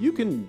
[0.00, 0.48] You can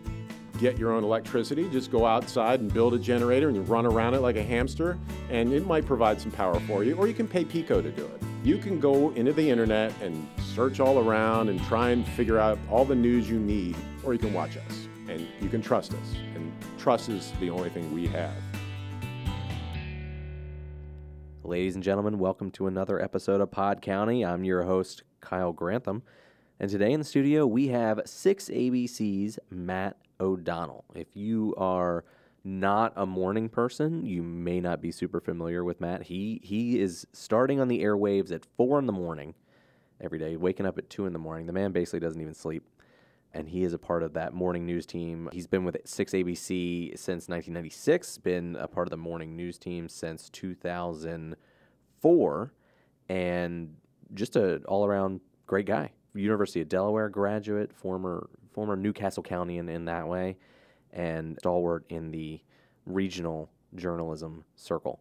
[0.59, 1.67] get your own electricity.
[1.69, 4.99] Just go outside and build a generator and you run around it like a hamster,
[5.31, 6.95] and it might provide some power for you.
[6.95, 8.21] Or you can pay Pico to do it.
[8.43, 12.59] You can go into the internet and search all around and try and figure out
[12.69, 16.15] all the news you need, or you can watch us and you can trust us.
[16.35, 18.35] And trust is the only thing we have.
[21.43, 24.23] Ladies and gentlemen, welcome to another episode of Pod County.
[24.23, 26.03] I'm your host, Kyle Grantham.
[26.61, 30.83] And today in the studio, we have 6 ABC's Matt O'Donnell.
[30.93, 32.03] If you are
[32.43, 36.03] not a morning person, you may not be super familiar with Matt.
[36.03, 39.35] He he is starting on the airwaves at four in the morning
[40.01, 41.45] every day, waking up at two in the morning.
[41.45, 42.67] The man basically doesn't even sleep.
[43.33, 45.29] And he is a part of that morning news team.
[45.31, 49.87] He's been with 6 ABC since 1996, been a part of the morning news team
[49.87, 52.53] since 2004,
[53.07, 53.77] and
[54.13, 55.91] just a all around great guy.
[56.13, 60.37] University of Delaware graduate, former former New Castle County in, in that way,
[60.91, 62.41] and stalwart in the
[62.85, 64.99] regional journalism circle.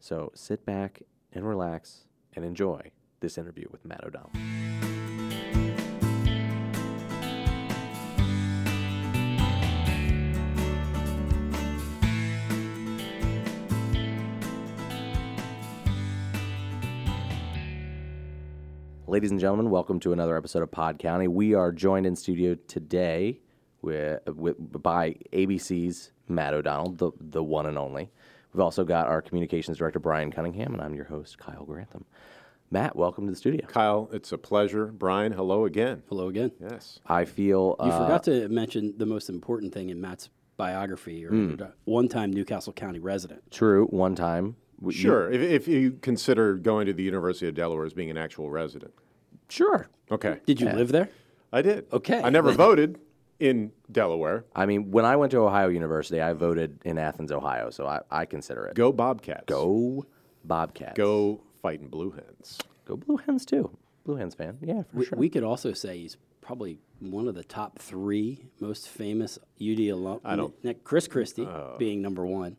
[0.00, 1.02] So sit back
[1.32, 2.04] and relax
[2.36, 4.49] and enjoy this interview with Matt O'Donnell.
[19.10, 21.26] Ladies and gentlemen, welcome to another episode of Pod County.
[21.26, 23.40] We are joined in studio today
[23.82, 28.08] with, with by ABC's Matt O'Donnell, the the one and only.
[28.52, 32.04] We've also got our communications director Brian Cunningham, and I'm your host Kyle Grantham.
[32.70, 33.66] Matt, welcome to the studio.
[33.66, 34.86] Kyle, it's a pleasure.
[34.86, 36.04] Brian, hello again.
[36.08, 36.52] Hello again.
[36.60, 37.00] Yes.
[37.04, 41.30] I feel You uh, forgot to mention the most important thing in Matt's biography or
[41.30, 41.54] Hmm.
[41.84, 43.42] one-time New Castle County resident.
[43.50, 43.86] true.
[43.86, 45.30] One time, w- you- Sure.
[45.30, 48.92] If, if you consider going to the University of Delaware as being an actual resident.
[49.48, 49.88] sure.
[50.10, 50.40] Okay.
[50.46, 51.08] Did you live there?
[51.52, 51.86] I did.
[51.92, 52.20] Okay.
[52.22, 52.98] I never voted
[53.38, 54.44] in Delaware.
[54.54, 58.00] I mean, when I went to Ohio University, I voted in Athens, Ohio, so I,
[58.10, 58.74] I consider it.
[58.74, 59.44] Go Bobcats.
[59.46, 60.04] Go
[60.44, 60.96] Bobcats.
[60.96, 62.58] Go fighting Blue Hens.
[62.84, 63.70] Go Blue Hens too.
[64.04, 65.18] Blue Hens fan, yeah, for We, sure.
[65.18, 70.20] we could also say he's probably one of the top three most famous UD alum.
[70.24, 70.54] I don't-
[70.84, 71.76] Chris Christie oh.
[71.78, 72.56] being number one.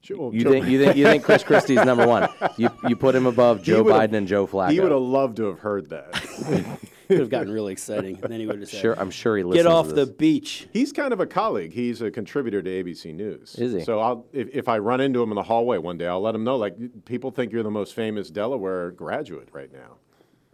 [0.00, 2.28] Joe, You Joe- think you think you think Chris Christie's number one?
[2.56, 4.70] You you put him above Joe Biden and Joe Flacco.
[4.70, 6.08] he would have loved to have heard that.
[6.48, 8.18] it would have gotten really exciting.
[8.22, 8.98] And then he would have said, sure.
[8.98, 9.64] I'm sure he listens.
[9.64, 11.72] "Get off to the beach." He's kind of a colleague.
[11.72, 13.56] He's a contributor to ABC News.
[13.56, 13.80] Is he?
[13.80, 16.34] So I'll, if, if I run into him in the hallway one day, I'll let
[16.34, 16.56] him know.
[16.56, 19.96] Like people think you're the most famous Delaware graduate right now.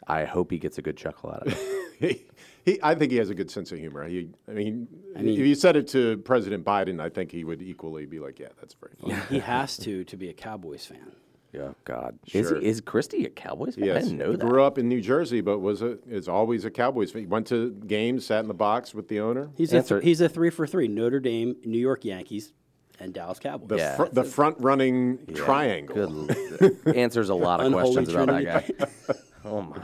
[0.07, 1.59] I hope he gets a good chuckle out of
[2.01, 2.29] it.
[2.65, 4.07] he, he, I think he has a good sense of humor.
[4.09, 7.63] He, I mean, mean- if you said it to President Biden, I think he would
[7.63, 11.13] equally be like, "Yeah, that's very funny." He has to to be a Cowboys fan.
[11.53, 12.19] yeah, God.
[12.33, 12.61] Is Sure.
[12.61, 13.85] he, is Christie a Cowboys fan?
[13.85, 14.45] I Yes, didn't know he that.
[14.47, 17.23] grew up in New Jersey, but was a, is always a Cowboys fan.
[17.23, 19.51] He went to games, sat in the box with the owner.
[19.57, 22.53] He's a Answer- th- he's a three for three: Notre Dame, New York Yankees,
[22.99, 23.69] and Dallas Cowboys.
[23.69, 26.27] The, Yeah, fr- the front running triangle.
[26.27, 26.79] Good.
[26.97, 28.87] answers a lot of questions about that guy.
[29.45, 29.77] Oh my.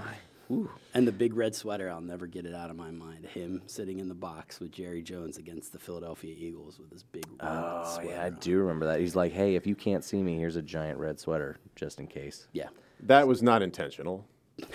[0.95, 3.25] And the big red sweater, I'll never get it out of my mind.
[3.27, 7.25] Him sitting in the box with Jerry Jones against the Philadelphia Eagles with his big
[7.29, 8.11] red Oh sweater.
[8.11, 9.01] yeah, I do remember that.
[9.01, 12.07] He's like, "Hey, if you can't see me, here's a giant red sweater, just in
[12.07, 12.69] case." Yeah.
[13.05, 14.27] That was not intentional.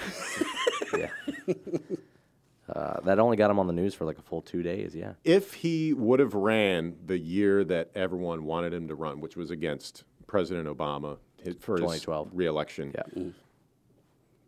[0.97, 1.09] Yeah.
[2.67, 4.95] Uh, that only got him on the news for like a full two days.
[4.95, 5.13] Yeah.
[5.23, 9.51] If he would have ran the year that everyone wanted him to run, which was
[9.51, 12.29] against President Obama his, for 2012.
[12.29, 13.23] his reelection, Yeah.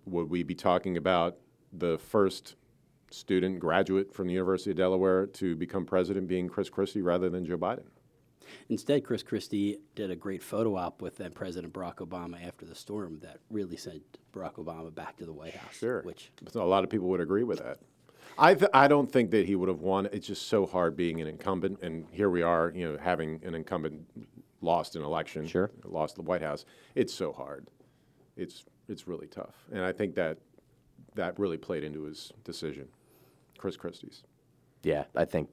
[0.08, 1.38] Would we be talking about
[1.74, 2.56] the first
[3.12, 7.46] student graduate from the University of Delaware to become president being Chris Christie rather than
[7.46, 7.84] Joe Biden?
[8.70, 12.76] Instead, Chris Christie did a great photo op with then President Barack Obama after the
[12.76, 14.02] storm that really sent
[14.34, 15.76] Barack Obama back to the White House.
[15.76, 16.02] Sure.
[16.04, 17.80] Which a lot of people would agree with that.
[18.38, 20.08] I, th- I don't think that he would have won.
[20.12, 23.56] It's just so hard being an incumbent, and here we are, you know, having an
[23.56, 24.06] incumbent
[24.62, 25.72] lost an election, Sure.
[25.86, 26.66] lost the White House.
[26.96, 27.68] It's so hard.
[28.36, 30.38] It's it's really tough, and I think that
[31.16, 32.88] that really played into his decision,
[33.58, 34.24] Chris Christie's.
[34.84, 35.50] Yeah, I think,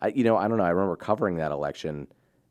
[0.00, 0.64] I you know I don't know.
[0.64, 2.08] I remember covering that election,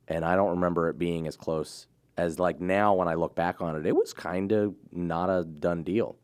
[0.08, 3.62] and I don't remember it being as close as like now when I look back
[3.62, 3.86] on it.
[3.86, 6.18] It was kind of not a done deal.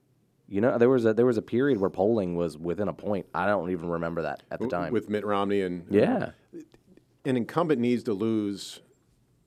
[0.47, 3.25] You know, there was a there was a period where polling was within a point.
[3.33, 4.91] I don't even remember that at the time.
[4.91, 6.31] with Mitt Romney and yeah,
[7.23, 8.81] an incumbent needs to lose.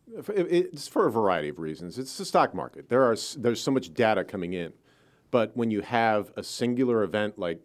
[0.07, 1.99] It's for a variety of reasons.
[1.99, 2.89] It's the stock market.
[2.89, 4.73] There are there's so much data coming in,
[5.31, 7.61] but when you have a singular event like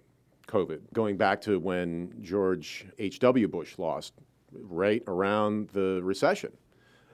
[0.47, 3.19] COVID, going back to when George H.
[3.19, 3.47] W.
[3.47, 4.13] Bush lost,
[4.51, 6.51] right around the recession,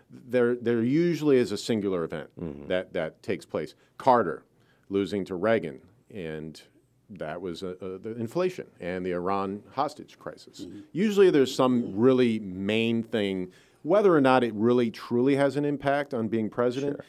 [0.09, 2.29] there there usually is a singular event
[2.67, 3.75] that that takes place.
[3.97, 4.43] Carter
[4.89, 5.81] losing to Reagan
[6.13, 6.61] and
[7.09, 10.65] that was uh, uh, the inflation and the Iran hostage crisis.
[10.91, 13.51] Usually, there's some really main thing,
[13.85, 16.99] whether or not it really truly has an impact on being president.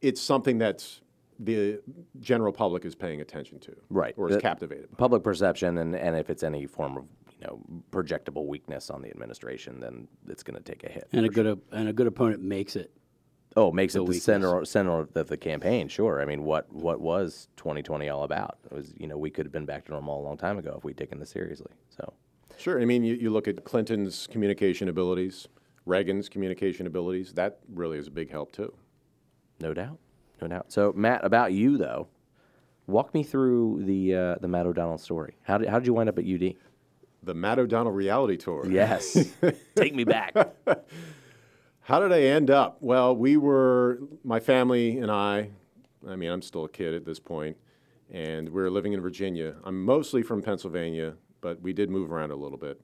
[0.00, 1.00] It's something that's
[1.40, 1.80] the
[2.20, 4.14] general public is paying attention to, Right.
[4.16, 4.90] or is The- captivated.
[4.92, 4.96] by.
[4.96, 7.04] Public perception, and, and if it's any form of
[7.40, 7.60] you know
[7.90, 11.08] projectable weakness on the administration, then it's going to take a hit.
[11.12, 12.92] And a good op- and a good opponent makes it.
[13.56, 14.22] Oh, it makes it the weakness.
[14.22, 15.88] center center of the, the campaign.
[15.88, 16.20] Sure.
[16.22, 18.58] I mean, what what was 2020 all about?
[18.66, 20.74] It was you know we could have been back to normal a long time ago
[20.78, 21.72] if we'd taken this seriously.
[21.88, 22.12] So
[22.58, 22.78] Sure.
[22.80, 25.48] I mean, you, you look at Clinton's communication abilities,
[25.86, 27.32] Reagan's communication abilities.
[27.34, 28.72] That really is a big help too.
[29.60, 29.98] no doubt,
[30.40, 30.72] no doubt.
[30.72, 32.08] So Matt, about you though,
[32.86, 35.34] walk me through the uh, the Matt O'Donnell story.
[35.42, 36.54] How did how did you wind up at UD?
[37.22, 38.66] The Matt O'Donnell reality tour.
[38.70, 39.16] Yes,
[39.76, 40.34] take me back.
[41.82, 42.76] How did I end up?
[42.80, 45.50] Well, we were, my family and I,
[46.08, 47.56] I mean, I'm still a kid at this point,
[48.10, 49.56] and we were living in Virginia.
[49.64, 52.80] I'm mostly from Pennsylvania, but we did move around a little bit.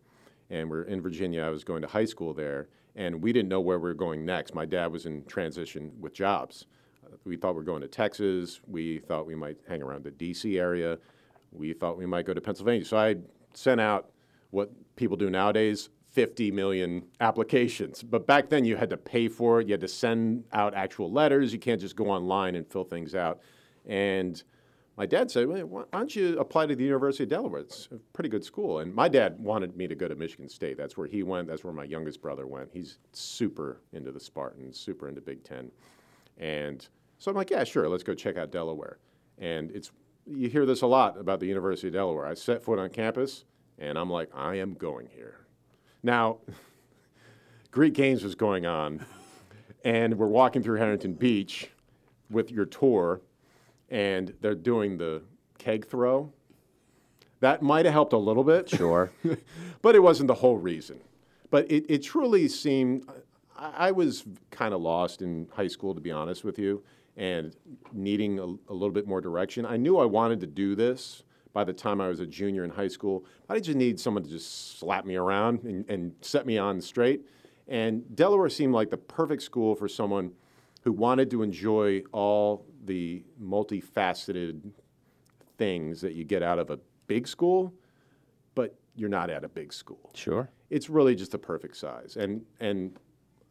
[0.50, 1.42] And we're in Virginia.
[1.42, 4.24] I was going to high school there, and we didn't know where we were going
[4.24, 4.54] next.
[4.54, 6.66] My dad was in transition with jobs.
[7.24, 8.60] We thought we were going to Texas.
[8.66, 10.58] We thought we might hang around the D.C.
[10.58, 10.98] area.
[11.52, 12.84] We thought we might go to Pennsylvania.
[12.84, 13.16] So I
[13.54, 14.10] sent out
[14.50, 18.02] what people do nowadays 50 million applications.
[18.02, 19.66] But back then you had to pay for it.
[19.68, 21.52] You had to send out actual letters.
[21.52, 23.40] You can't just go online and fill things out.
[23.84, 24.42] And
[24.96, 27.60] my dad said, well, why don't you apply to the University of Delaware?
[27.60, 28.78] It's a pretty good school.
[28.78, 30.78] And my dad wanted me to go to Michigan State.
[30.78, 31.48] That's where he went.
[31.48, 32.70] That's where my youngest brother went.
[32.72, 35.70] He's super into the Spartans, super into Big Ten.
[36.38, 36.86] And
[37.18, 38.98] so I'm like, yeah, sure, let's go check out Delaware.
[39.38, 39.92] And it's
[40.26, 42.26] you hear this a lot about the University of Delaware.
[42.26, 43.44] I set foot on campus
[43.78, 45.46] and I'm like, I am going here.
[46.02, 46.38] Now,
[47.70, 49.04] Greek Games was going on,
[49.84, 51.70] and we're walking through Harrington Beach
[52.30, 53.20] with your tour,
[53.90, 55.22] and they're doing the
[55.58, 56.32] keg throw.
[57.40, 59.12] That might have helped a little bit Sure.
[59.82, 61.00] but it wasn't the whole reason.
[61.50, 63.08] But it, it truly seemed,
[63.56, 66.82] I, I was kind of lost in high school, to be honest with you,
[67.16, 67.54] and
[67.92, 69.64] needing a, a little bit more direction.
[69.64, 71.22] I knew I wanted to do this
[71.52, 73.24] by the time I was a junior in high school.
[73.48, 77.22] I just need someone to just slap me around and, and set me on straight.
[77.68, 80.32] And Delaware seemed like the perfect school for someone
[80.82, 84.60] who wanted to enjoy all the multifaceted
[85.58, 87.72] things that you get out of a big school,
[88.54, 90.10] but you're not at a big school.
[90.14, 90.48] Sure.
[90.70, 92.98] It's really just the perfect size, and and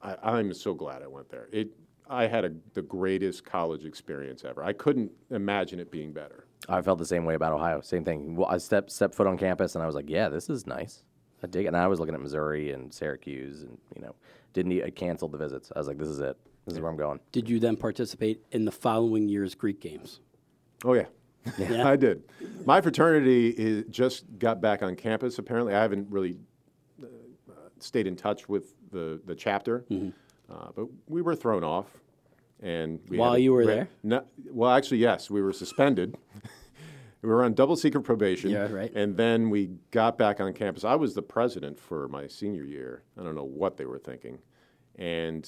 [0.01, 1.47] I, I'm so glad I went there.
[1.51, 1.69] It
[2.09, 4.63] I had a, the greatest college experience ever.
[4.63, 6.45] I couldn't imagine it being better.
[6.69, 7.81] I felt the same way about Ohio.
[7.81, 8.35] Same thing.
[8.35, 11.03] Well, I stepped stepped foot on campus and I was like, yeah, this is nice.
[11.43, 11.67] I dig it.
[11.67, 14.15] And I was looking at Missouri and Syracuse and you know
[14.53, 15.71] didn't I canceled the visits.
[15.75, 16.37] I was like, this is it.
[16.65, 17.19] This is where I'm going.
[17.31, 20.19] Did you then participate in the following year's Greek games?
[20.83, 21.05] Oh yeah.
[21.59, 21.87] Yeah.
[21.87, 22.23] I did.
[22.65, 25.37] My fraternity is, just got back on campus.
[25.37, 26.37] Apparently, I haven't really
[27.03, 27.05] uh,
[27.79, 29.85] stayed in touch with the the chapter,
[30.49, 31.85] uh, but we were thrown off.
[32.63, 33.89] And we While had you were we- there?
[34.01, 36.15] No, well, actually, yes, we were suspended.
[37.21, 38.49] we were on double secret probation.
[38.49, 38.91] Yeah, right.
[38.95, 40.83] And then we got back on campus.
[40.83, 43.03] I was the president for my senior year.
[43.19, 44.39] I don't know what they were thinking,
[44.95, 45.47] and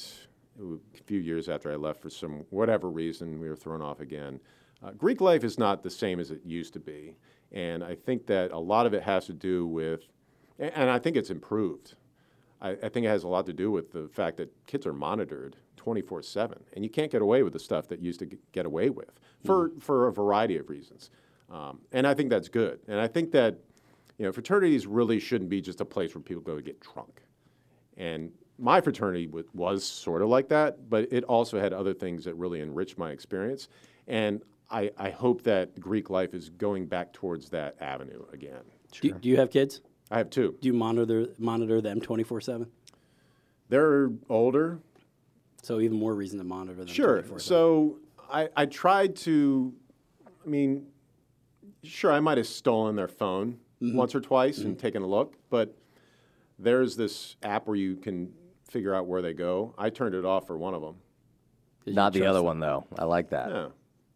[0.60, 4.40] a few years after I left, for some whatever reason, we were thrown off again.
[4.84, 7.16] Uh, Greek life is not the same as it used to be,
[7.52, 10.02] and I think that a lot of it has to do with,
[10.60, 11.96] and, and I think it's improved.
[12.62, 14.94] I, I think it has a lot to do with the fact that kids are
[14.94, 18.66] monitored 24 7, and you can't get away with the stuff that used to get
[18.66, 21.10] away with for, for a variety of reasons.
[21.50, 22.80] Um, and I think that's good.
[22.88, 23.58] And I think that
[24.18, 27.22] you know, fraternities really shouldn't be just a place where people go to get drunk.
[27.96, 32.26] And my fraternity w- was sort of like that, but it also had other things
[32.26, 33.70] that really enriched my experience.
[34.08, 38.64] And I, I hope that Greek life is going back towards that avenue again.
[38.92, 39.82] Do, do you have kids?
[40.10, 40.56] I have two.
[40.62, 42.68] Do you monitor monitor them twenty four seven?
[43.70, 44.80] They're older,
[45.62, 46.88] So even more reason to monitor them.
[46.88, 47.22] Sure.
[47.24, 47.42] 24/7.
[47.42, 47.98] So
[48.32, 49.74] I, I tried to,
[50.26, 50.88] I mean,
[51.84, 53.98] sure, I might have stolen their phone mm-hmm.
[53.98, 54.80] once or twice and mm-hmm.
[54.80, 55.76] taken a look, but
[56.58, 58.32] there's this app where you can
[58.70, 59.74] figure out where they go.
[59.78, 60.96] I turned it off for one of them.
[61.86, 62.46] Not the other them?
[62.46, 62.86] one though.
[62.98, 63.50] I like that.
[63.50, 63.68] Yeah.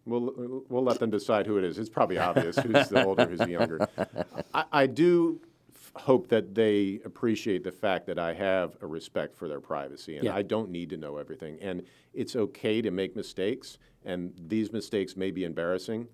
[0.05, 1.77] We'll, we'll let them decide who it is.
[1.77, 3.87] It's probably obvious who's the older, who's the younger.
[4.53, 5.39] I, I do
[5.73, 10.15] f- hope that they appreciate the fact that I have a respect for their privacy
[10.15, 10.35] and Yeah.
[10.35, 11.59] I don't need to know everything.
[11.61, 11.83] And
[12.15, 16.07] it's okay to make mistakes, and these mistakes may be embarrassing,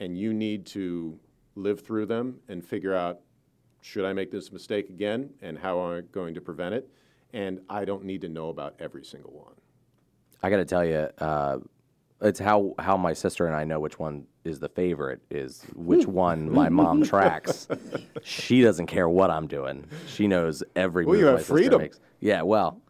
[0.00, 1.20] and you need to
[1.54, 3.20] live through them and figure out
[3.82, 6.88] should I make this mistake again and how am I going to prevent it?
[7.32, 9.54] And I don't need to know about every single one.
[10.42, 11.58] I got to tell you, uh,
[12.20, 16.06] it's how how my sister and I know which one is the favorite is which
[16.06, 17.68] one my mom tracks.
[18.22, 19.84] She doesn't care what I'm doing.
[20.06, 21.82] She knows every Well, move you my have sister freedom.
[21.82, 22.00] makes.
[22.20, 22.80] Yeah, well,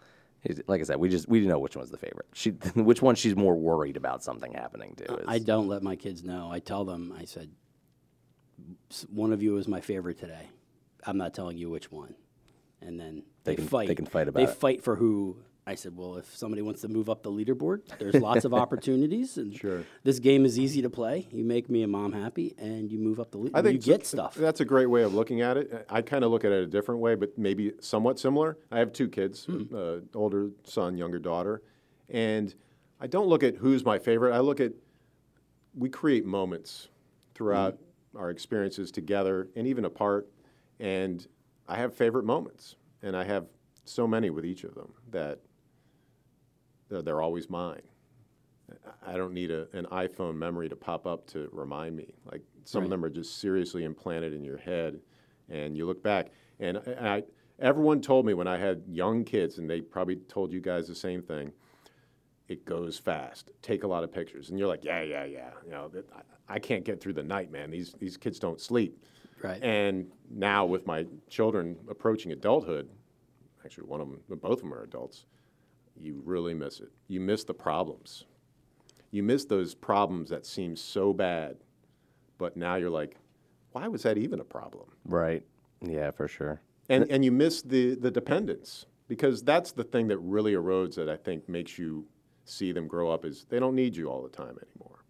[0.67, 2.27] like I said, we just we know which one's the favorite.
[2.33, 5.05] She which one she's more worried about something happening to.
[5.17, 6.49] Is, I don't let my kids know.
[6.51, 7.51] I tell them, I said,
[9.11, 10.49] one of you is my favorite today.
[11.07, 12.15] I'm not telling you which one.
[12.81, 13.97] And then They they, can- they fight.
[13.97, 14.51] can fight They it.
[14.51, 15.39] fight for who.
[15.67, 19.37] I said, well, if somebody wants to move up the leaderboard, there's lots of opportunities.
[19.37, 19.85] And Sure.
[20.03, 21.29] this game is easy to play.
[21.31, 23.51] You make me and mom happy, and you move up the leaderboard.
[23.55, 24.35] I think you s- get stuff.
[24.35, 25.85] That's a great way of looking at it.
[25.91, 28.57] I kind of look at it a different way, but maybe somewhat similar.
[28.73, 29.65] I have two kids, Hmm.
[29.75, 31.61] uh, older son, younger daughter,
[32.09, 32.55] and
[32.99, 34.33] I don't look at who's my favorite.
[34.35, 34.73] I look at
[35.75, 36.89] we create moments
[37.35, 37.75] throughout
[38.13, 38.19] Hmm.
[38.19, 40.29] our experiences together and even apart,
[40.81, 41.27] and
[41.69, 43.47] I have favorite moments, and I have
[43.85, 45.39] so many with each of them that
[46.89, 47.83] they're, they're always mine.
[49.07, 52.15] I don't need a, an iPhone memory to pop up to remind me.
[52.31, 55.01] Like some of them are just seriously implanted in your head,
[55.49, 56.29] and you look back.
[56.61, 57.23] And I, I,
[57.59, 60.95] everyone told me when I had young kids, and they probably told you guys the
[60.95, 61.53] same thing.
[62.49, 63.51] It goes fast.
[63.61, 65.51] Take a lot of pictures, and you're like, yeah, yeah, yeah.
[65.65, 67.71] You know, I, I can't get through the night, man.
[67.71, 69.03] These these kids don't sleep.
[69.43, 69.63] Right.
[69.63, 72.89] And now with my children approaching adulthood,
[73.65, 75.27] actually one of them, both of them are adults.
[76.01, 76.91] You really miss it.
[77.09, 78.25] You miss the problems
[79.11, 81.57] you miss those problems that seem so bad,
[82.37, 83.17] but now you're like,
[83.73, 84.87] why was that even a problem?
[85.05, 85.43] right.
[85.81, 86.61] Yeah, for sure.
[86.89, 91.09] And and you miss the the dependence because that's the thing that really erodes that
[91.09, 92.07] I think makes you
[92.45, 95.05] see them grow up is they don't need you all the time anymore,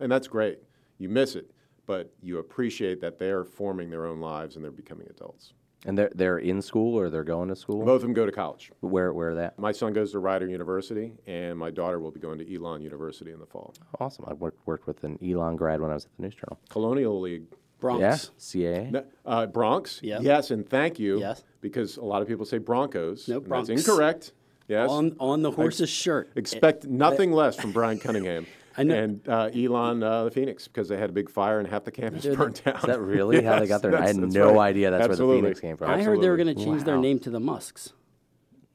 [0.00, 0.60] and that's great.
[0.96, 1.50] You miss it,
[1.86, 5.52] but you appreciate that they're forming their own lives and they're becoming adults.
[5.84, 7.84] And they're they're in school or they're going to school.
[7.84, 8.72] Both of them go to college.
[8.80, 9.58] Where where that?
[9.58, 13.30] My son goes to Rider University, and my daughter will be going to Elon University
[13.30, 13.72] in the fall.
[14.00, 14.24] Awesome.
[14.26, 16.58] I worked worked with an Elon grad when I was at the News Journal.
[16.70, 17.44] Colonial League
[17.80, 18.00] Broncs.
[18.00, 18.90] Yeah, CAA.
[18.90, 20.00] No, Uh, Broncs.
[20.02, 20.18] Yeah.
[20.20, 21.20] Yes, and thank you.
[21.20, 21.44] Yes.
[21.60, 23.28] Because a lot of people say Broncos.
[23.28, 23.66] No, and Broncs.
[23.68, 24.32] That's incorrect.
[24.68, 24.90] Yes.
[24.90, 26.30] On, on the horse's shirt.
[26.34, 28.46] Expect nothing less from Brian Cunningham.
[28.76, 28.94] I know.
[28.94, 31.90] And uh, Elon, uh, the Phoenix, because they had a big fire and half the
[31.90, 32.76] campus They're the- burned down.
[32.76, 33.96] Is that really how they got there?
[33.96, 34.68] I had no right.
[34.68, 35.90] idea that's where the Phoenix came from.
[35.90, 37.92] I heard they were going to change their name to the Musks.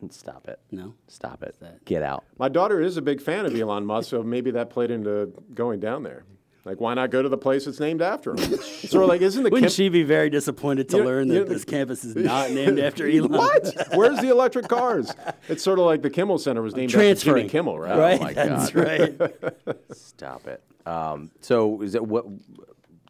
[0.10, 0.60] Stop it.
[0.72, 0.96] No?
[1.08, 1.56] Stop it.
[1.60, 1.86] that?
[1.86, 2.24] Get out.
[2.40, 5.80] My daughter is a big fan of Elon Musk, so maybe that played into going
[5.80, 6.24] down there.
[6.64, 8.38] Like, why not go to the place that's named after him?
[8.62, 11.40] sort of like, isn't the Wouldn't Kim- she be very disappointed to You- learn you-
[11.40, 13.32] that this campus is not named after Elon?
[13.32, 13.74] What?
[13.96, 15.12] Where's the electric cars?
[15.50, 17.36] It's sort of like the Kimmel Center was named after Transferring.
[17.48, 17.98] Jimmy Kimmel, right?
[17.98, 18.22] Right?
[18.22, 18.86] my That's God.
[18.86, 19.76] right.
[19.94, 20.62] Stop it.
[20.86, 22.26] Um, so is it what?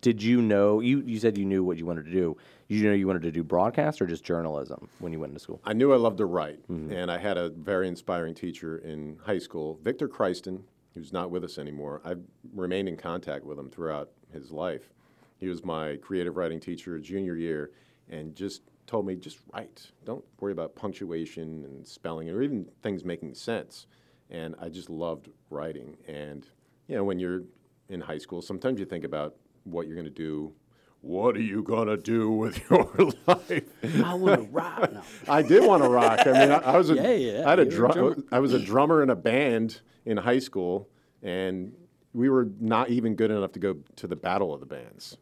[0.02, 0.80] Did you know?
[0.80, 2.38] You you said you knew what you wanted to do.
[2.70, 5.40] Did you know you wanted to do broadcast or just journalism when you went into
[5.42, 5.62] school?
[5.66, 9.40] I knew I loved to write, and I had a very inspiring teacher in high
[9.40, 12.02] school, Victor Christen, who's not with us anymore.
[12.04, 12.22] I've
[12.54, 14.94] remained in contact with him throughout his life.
[15.38, 17.72] He was my creative writing teacher junior year,
[18.10, 19.92] and just told me just write.
[20.06, 23.88] Don't worry about punctuation and spelling, or even things making sense.
[24.30, 25.98] And I just loved writing.
[26.08, 26.48] And
[26.88, 27.44] you know, when you're
[27.90, 30.54] in high school, sometimes you think about what you're going to do.
[31.02, 32.88] What are you going to do with your
[33.26, 33.64] life?
[34.04, 34.94] I want to rock.
[34.94, 35.02] No.
[35.28, 36.20] I did want to rock.
[36.28, 38.26] I mean, I, I was a, Yeah, yeah, I had a drum.
[38.32, 40.90] I was a drummer in a band in high school,
[41.24, 41.74] and
[42.14, 45.18] we were not even good enough to go to the battle of the bands.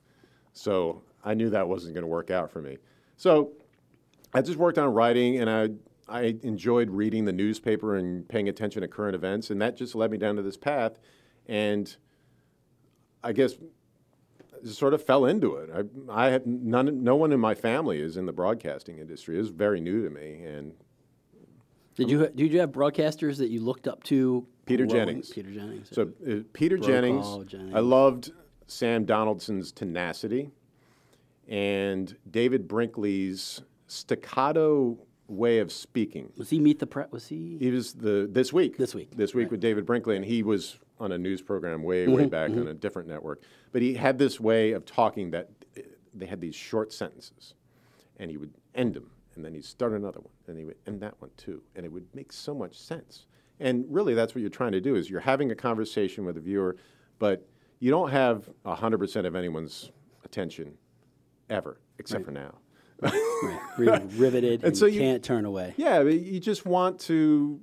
[0.53, 2.77] So I knew that wasn't going to work out for me.
[3.17, 3.51] So
[4.33, 5.69] I just worked on writing, and I
[6.07, 10.09] I enjoyed reading the newspaper and paying attention to current events, and that just led
[10.11, 10.97] me down to this path.
[11.47, 11.95] And
[13.23, 13.53] I guess
[14.63, 15.69] just sort of fell into it.
[16.09, 19.35] I, I had none, no one in my family is in the broadcasting industry.
[19.35, 20.73] It was very new to me, and
[21.95, 24.47] Did you did you have broadcasters that you looked up to?
[24.69, 24.85] Peter?
[24.85, 25.29] Jennings.
[25.29, 25.89] Peter Jennings.
[25.91, 27.73] so uh, Peter Jennings, Jennings.
[27.75, 28.31] I loved
[28.67, 30.51] Sam Donaldson's tenacity,
[31.47, 34.97] and David Brinkley's staccato
[35.27, 36.31] way of speaking.
[36.37, 37.11] was he meet the press?
[37.11, 37.57] Was he?
[37.59, 38.77] He was the this week.
[38.77, 42.07] This week, This week with David Brinkley, and he was on a news program way,
[42.07, 43.41] way Mm-hmm, back on a different network.
[43.71, 45.81] But he had this way of talking that uh,
[46.13, 47.53] they had these short sentences,
[48.17, 50.99] and he would end them, and then he'd start another one, and he would end
[51.01, 53.25] that one too, and it would make so much sense.
[53.59, 56.39] And really, that's what you're trying to do: is you're having a conversation with a
[56.39, 56.77] viewer,
[57.17, 57.47] but
[57.79, 59.91] you don't have hundred percent of anyone's
[60.23, 60.77] attention
[61.49, 62.55] ever, except for now.
[63.01, 63.59] Right.
[63.77, 65.73] Really riveted and, so you can't turn away.
[65.77, 67.61] Yeah, you just want to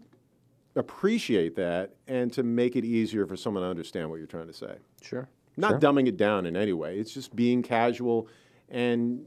[0.74, 4.52] appreciate that and to make it easier for someone to understand what you're trying to
[4.54, 4.76] say.
[5.02, 5.28] Sure.
[5.56, 6.98] Not dumbing it down in any way.
[6.98, 8.28] It's just being casual
[8.68, 9.26] and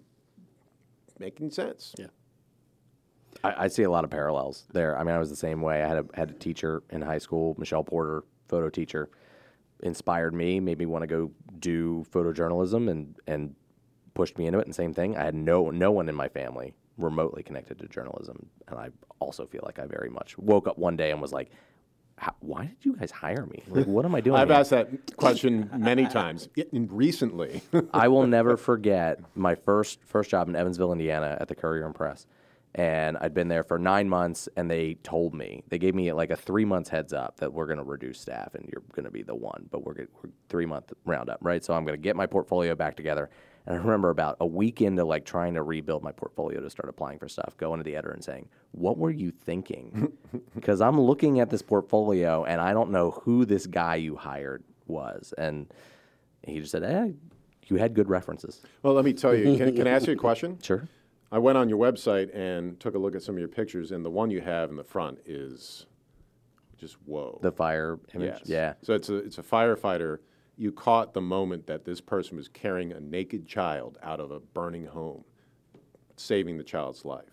[1.17, 1.95] making sense.
[1.97, 2.07] Yeah.
[3.43, 4.97] I, I see a lot of parallels there.
[4.97, 5.81] I mean, I was the same way.
[5.83, 9.09] I had a had a teacher in high school, Michelle Porter, photo teacher,
[9.81, 13.55] inspired me, made me want to go do photojournalism, and and
[14.13, 14.65] pushed me into it.
[14.65, 18.47] And same thing, I had no no one in my family remotely connected to journalism,
[18.67, 21.49] and I also feel like I very much woke up one day and was like,
[22.17, 23.63] "How- "Why did you guys hire me?
[23.69, 27.61] Like, what am I doing?" I've here?" asked that question many times in- recently.
[27.93, 31.95] I will never forget my first first job in Evansville, Indiana, at the Courier and
[31.95, 32.25] Press,
[32.75, 36.29] and I'd been there for nine months, and they told me they gave me like
[36.29, 39.11] a three months heads up that we're going to reduce staff, and you're going to
[39.11, 41.63] be the one, but we're, gonna, we're three month roundup, right?
[41.63, 43.29] So I'm going to get my portfolio back together.
[43.65, 46.89] And I remember about a week into like trying to rebuild my portfolio to start
[46.89, 50.13] applying for stuff, going to the editor and saying, "What were you thinking?"
[50.55, 54.63] Because I'm looking at this portfolio and I don't know who this guy you hired
[54.87, 55.67] was, and
[56.43, 57.11] he just said, "Eh,
[57.67, 59.57] you had good references." well, let me tell you.
[59.57, 60.59] Can, can I ask you a question?
[60.63, 60.87] Sure.
[61.31, 64.03] I went on your website and took a look at some of your pictures, and
[64.03, 65.85] the one you have in the front is
[66.77, 67.39] just whoa.
[67.41, 68.29] The fire image.
[68.39, 68.41] Yes.
[68.45, 68.73] Yeah.
[68.81, 70.19] So it's a it's a firefighter.
[70.57, 74.39] You caught the moment that this person was carrying a naked child out of a
[74.39, 75.23] burning home,
[76.17, 77.23] saving the child's life.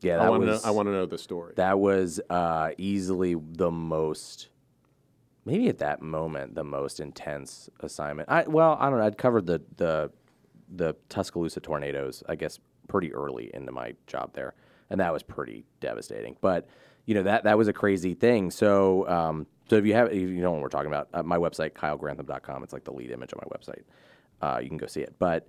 [0.00, 0.52] Yeah, I that want to know.
[0.52, 1.52] was- I want to know the story.
[1.56, 4.48] That was uh, easily the most,
[5.44, 8.28] maybe at that moment, the most intense assignment.
[8.28, 9.04] I well, I don't know.
[9.06, 10.10] I'd covered the the
[10.74, 12.58] the Tuscaloosa tornadoes, I guess,
[12.88, 14.54] pretty early into my job there,
[14.90, 16.36] and that was pretty devastating.
[16.40, 16.68] But
[17.06, 18.50] you know that that was a crazy thing.
[18.50, 21.38] So um, so if you have if you know what we're talking about, uh, my
[21.38, 22.62] website kylegrantham.com.
[22.62, 23.82] It's like the lead image on my website.
[24.40, 25.14] Uh, you can go see it.
[25.18, 25.48] But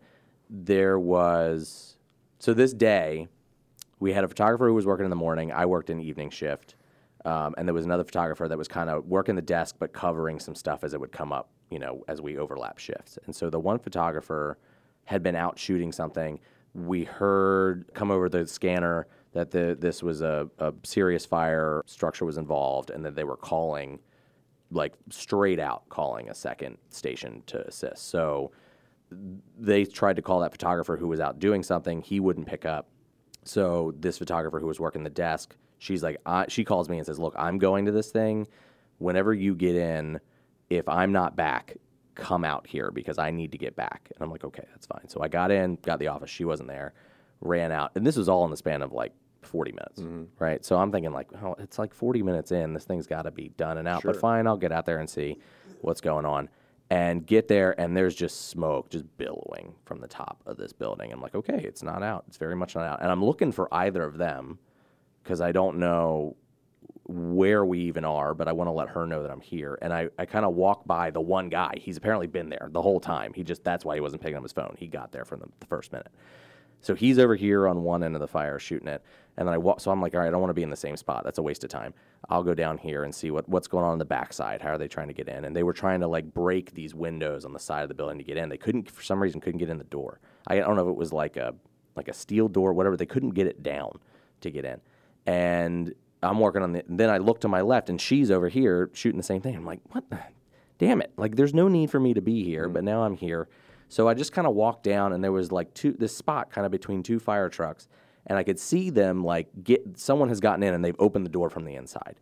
[0.50, 1.98] there was
[2.40, 3.28] so this day
[4.00, 5.52] we had a photographer who was working in the morning.
[5.52, 6.76] I worked in evening shift,
[7.26, 10.40] um, and there was another photographer that was kind of working the desk but covering
[10.40, 13.18] some stuff as it would come up, you know, as we overlap shifts.
[13.26, 14.58] And so the one photographer
[15.06, 16.40] had been out shooting something.
[16.74, 22.26] We heard come over the scanner that the this was a, a serious fire structure
[22.26, 24.00] was involved, and that they were calling,
[24.72, 28.10] like straight out calling a second station to assist.
[28.10, 28.52] So
[29.60, 32.02] they tried to call that photographer who was out doing something.
[32.02, 32.88] He wouldn't pick up.
[33.44, 37.06] So this photographer who was working the desk, she's like, I, she calls me and
[37.06, 38.48] says, "Look, I'm going to this thing.
[39.00, 40.20] Whenever you get in,
[40.70, 41.76] if I'm not back,
[42.16, 45.08] come out here because I need to get back." And I'm like, "Okay, that's fine."
[45.08, 46.30] So I got in, got the office.
[46.30, 46.94] She wasn't there.
[47.42, 49.14] Ran out, and this was all in the span of like
[49.46, 50.24] 40 minutes, mm-hmm.
[50.40, 50.64] right?
[50.66, 52.74] So I'm thinking like, oh, it's like 40 minutes in.
[52.74, 54.04] This thing's got to be done and out.
[54.04, 55.38] But fine, I'll get out there and see
[55.82, 56.50] what's going on.
[56.90, 61.12] And get there, and there's just smoke just billowing from the top of this building.
[61.12, 62.26] I'm like, okay, it's not out.
[62.28, 63.02] It's very much not out.
[63.02, 64.60] And I'm looking for either of them
[65.24, 66.36] because I don't know
[67.14, 69.78] where we even are, but I want to let her know that I'm here.
[69.82, 71.76] And I, I kind of walk by the one guy.
[71.78, 73.34] He's apparently been there the whole time.
[73.34, 74.76] He just, that's why he wasn't picking up his phone.
[74.78, 76.10] He got there from the, the first minute.
[76.82, 79.04] So he's over here on one end of the fire shooting it.
[79.38, 80.70] And then I walk, so I'm like, all right, I don't want to be in
[80.70, 81.24] the same spot.
[81.24, 81.94] That's a waste of time.
[82.30, 84.62] I'll go down here and see what, what's going on on the backside.
[84.62, 85.46] How are they trying to get in?
[85.46, 88.18] And they were trying to like break these windows on the side of the building
[88.18, 88.50] to get in.
[88.50, 90.20] They couldn't, for some reason, couldn't get in the door.
[90.48, 91.54] I don't know if it was like a,
[91.96, 92.98] like a steel door, whatever.
[92.98, 94.00] They couldn't get it down
[94.42, 94.82] to get in.
[95.26, 98.90] And I'm working on the, then I look to my left and she's over here
[98.94, 99.56] shooting the same thing.
[99.56, 100.20] I'm like, what the,
[100.80, 101.12] damn it.
[101.18, 102.74] Like there's no need for me to be here, mm-hmm.
[102.74, 103.48] but now I'm here.
[103.90, 106.66] So I just kind of walked down and there was like two, this spot kind
[106.66, 107.88] of between two fire trucks.
[108.26, 111.30] And I could see them like get, someone has gotten in and they've opened the
[111.30, 112.20] door from the inside.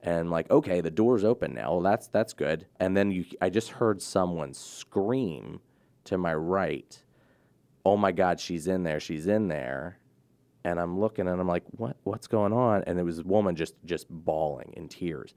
[0.00, 1.72] And like, okay, the door's open now.
[1.72, 2.66] Well, that's, that's good.
[2.80, 5.60] And then you, I just heard someone scream
[6.04, 7.02] to my right,
[7.84, 9.98] oh my God, she's in there, she's in there
[10.64, 12.84] and I'm looking and I'm like, what what's going on?
[12.86, 15.34] And there was a woman just just bawling in tears,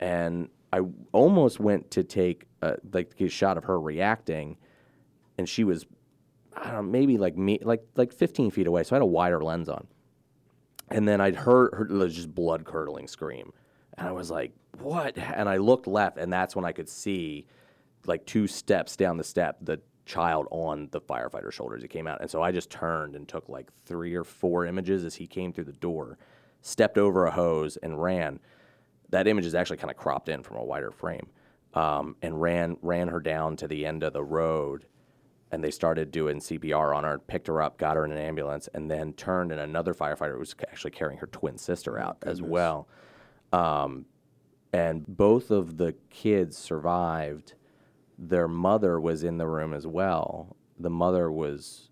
[0.00, 0.80] and I
[1.12, 4.56] almost went to take a, like a shot of her reacting,
[5.38, 5.86] and she was,
[6.56, 9.06] I don't know, maybe like me like like 15 feet away, so I had a
[9.06, 9.86] wider lens on,
[10.90, 13.52] and then I'd heard her just blood curdling scream,
[13.98, 15.16] and I was like, what?
[15.16, 17.46] And I looked left, and that's when I could see,
[18.06, 21.82] like two steps down the step, the child on the firefighter's shoulders.
[21.82, 25.04] He came out, and so I just turned and took like three or four images
[25.04, 26.18] as he came through the door,
[26.60, 28.40] stepped over a hose, and ran.
[29.10, 31.28] That image is actually kind of cropped in from a wider frame,
[31.74, 34.86] um, and ran ran her down to the end of the road,
[35.50, 38.68] and they started doing CPR on her, picked her up, got her in an ambulance,
[38.74, 42.88] and then turned, and another firefighter was actually carrying her twin sister out as well.
[43.52, 44.06] Um,
[44.74, 47.54] and both of the kids survived.
[48.18, 50.56] Their mother was in the room as well.
[50.78, 51.90] The mother was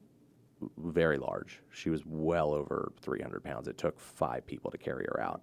[0.78, 1.60] very large.
[1.70, 3.66] She was well over 300 pounds.
[3.68, 5.42] It took five people to carry her out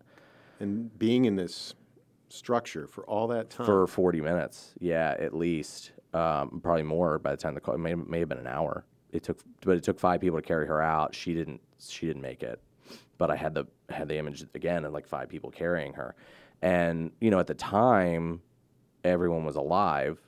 [0.60, 1.74] And being in this
[2.30, 3.66] structure for all that time.
[3.66, 4.74] for 40 minutes.
[4.80, 5.92] Yeah, at least.
[6.14, 7.76] Um, probably more by the time the call.
[7.76, 8.86] It may, may have been an hour.
[9.12, 11.14] It took, but it took five people to carry her out.
[11.14, 11.62] She didn't.
[11.80, 12.62] She didn't make it.
[13.18, 16.16] But I had the had the image again of like five people carrying her,
[16.62, 18.42] and you know at the time,
[19.04, 20.20] everyone was alive,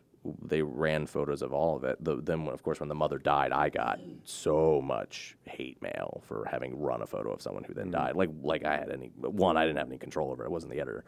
[0.43, 2.03] they ran photos of all of it.
[2.03, 6.47] The, then, of course, when the mother died, I got so much hate mail for
[6.49, 8.15] having run a photo of someone who then died.
[8.15, 10.43] Like, like I had any one, I didn't have any control over.
[10.43, 10.47] it.
[10.47, 11.05] I wasn't the editor.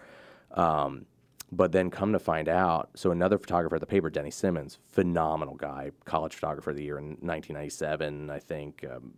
[0.51, 1.05] Um,
[1.51, 5.55] but then come to find out, so another photographer at the paper, Denny Simmons, phenomenal
[5.55, 9.13] guy, college photographer of the year in 1997, I think, um,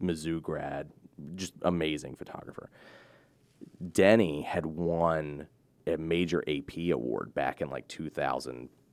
[0.00, 0.90] Mizzou grad,
[1.34, 2.70] just amazing photographer.
[3.92, 5.48] Denny had won
[5.86, 7.88] a major AP award back in like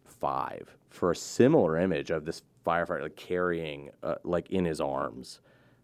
[0.08, 5.40] 2005 for a similar image of this firefighter like carrying, uh, like in his arms,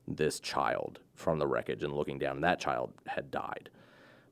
[0.08, 2.36] this child from the wreckage and looking down.
[2.38, 3.70] And that child had died.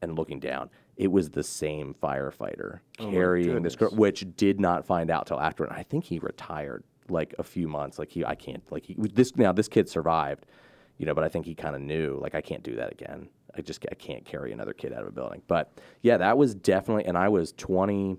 [0.01, 5.11] And looking down, it was the same firefighter carrying this girl, which did not find
[5.11, 5.63] out till after.
[5.63, 7.99] And I think he retired like a few months.
[7.99, 9.51] Like he, I can't like he this now.
[9.51, 10.47] This kid survived,
[10.97, 13.29] you know, but I think he kind of knew like I can't do that again.
[13.55, 15.43] I just I can't carry another kid out of a building.
[15.47, 17.05] But yeah, that was definitely.
[17.05, 18.17] And I was 20,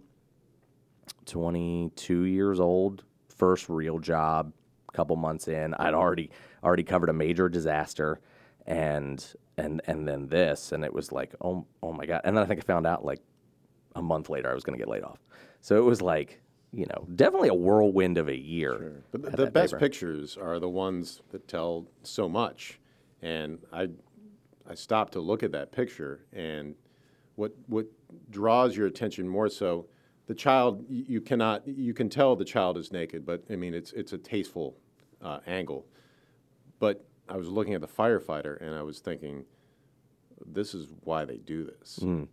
[1.26, 4.52] 22 years old, first real job,
[4.92, 5.74] couple months in.
[5.74, 5.94] I'd mm-hmm.
[5.96, 6.30] already
[6.62, 8.20] already covered a major disaster,
[8.66, 9.24] and
[9.56, 12.22] and and then this, and it was like oh oh my god.
[12.24, 13.20] And then I think I found out like
[13.94, 15.18] a month later I was going to get laid off.
[15.60, 16.40] So it was like
[16.72, 19.02] you know definitely a whirlwind of a year.
[19.10, 19.80] But the, the best paper.
[19.80, 22.78] pictures are the ones that tell so much.
[23.24, 23.88] And I,
[24.68, 26.74] I stopped to look at that picture, and
[27.36, 27.86] what what
[28.30, 29.86] draws your attention more so,
[30.26, 33.92] the child you cannot you can tell the child is naked, but I mean it's
[33.92, 34.76] it's a tasteful
[35.22, 35.86] uh, angle.
[36.78, 39.44] But I was looking at the firefighter, and I was thinking,
[40.44, 42.00] this is why they do this.
[42.02, 42.28] Mm.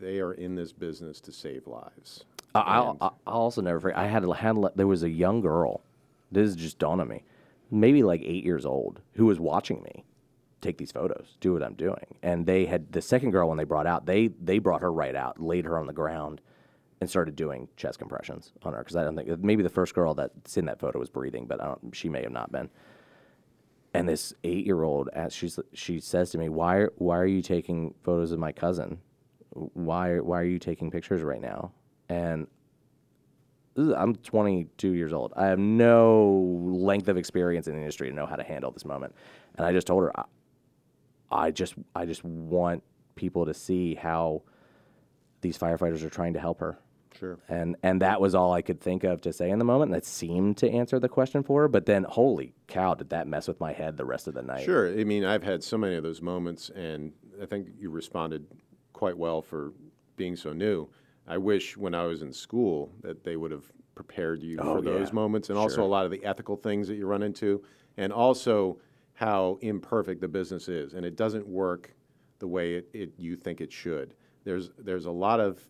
[0.00, 2.24] They are in this business to save lives.
[2.54, 3.98] I- I'll, I'll also never forget.
[3.98, 5.82] I had had there was a young girl.
[6.32, 7.22] This is just dawned on me,
[7.70, 10.04] maybe like eight years old, who was watching me
[10.60, 12.16] take these photos, do what I'm doing.
[12.22, 15.14] And they had the second girl when they brought out, they they brought her right
[15.14, 16.40] out, laid her on the ground,
[17.00, 20.14] and started doing chest compressions on her because I don't think maybe the first girl
[20.14, 22.70] that's in that photo was breathing, but I don't, she may have not been.
[23.94, 27.94] And this eight year old, she's she says to me, "Why why are you taking
[28.02, 28.98] photos of my cousin?
[29.50, 31.72] Why why are you taking pictures right now?"
[32.08, 32.48] And
[33.78, 35.32] I'm 22 years old.
[35.36, 38.84] I have no length of experience in the industry to know how to handle this
[38.84, 39.14] moment.
[39.56, 40.24] And I just told her, I,
[41.30, 42.82] I just I just want
[43.14, 44.42] people to see how
[45.40, 46.78] these firefighters are trying to help her.
[47.18, 47.38] Sure.
[47.48, 49.92] And and that was all I could think of to say in the moment.
[49.92, 51.68] That seemed to answer the question for her.
[51.68, 54.64] But then, holy cow, did that mess with my head the rest of the night?
[54.64, 54.88] Sure.
[54.88, 58.46] I mean, I've had so many of those moments, and I think you responded
[58.92, 59.72] quite well for
[60.16, 60.88] being so new.
[61.26, 64.82] I wish when I was in school that they would have prepared you Oh, for
[64.82, 65.14] those yeah.
[65.14, 67.62] moments, and also a lot of the ethical things that you run into,
[67.96, 68.78] and also
[69.14, 71.94] how imperfect the business is, and it doesn't work
[72.38, 74.14] the way it, it you think it should.
[74.44, 75.60] There's there's a lot of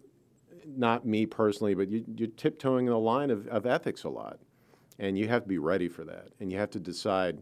[0.76, 4.38] not me personally, but you, you're tiptoeing the line of, of ethics a lot.
[4.98, 6.28] And you have to be ready for that.
[6.40, 7.40] And you have to decide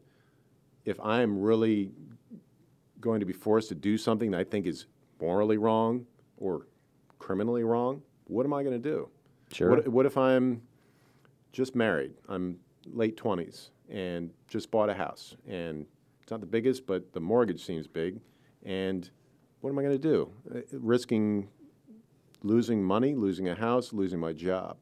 [0.84, 1.90] if I'm really
[3.00, 4.86] going to be forced to do something that I think is
[5.20, 6.66] morally wrong or
[7.18, 9.08] criminally wrong, what am I going to do?
[9.52, 9.70] Sure.
[9.70, 10.62] What, what if I'm
[11.52, 12.12] just married?
[12.28, 12.58] I'm
[12.92, 15.36] late 20s and just bought a house.
[15.48, 15.86] And
[16.22, 18.20] it's not the biggest, but the mortgage seems big.
[18.64, 19.08] And
[19.60, 20.30] what am I going to do?
[20.54, 21.48] Uh, Risking
[22.46, 24.76] losing money, losing a house, losing my job.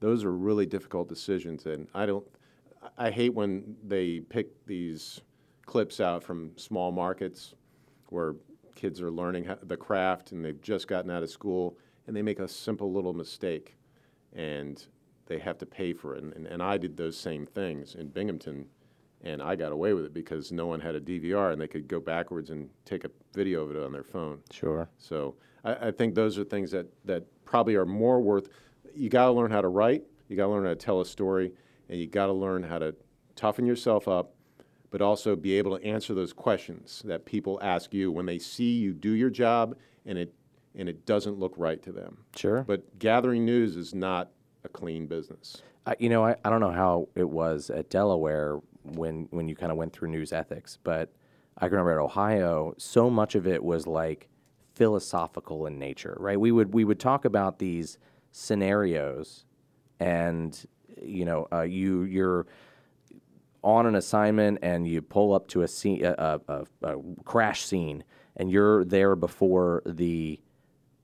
[0.00, 2.24] Those are really difficult decisions, and I don't.
[2.96, 5.20] I hate when they pick these
[5.66, 7.54] clips out from small markets
[8.08, 8.34] where
[8.74, 12.22] kids are learning how, the craft and they've just gotten out of school and they
[12.22, 13.76] make a simple little mistake
[14.34, 14.86] and
[15.26, 16.22] they have to pay for it.
[16.22, 18.66] And, and, and I did those same things in Binghamton
[19.22, 21.86] and I got away with it because no one had a DVR and they could
[21.86, 24.38] go backwards and take a video of it on their phone.
[24.50, 24.88] Sure.
[24.96, 28.48] So I, I think those are things that, that probably are more worth.
[28.94, 31.06] You got to learn how to write, you got to learn how to tell a
[31.06, 31.52] story,
[31.88, 32.94] and you got to learn how to
[33.36, 34.34] toughen yourself up,
[34.90, 38.72] but also be able to answer those questions that people ask you when they see
[38.72, 40.34] you do your job and it
[40.76, 42.18] and it doesn't look right to them.
[42.36, 42.62] Sure.
[42.62, 44.30] But gathering news is not
[44.62, 45.62] a clean business.
[45.84, 49.56] I, you know, I, I don't know how it was at Delaware when when you
[49.56, 51.12] kind of went through news ethics, but
[51.58, 54.28] I can remember at Ohio, so much of it was like
[54.80, 56.40] philosophical in nature, right?
[56.40, 57.98] We would we would talk about these
[58.32, 59.44] scenarios,
[60.00, 60.58] and
[61.02, 62.46] you know, uh, you you're
[63.62, 68.02] on an assignment and you pull up to a scene, a, a, a, crash scene,
[68.36, 70.40] and you're there before the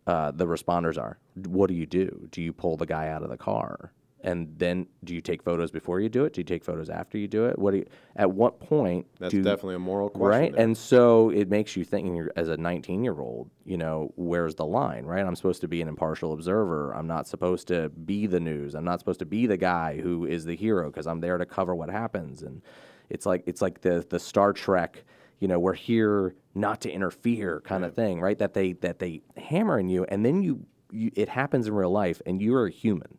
[0.07, 1.19] uh, the responders are.
[1.47, 2.29] What do you do?
[2.31, 3.93] Do you pull the guy out of the car?
[4.23, 6.33] And then do you take photos before you do it?
[6.33, 7.59] Do you take photos after you do it?
[7.59, 10.41] What do you, at what point That's do, definitely a moral question.
[10.41, 10.53] right?
[10.53, 10.63] there.
[10.63, 14.65] And so it makes you think as a 19 year old, you know, where's the
[14.65, 15.25] line, right?
[15.25, 16.93] I'm supposed to be an impartial observer.
[16.93, 18.75] I'm not supposed to be the news.
[18.75, 21.47] I'm not supposed to be the guy who is the hero because I'm there to
[21.47, 22.43] cover what happens.
[22.43, 22.63] And
[23.11, 25.05] it's like it's like the the Star Trek,
[25.39, 28.39] you know, we're here not to interfere kind of thing, right?
[28.39, 31.91] That they that they hammer in you, and then you, you it happens in real
[31.91, 33.19] life, and you're a human.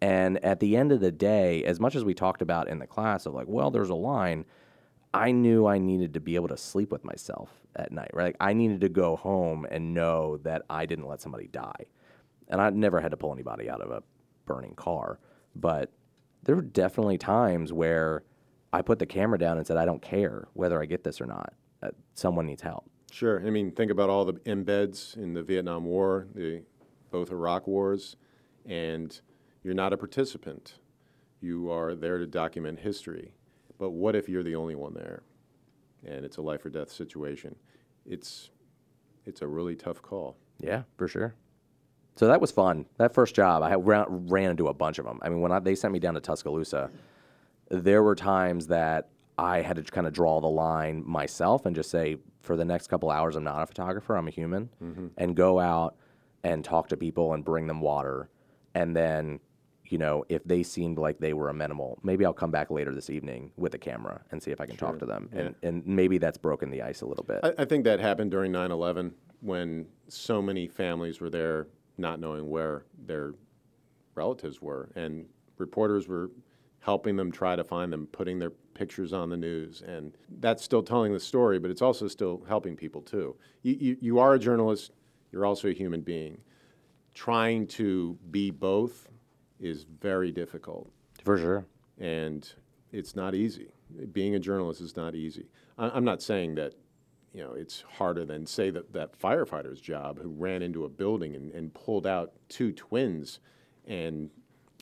[0.00, 2.86] And at the end of the day, as much as we talked about in the
[2.86, 4.44] class of like, well, there's a line,
[5.12, 8.26] I knew I needed to be able to sleep with myself at night, right?
[8.26, 11.86] Like I needed to go home and know that I didn't let somebody die.
[12.48, 14.02] And I never had to pull anybody out of a
[14.46, 15.18] burning car,
[15.54, 15.90] but
[16.44, 18.22] there were definitely times where
[18.72, 21.26] I put the camera down and said, I don't care whether I get this or
[21.26, 21.52] not.
[21.82, 22.88] Uh, someone needs help.
[23.10, 23.44] Sure.
[23.46, 26.62] I mean, think about all the embeds in the Vietnam War, the
[27.10, 28.16] both Iraq wars,
[28.66, 29.18] and
[29.62, 30.74] you're not a participant.
[31.40, 33.34] You are there to document history.
[33.78, 35.22] But what if you're the only one there,
[36.04, 37.54] and it's a life or death situation?
[38.04, 38.50] It's
[39.24, 40.36] it's a really tough call.
[40.58, 41.34] Yeah, for sure.
[42.16, 42.86] So that was fun.
[42.96, 45.20] That first job, I ran, ran into a bunch of them.
[45.22, 46.90] I mean, when I, they sent me down to Tuscaloosa,
[47.70, 51.90] there were times that I had to kind of draw the line myself and just
[51.90, 55.06] say, for the next couple hours, I'm not a photographer, I'm a human, mm-hmm.
[55.16, 55.94] and go out
[56.42, 58.28] and talk to people and bring them water.
[58.74, 59.38] And then,
[59.90, 63.10] you know, if they seemed like they were amenable, maybe I'll come back later this
[63.10, 65.28] evening with a camera and see if I can talk to them.
[65.32, 67.40] And, and maybe that's broken the ice a little bit.
[67.42, 72.20] I, I think that happened during 9 11 when so many families were there not
[72.20, 73.34] knowing where their
[74.14, 74.90] relatives were.
[74.94, 75.26] And
[75.58, 76.30] reporters were
[76.80, 79.82] helping them try to find them, putting their pictures on the news.
[79.82, 83.36] And that's still telling the story, but it's also still helping people too.
[83.62, 84.92] You, you, you are a journalist,
[85.32, 86.38] you're also a human being.
[87.14, 89.08] Trying to be both
[89.60, 90.90] is very difficult
[91.22, 91.66] for sure.
[91.98, 92.52] and
[92.92, 93.68] it's not easy.
[94.12, 95.46] Being a journalist is not easy.
[95.76, 96.74] I, I'm not saying that,
[97.32, 101.34] you know, it's harder than say that that firefighter's job who ran into a building
[101.36, 103.40] and, and pulled out two twins,
[103.86, 104.30] and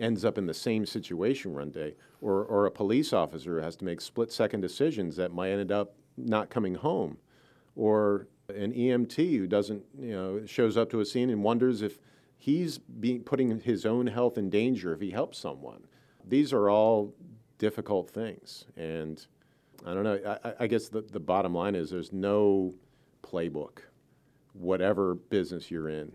[0.00, 3.76] ends up in the same situation one day, or or a police officer who has
[3.76, 7.16] to make split second decisions that might end up not coming home,
[7.74, 11.98] or an EMT who doesn't, you know, shows up to a scene and wonders if
[12.38, 15.84] he's being putting his own health in danger if he helps someone.
[16.28, 17.14] These are all
[17.58, 19.24] difficult things, and
[19.86, 20.38] I don't know.
[20.44, 22.74] I, I- guess the, the bottom line is there's no
[23.22, 23.78] playbook,
[24.52, 26.12] whatever business you're in.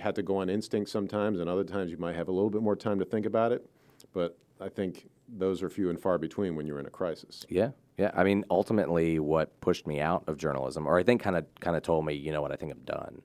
[0.00, 2.62] Had to go on instinct sometimes, and other times you might have a little bit
[2.62, 3.64] more time to think about it.
[4.12, 7.44] But I think those are few and far between when you're in a crisis.
[7.48, 8.10] Yeah, yeah.
[8.14, 11.76] I mean, ultimately, what pushed me out of journalism, or I think kind of kind
[11.76, 13.22] of told me, you know what, I think I'm done.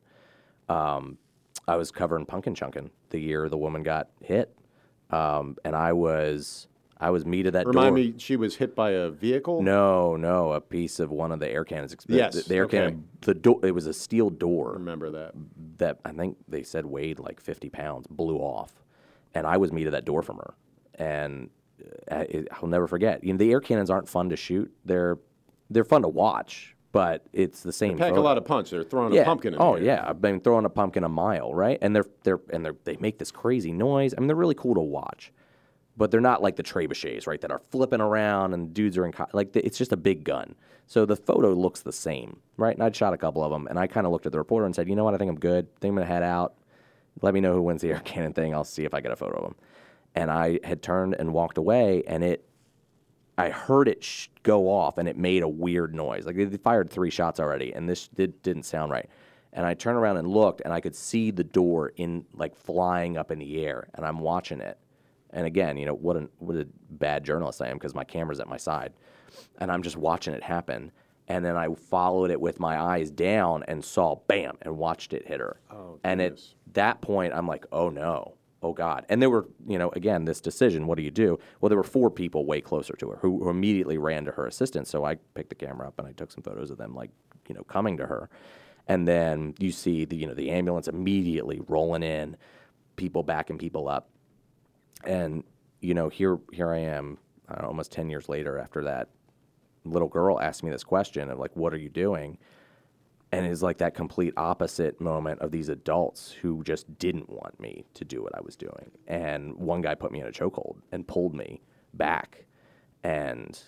[0.69, 1.17] Um,
[1.69, 4.55] I was covering Pumpkin Chunkin the year the woman got hit,
[5.11, 6.67] um, and I was
[6.99, 8.03] I was me to that Remind door.
[8.03, 9.61] me, she was hit by a vehicle.
[9.61, 11.95] No, no, a piece of one of the air cannons.
[12.07, 12.79] Yes, the, the air okay.
[12.79, 13.07] cannon.
[13.21, 13.59] The door.
[13.63, 15.33] It was a steel door remember that.
[15.77, 18.73] that I think they said weighed like 50 pounds, blew off,
[19.33, 20.53] and I was me to that door from her,
[20.95, 21.49] and
[22.11, 23.23] uh, it, I'll never forget.
[23.23, 25.17] You know, the air cannons aren't fun to shoot; they're
[25.69, 27.89] they're fun to watch, but it's the same.
[27.89, 27.97] Thing.
[27.97, 28.71] They pack a lot of punch.
[28.71, 29.21] They're throwing yeah.
[29.21, 31.77] a pumpkin in oh yeah, I've been throwing a pumpkin a mile, right?
[31.81, 34.13] And they're they're and they're they make this crazy noise.
[34.15, 35.31] I mean, they're really cool to watch,
[35.97, 37.39] but they're not like the trebuchets, right?
[37.41, 40.23] That are flipping around and dudes are in co- like the, it's just a big
[40.23, 40.55] gun.
[40.87, 42.73] So the photo looks the same, right?
[42.73, 44.65] And I'd shot a couple of them, and I kind of looked at the reporter
[44.65, 45.13] and said, you know what?
[45.13, 45.65] I think I'm good.
[45.65, 46.55] I think I'm gonna head out.
[47.21, 48.55] Let me know who wins the air cannon thing.
[48.55, 49.55] I'll see if I get a photo of them.
[50.15, 52.48] And I had turned and walked away, and it
[53.39, 56.25] I heard it sh- go off and it made a weird noise.
[56.25, 59.09] Like they fired three shots already, and this did, didn't sound right.
[59.53, 63.17] And I turned around and looked, and I could see the door in like flying
[63.17, 64.77] up in the air, and I'm watching it.
[65.31, 68.41] And again, you know what a what a bad journalist I am because my camera's
[68.41, 68.91] at my side,
[69.59, 70.91] and I'm just watching it happen.
[71.29, 75.27] And then I followed it with my eyes down and saw bam and watched it
[75.27, 75.61] hit her.
[75.71, 76.41] Oh, and at
[76.73, 79.05] that point, I'm like, oh no, oh God.
[79.09, 81.39] And there were, you know, again, this decision, what do you do?
[81.61, 84.45] Well, there were four people way closer to her who, who immediately ran to her
[84.45, 84.89] assistance.
[84.89, 87.11] So I picked the camera up and I took some photos of them, like,
[87.47, 88.29] you know, coming to her.
[88.87, 92.35] And then you see the, you know, the ambulance immediately rolling in,
[92.95, 94.09] people backing people up.
[95.05, 95.43] And,
[95.79, 97.17] you know, here, here I am,
[97.47, 99.09] I don't know, almost 10 years later after that
[99.85, 102.37] little girl asked me this question of like, what are you doing?
[103.31, 107.85] And it's like that complete opposite moment of these adults who just didn't want me
[107.93, 108.91] to do what I was doing.
[109.07, 111.61] And one guy put me in a chokehold and pulled me
[111.93, 112.45] back,
[113.03, 113.59] and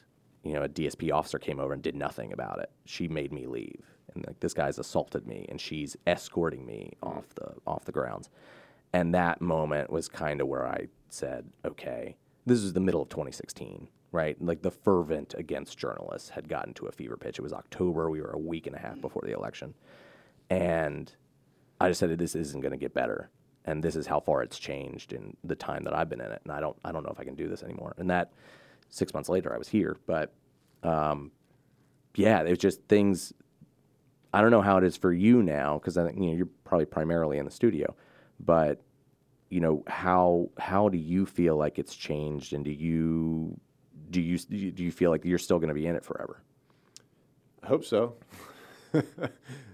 [0.44, 2.72] you know a DSP officer came over and did nothing about it.
[2.86, 7.30] She made me leave, and like this guy's assaulted me, and she's escorting me off
[7.36, 8.30] the off the grounds.
[8.94, 13.10] And that moment was kind of where I said, okay, this is the middle of
[13.10, 14.42] 2016, right?
[14.42, 17.40] Like the fervent against journalists had gotten to a fever pitch.
[17.40, 18.10] It was October.
[18.10, 19.74] We were a week and a half before the election.
[20.50, 21.14] And
[21.80, 23.30] I just said, this isn't going to get better.
[23.64, 26.42] And this is how far it's changed in the time that I've been in it.
[26.44, 27.94] And I don't, I don't know if I can do this anymore.
[27.98, 28.34] And that
[28.90, 29.98] six months later, I was here.
[30.06, 30.34] But
[30.84, 31.32] um,
[32.16, 33.34] yeah, it was just things.
[34.34, 36.50] I don't know how it is for you now because I think you know you're
[36.64, 37.96] probably primarily in the studio,
[38.40, 38.82] but
[39.50, 43.60] you know how how do you feel like it's changed, and do you
[44.12, 46.42] do you do you feel like you're still going to be in it forever?
[47.64, 48.16] I hope so.
[48.94, 49.04] as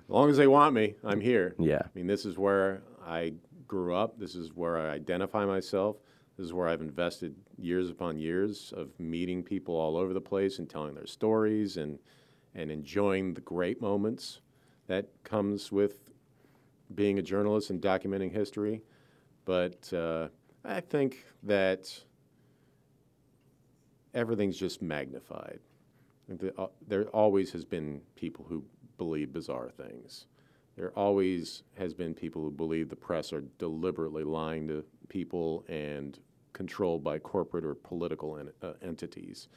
[0.08, 1.56] long as they want me, I'm here.
[1.58, 1.82] Yeah.
[1.84, 3.34] I mean, this is where I
[3.68, 4.20] grew up.
[4.20, 5.98] This is where I identify myself.
[6.38, 10.60] This is where I've invested years upon years of meeting people all over the place
[10.60, 12.00] and telling their stories and
[12.56, 14.40] and enjoying the great moments
[14.88, 16.12] that comes with
[16.96, 18.82] being a journalist and documenting history.
[19.46, 20.30] But uh,
[20.64, 22.04] I think that
[24.14, 25.60] everything's just magnified.
[26.58, 28.64] Uh, there always has been people who
[28.98, 30.26] believe bizarre things.
[30.76, 36.20] There always has been people who believe the press are deliberately lying to people and
[36.54, 39.48] controlled by corporate or political en- uh, entities.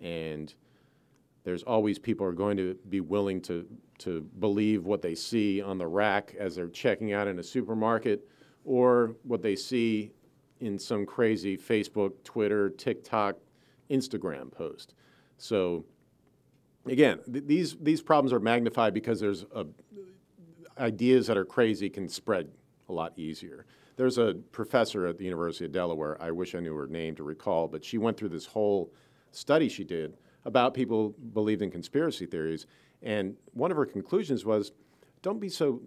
[0.00, 0.54] And
[1.44, 3.66] there's always people are going to be willing to,
[3.98, 8.28] to believe what they see on the rack as they're checking out in a supermarket
[8.64, 10.12] or what they see
[10.60, 13.36] in some crazy Facebook, Twitter, TikTok,
[13.90, 14.94] Instagram post.
[15.38, 15.84] So
[16.86, 19.66] again, th- these these problems are magnified because there's a,
[20.78, 22.48] ideas that are crazy can spread
[22.88, 23.66] a lot easier.
[23.96, 26.20] There's a professor at the University of Delaware.
[26.22, 28.92] I wish I knew her name to recall, but she went through this whole
[29.30, 32.66] study she did about people who believed in conspiracy theories,
[33.02, 34.72] and one of her conclusions was,
[35.22, 35.82] don't be so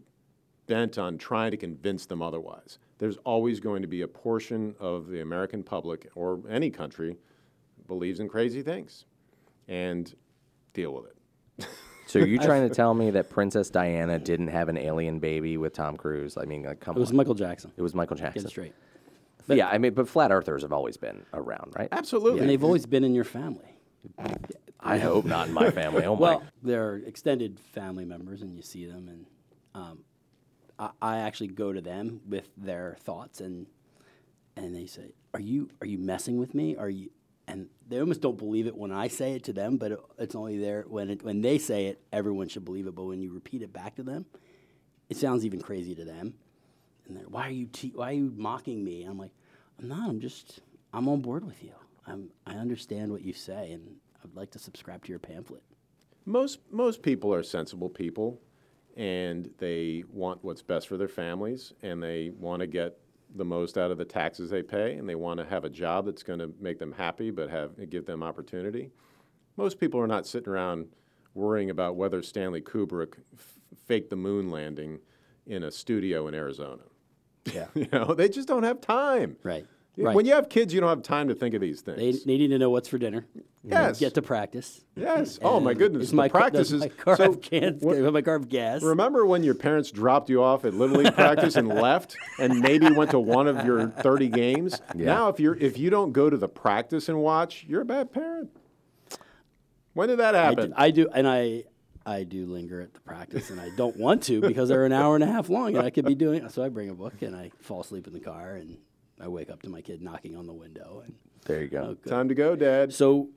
[0.68, 2.78] bent on trying to convince them otherwise.
[3.00, 7.18] There's always going to be a portion of the American public or any country
[7.94, 9.06] believes in crazy things,
[9.68, 10.14] and
[10.74, 11.68] deal with it.
[12.06, 15.56] So are you trying to tell me that Princess Diana didn't have an alien baby
[15.58, 16.38] with Tom Cruise?
[16.38, 17.16] I mean, like, come It was on.
[17.16, 17.72] Michael Jackson.
[17.78, 18.46] It was Michael Get Jackson.
[18.46, 18.74] it straight.
[19.48, 21.88] yeah, I mean, but flat earthers have always been around, right?
[21.92, 22.42] Absolutely.
[22.42, 23.78] And they've always been in your family.
[24.82, 26.04] I hope not in my family.
[26.06, 26.22] Oh my.
[26.22, 29.26] Well, they're extended family members, and you see them, and
[29.74, 30.00] um,
[30.78, 33.66] I, I actually go to them with their thoughts, and
[34.58, 36.76] and they say, "Are you are you messing with me?
[36.76, 37.10] Are you?"
[37.48, 40.36] And they almost don't believe it when I say it to them, but it, it's
[40.36, 42.02] only there when it, when they say it.
[42.12, 44.26] Everyone should believe it, but when you repeat it back to them,
[45.10, 46.36] it sounds even crazy to them.
[47.06, 49.04] And they're, why are you te- why are you mocking me?
[49.04, 49.32] I'm like,
[49.80, 50.10] I'm not.
[50.10, 50.62] I'm just
[50.94, 51.74] I'm on board with you.
[52.08, 55.64] I'm I understand what you say, and I'd like to subscribe to your pamphlet.
[56.26, 58.40] Most most people are sensible people,
[58.96, 62.98] and they want what's best for their families, and they want to get
[63.36, 66.06] the most out of the taxes they pay, and they want to have a job
[66.06, 68.91] that's going to make them happy, but have give them opportunity.
[69.58, 70.88] Most people are not sitting around
[71.34, 75.00] worrying about whether Stanley Kubrick f- faked the moon landing
[75.46, 76.84] in a studio in Arizona.
[77.52, 77.67] yeah.
[77.76, 79.38] You know, they just don't have time.
[79.43, 79.65] Right.
[79.96, 80.16] Right.
[80.16, 82.24] When you have kids, you don't have time to think of these things.
[82.24, 83.26] they need to know what's for dinner.
[83.64, 84.00] Yes.
[84.00, 84.82] Get to practice.
[84.96, 85.38] yes.
[85.42, 86.12] Oh my goodness.
[86.12, 87.24] My car- practice does is my car so.
[87.52, 88.82] have what- my car have gas?
[88.82, 92.90] Remember when your parents dropped you off at Little League practice and left, and maybe
[92.92, 94.82] went to one of your 30 games?
[94.96, 95.06] Yeah.
[95.06, 98.12] Now, if you're if you don't go to the practice and watch, you're a bad
[98.12, 98.50] parent.
[99.94, 100.70] When did that I happen?
[100.72, 101.66] do, I do, and I
[102.06, 105.16] I do linger at the practice, and I don't want to because they're an hour
[105.16, 106.50] and a half long, and I could be doing.
[106.50, 108.78] So I bring a book and I fall asleep in the car, and
[109.24, 111.98] I wake up to my kid knocking on the window, and There you go.
[112.06, 112.10] oh.
[112.10, 112.94] Time to go, Dad.
[112.94, 113.30] So,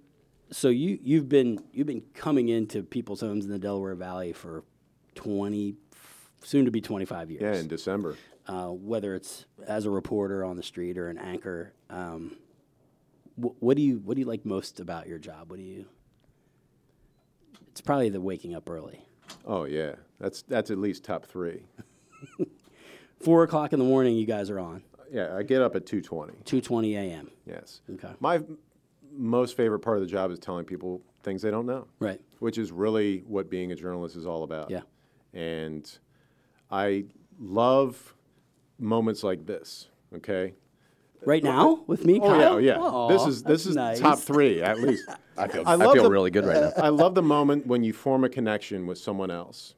[0.50, 4.64] so you you've been you've been coming into people's homes in the Delaware Valley for
[5.14, 5.76] twenty,
[6.42, 7.42] soon to be twenty five years.
[7.42, 8.16] Yeah, in December.
[8.48, 11.72] uh, whether it's as a reporter on the street or an anchor.
[11.88, 12.36] Um,
[13.40, 15.50] wh- what do you what do you like most about your job?
[15.50, 15.86] What do you?
[17.70, 19.04] It's probably the waking up early.
[19.44, 21.62] Oh yeah, that's that's at least top three.
[23.20, 24.82] Four o'clock in the morning, you guys are on.
[25.12, 26.44] Yeah, I get up at 2:20.
[26.44, 27.30] Two twenty a.m.
[27.46, 27.80] Yes.
[27.94, 28.12] Okay.
[28.20, 28.42] My
[29.12, 31.86] most favorite part of the job is telling people things they don't know.
[31.98, 32.20] Right.
[32.38, 34.70] which is really what being a journalist is all about.
[34.70, 34.82] Yeah.
[35.32, 35.90] And
[36.70, 37.04] I
[37.40, 38.14] love
[38.78, 39.88] moments like this.
[40.14, 40.54] Okay.
[41.24, 42.60] Right now with me, Oh Kyle?
[42.60, 42.80] yeah, yeah.
[42.80, 43.98] Aw, this is this is nice.
[43.98, 45.08] top three at least.
[45.38, 46.82] I feel, I I feel the- really good right now.
[46.82, 49.74] I love the moment when you form a connection with someone else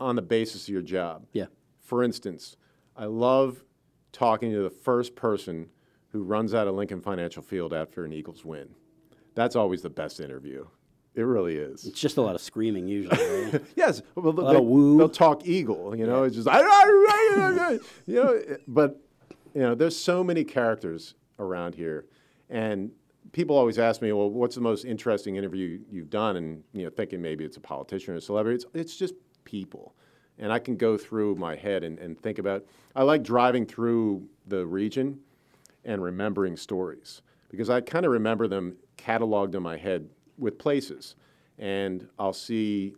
[0.00, 1.26] on the basis of your job.
[1.32, 1.46] Yeah.
[1.80, 2.56] For instance,
[2.96, 3.62] I love
[4.12, 5.68] talking to the first person
[6.08, 8.68] who runs out of Lincoln Financial Field after an Eagles win.
[9.34, 10.66] That's always the best interview.
[11.14, 11.84] It really is.
[11.86, 13.18] It's just a lot of screaming usually.
[13.18, 13.62] Right?
[13.76, 15.96] Yes, well, they, will talk eagle.
[15.96, 16.46] You know, it's just
[18.06, 18.40] you know.
[18.68, 19.00] But
[19.54, 22.06] you know, there's so many characters around here,
[22.48, 22.92] and
[23.32, 26.90] people always ask me, "Well, what's the most interesting interview you've done?" And you know,
[26.90, 28.56] thinking maybe it's a politician or a celebrity.
[28.56, 29.96] It's it's just people,
[30.40, 32.64] and I can go through my head and, and think about.
[32.96, 35.20] I like driving through the region
[35.84, 41.14] and remembering stories because I kind of remember them cataloged in my head with places,
[41.58, 42.94] and I'll see.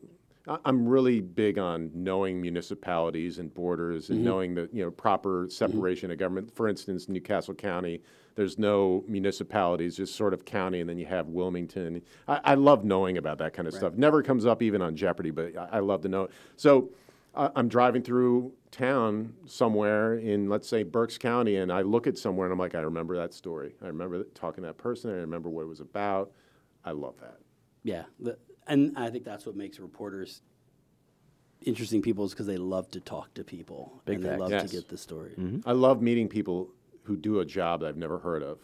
[0.65, 4.25] I'm really big on knowing municipalities and borders and mm-hmm.
[4.25, 5.51] knowing the you know proper mm-hmm.
[5.51, 6.55] separation of government.
[6.57, 8.03] For instance, New Castle County,
[8.35, 12.03] there's no municipalities, just sort of county, and then you have Wilmington.
[12.27, 13.95] I, I love knowing about that kind of stuff.
[13.95, 16.25] Never comes up even on Jeopardy, but I, I love to know.
[16.25, 16.33] it.
[16.57, 16.91] So
[17.35, 22.19] uh, I'm driving through town somewhere in, let's say, Berks County, and I look at
[22.19, 23.75] somewhere and I'm like, I remember that story.
[23.83, 25.11] I remember talking to that person.
[25.11, 26.33] I remember what it was about.
[26.85, 27.39] I love that.
[27.85, 30.43] Yeah, the, and I think that's what makes reporters
[31.65, 34.69] interesting people is because they love to talk to people Big and they love Yes.
[34.71, 35.35] to get the story.
[35.65, 36.71] I love meeting people
[37.05, 38.59] who do a job that I've never heard of.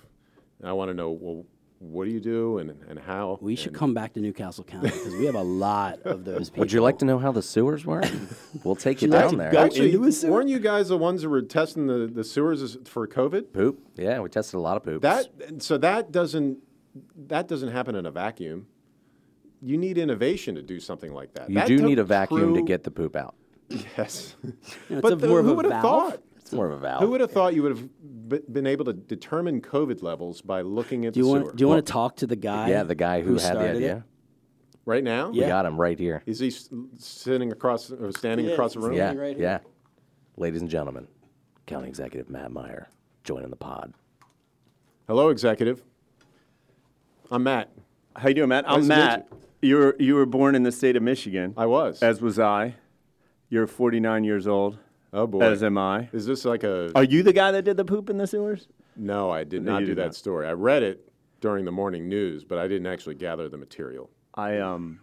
[0.59, 1.45] And I want to know, well,
[1.81, 3.39] what do you do and, and how?
[3.41, 6.51] We should come back to New Castle County because we have a lot of those
[6.51, 6.63] people.
[6.63, 8.05] Would you like to know how the sewers work?
[8.65, 9.57] we'll take you Would like down there.
[9.57, 10.31] Actually, a sewer?
[10.33, 13.53] weren't you guys the ones that were testing the, the sewers for COVID?
[13.53, 13.81] Poop.
[13.97, 15.03] Yeah, we tested a lot of poops.
[15.03, 16.59] That so that doesn't
[17.29, 18.67] that doesn't happen in a vacuum.
[19.63, 21.49] You need innovation to do something like that.
[21.49, 23.35] you That do need a vacuum to get the poop out.
[23.69, 24.35] yes.
[24.43, 26.13] You know, it's but a- the- more of who a would have valve.
[26.13, 26.23] thought?
[26.49, 27.03] It's more of a valve.
[27.03, 31.05] Who would have thought you would have been able to determine COVID levels by looking
[31.05, 31.45] at Do you the want?
[31.45, 31.53] sewer?
[31.55, 32.71] Do you want to talk to the guy?
[32.71, 33.97] yeah, the guy who, had the idea.
[33.99, 34.03] It?
[34.87, 35.29] right now?
[35.29, 35.49] We Yeah.
[35.49, 36.23] got him right here.
[36.25, 36.51] Is he
[36.97, 38.95] sitting across or standing He across the room?
[38.95, 39.59] Yeah, right yeah.
[40.39, 41.07] Ladies and gentlemen,
[41.67, 42.89] County Executive Matt Meyer
[43.25, 43.93] joining the pod.
[45.07, 45.83] Hello, executive.
[47.31, 47.71] I'm Matt.
[48.17, 48.65] How you doing, Matt?
[48.67, 49.29] I'm Nice to meet Matt.
[49.61, 52.03] You were you were born in the state of Michigan, I was.
[52.03, 52.77] as was I.
[53.51, 54.79] You're 49 years old,
[55.13, 55.41] oh boy.
[55.41, 56.09] as am I.
[56.13, 56.91] Is this like a?
[56.95, 58.69] Are you the guy that did the poop in the sewers?
[58.97, 60.15] no, I did No, not you do did that not.
[60.17, 60.47] story.
[60.47, 64.11] I read it during the morning news, but I didn't actually gather the material.
[64.35, 65.01] I um,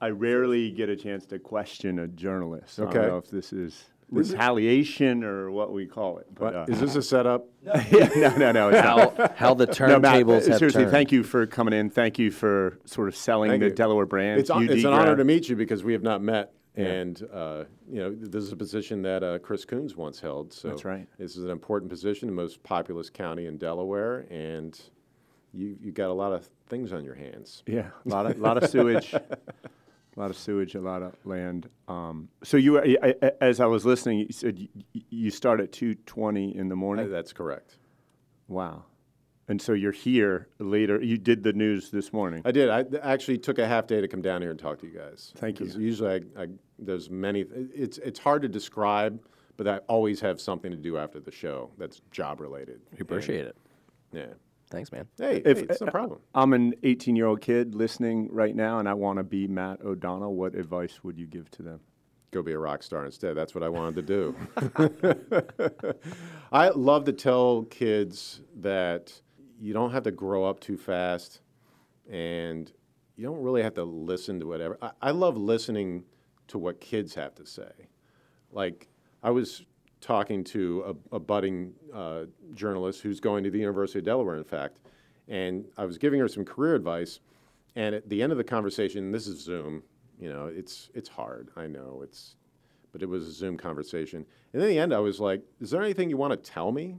[0.00, 2.78] I rarely get a chance to question a journalist.
[2.80, 2.92] I Okay.
[3.00, 6.26] don't know if this is retaliation or what we call it.
[6.34, 7.46] But But, uh, is this a setup?
[7.64, 8.68] yeah, no, no, no.
[8.68, 9.16] It's not.
[9.16, 10.90] How, how the No, Matt, turntables have seriously, turned.
[10.92, 11.90] thank you for coming in.
[11.90, 13.74] Thank you for sort of selling Thank the you.
[13.74, 14.40] Delaware brand.
[14.40, 15.18] It's, on, UD it's an honor grad.
[15.18, 16.52] to meet you because we have not met.
[16.76, 20.52] And uh, you know, this is a position that uh, Chris Coons once held.
[20.52, 21.08] So That's right.
[21.18, 24.78] This is an important position, the most populous county in Delaware, and
[25.54, 27.62] you you got a lot of things on your hands.
[27.66, 29.26] Yeah, a lot of lot of sewage, a
[30.16, 31.68] lot of sewage, a lot of land.
[31.88, 35.72] Um, so you, I, I, as I was listening, you said you, you start at
[35.72, 37.10] two twenty in the Uh, morning.
[37.10, 37.78] That's correct.
[38.48, 38.84] Wow,
[39.48, 41.02] and so you're here later.
[41.02, 42.42] You did the news this morning.
[42.44, 42.68] I did.
[42.68, 45.32] I actually took a half day to come down here and talk to you guys.
[45.36, 45.66] Thank you.
[45.66, 46.46] Usually, I, I,
[46.78, 47.44] there's many.
[47.74, 49.20] It's it's hard to describe,
[49.56, 52.80] but I always have something to do after the show that's job related.
[52.92, 53.56] We appreciate it.
[54.12, 54.26] Yeah.
[54.68, 55.06] Thanks, man.
[55.16, 56.20] Hey, If- hey, it's no problem.
[56.34, 59.80] I'm an 18 year old kid listening right now, and I want to be Matt
[59.82, 60.34] O'Donnell.
[60.34, 61.80] What advice would you give to them?
[62.32, 63.36] Go be a rock star instead.
[63.36, 65.94] That's what I wanted to do.
[66.52, 69.12] I love to tell kids that
[69.60, 71.40] you don't have to grow up too fast,
[72.10, 72.70] and
[73.16, 74.76] you don't really have to listen to whatever.
[74.82, 76.04] I, I love listening
[76.48, 77.88] to what kids have to say.
[78.52, 78.88] Like
[79.22, 79.64] I was
[80.00, 82.24] talking to a, a budding uh,
[82.54, 84.78] journalist who's going to the University of Delaware, in fact,
[85.28, 87.20] and I was giving her some career advice.
[87.74, 89.82] And at the end of the conversation, this is Zoom.
[90.18, 91.50] You know, it's it's hard.
[91.56, 92.36] I know it's,
[92.92, 94.24] but it was a Zoom conversation.
[94.52, 96.96] And in the end, I was like, "Is there anything you want to tell me?"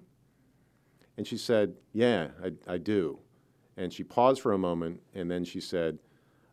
[1.18, 3.20] And she said, "Yeah, I, I do."
[3.76, 5.98] And she paused for a moment, and then she said,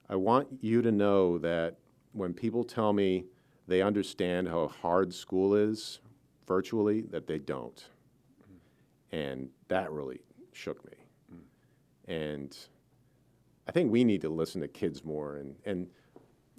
[0.09, 1.77] "I want you to know that
[2.15, 3.25] when people tell me
[3.67, 6.01] they understand how hard school is
[6.47, 7.85] virtually, that they don't."
[9.13, 10.21] And that really
[10.53, 10.93] shook me.
[12.07, 12.57] And
[13.67, 15.37] I think we need to listen to kids more.
[15.37, 15.87] And, and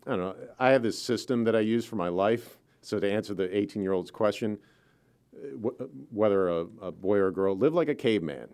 [0.07, 2.57] I don't know, I have this system that I use for my life.
[2.81, 4.57] So to answer the 18 year old's question,
[5.35, 8.49] uh, wh- whether a, a boy or a girl, live like a caveman.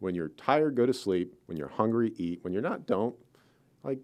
[0.00, 1.34] When you're tired, go to sleep.
[1.46, 2.40] When you're hungry, eat.
[2.42, 3.14] When you're not, don't.
[3.84, 4.00] Like,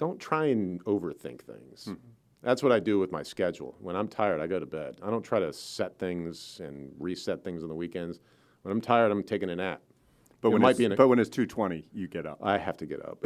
[0.00, 1.84] don't try and overthink things.
[1.84, 1.94] Hmm.
[2.42, 3.76] That's what I do with my schedule.
[3.80, 4.96] When I'm tired, I go to bed.
[5.02, 8.18] I don't try to set things and reset things on the weekends.
[8.62, 9.82] When I'm tired, I'm taking a nap.
[10.40, 12.38] But It when, might it's, be a- but when it's 220, you get up.
[12.42, 13.22] I have to get up.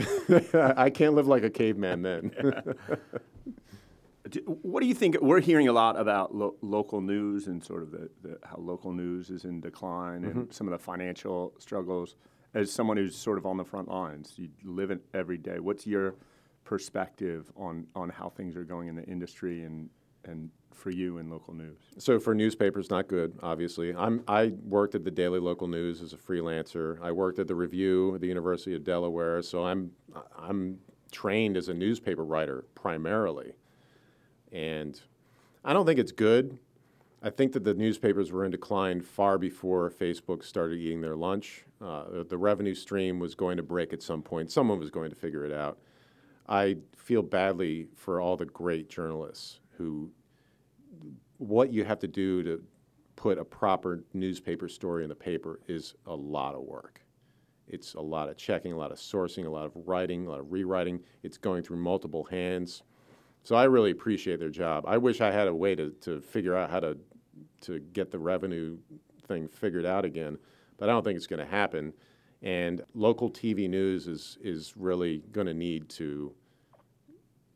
[0.77, 2.33] I can't live like a caveman then.
[4.47, 5.21] What do you think?
[5.21, 8.91] We're hearing a lot about lo- local news and sort of the, the, how local
[8.91, 10.51] news is in decline and mm-hmm.
[10.51, 12.17] some of the financial struggles.
[12.55, 15.61] As someone who's sort of on the front lines, you live it every day.
[15.61, 16.15] What's your
[16.65, 19.89] perspective on, on how things are going in the industry and
[20.27, 21.79] and for you in local news?
[21.99, 23.39] So for newspapers, not good.
[23.43, 26.99] Obviously, I'm I worked at the Daily Local News as a freelancer.
[27.03, 29.43] I worked at the Review at the University of Delaware.
[29.43, 29.91] So I'm
[30.37, 30.79] I'm
[31.13, 33.53] trained as a newspaper writer primarily,
[34.51, 35.01] and
[35.65, 36.59] I don't think it's good.
[37.23, 41.65] I think that the newspapers were in decline far before Facebook started eating their lunch.
[41.81, 44.51] Uh, the, the revenue stream was going to break at some point.
[44.51, 45.79] Someone was going to figure it out.
[46.49, 50.11] I feel badly for all the great journalists who
[51.39, 52.63] what you have to do to
[53.17, 57.01] put a proper newspaper story in the paper is a lot of work.
[57.67, 60.41] It's a lot of checking, a lot of sourcing, a lot of writing, a lot
[60.41, 61.01] of rewriting.
[61.23, 62.83] It's going through multiple hands.
[63.43, 64.85] So I really appreciate their job.
[64.87, 66.97] I wish I had a way to, to figure out how to
[67.63, 68.77] to get the revenue
[69.27, 70.39] thing figured out again,
[70.77, 71.93] but I don't think it's going to happen.
[72.45, 76.33] And local TV news is is really going to need to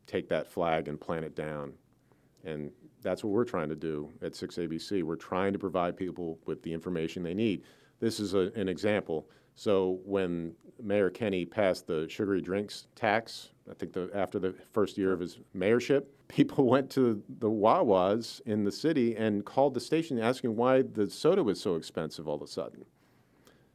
[0.07, 1.73] take that flag and plant it down.
[2.43, 2.71] And
[3.01, 5.03] that's what we're trying to do at 6ABC.
[5.03, 7.63] We're trying to provide people with the information they need.
[7.99, 9.29] This is a, an example.
[9.55, 14.97] So when Mayor Kenny passed the sugary drinks tax, I think the, after the first
[14.97, 19.79] year of his mayorship, people went to the Wawas in the city and called the
[19.79, 22.85] station asking why the soda was so expensive all of a sudden.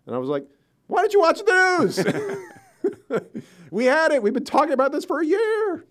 [0.06, 0.46] And I was like,
[0.86, 3.20] why don't you watch the news?
[3.70, 4.22] we had it.
[4.22, 5.86] We've been talking about this for a year.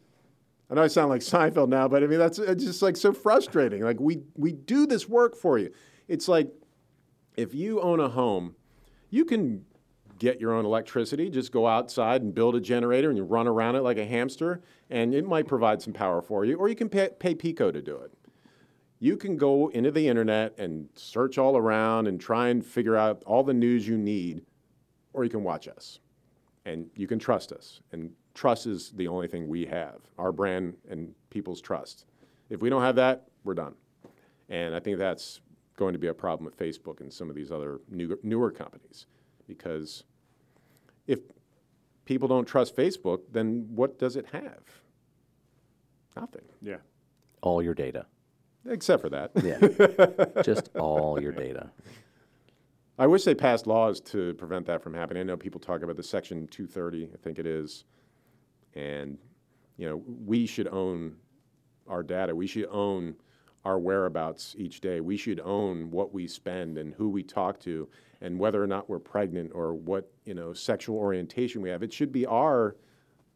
[0.70, 3.14] I know I sound like Seinfeld now, but I mean that's it's just like so
[3.14, 3.84] frustrating.
[3.84, 5.72] Like we we do this work for you.
[6.08, 6.52] It's like
[7.36, 8.56] if you own a home,
[9.10, 9.66] you can
[10.20, 11.30] get your own electricity.
[11.30, 14.62] Just go outside and build a generator and you run around it like a hamster,
[14.90, 16.56] and it might provide some power for you.
[16.56, 18.12] Or you can pay, pay PECO to do it.
[19.00, 23.22] You can go into the internet and search all around and try and figure out
[23.26, 24.46] all the news you need,
[25.14, 26.00] or you can watch us,
[26.66, 27.82] and you can trust us.
[27.92, 32.06] And trust is the only thing we have our brand and people's trust.
[32.50, 33.76] If we don't have that, we're done.
[34.50, 35.42] And I think that's
[35.76, 39.08] going to be a problem with Facebook and some of these other new, newer companies
[39.48, 40.04] because
[41.08, 41.20] if
[42.06, 44.62] people don't trust Facebook, then what does it have?
[46.16, 46.78] Nothing, Yeah.
[47.42, 48.06] All your data.
[48.70, 49.32] except for that.
[49.44, 50.42] Yeah.
[50.44, 51.72] Just all your data.
[52.98, 55.22] I wish they passed laws to prevent that from happening.
[55.22, 57.86] I know people talk about the Section 230, I think it is,
[58.76, 59.18] and
[59.78, 61.16] you know we should own
[61.88, 62.36] our data.
[62.36, 63.16] We should own
[63.66, 65.00] our whereabouts each day.
[65.00, 67.90] We should own what we spend and who we talk to,
[68.22, 71.82] and whether or not we're pregnant or what you know sexual orientation we have.
[71.82, 72.76] It should be our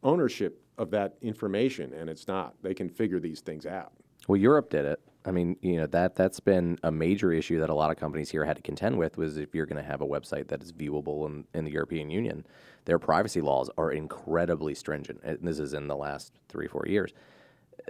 [0.04, 2.54] ownership of that information, and it's not.
[2.62, 3.94] They can figure these things out.
[4.28, 5.00] Well, Europe did it.
[5.28, 8.30] I mean, you know that that's been a major issue that a lot of companies
[8.30, 9.18] here had to contend with.
[9.18, 12.10] Was if you're going to have a website that is viewable in, in the European
[12.10, 12.46] Union,
[12.86, 15.20] their privacy laws are incredibly stringent.
[15.24, 17.12] And this is in the last three four years.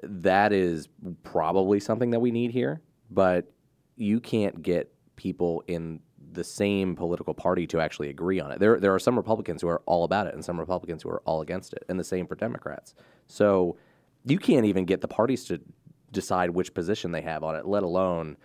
[0.01, 0.89] That is
[1.21, 2.81] probably something that we need here,
[3.11, 3.51] but
[3.95, 5.99] you can't get people in
[6.31, 8.59] the same political party to actually agree on it.
[8.59, 11.21] There there are some Republicans who are all about it, and some Republicans who are
[11.25, 12.95] all against it, and the same for Democrats.
[13.27, 13.77] So
[14.25, 15.61] you can't even get the parties to
[16.21, 18.37] decide which position they have on it, let alone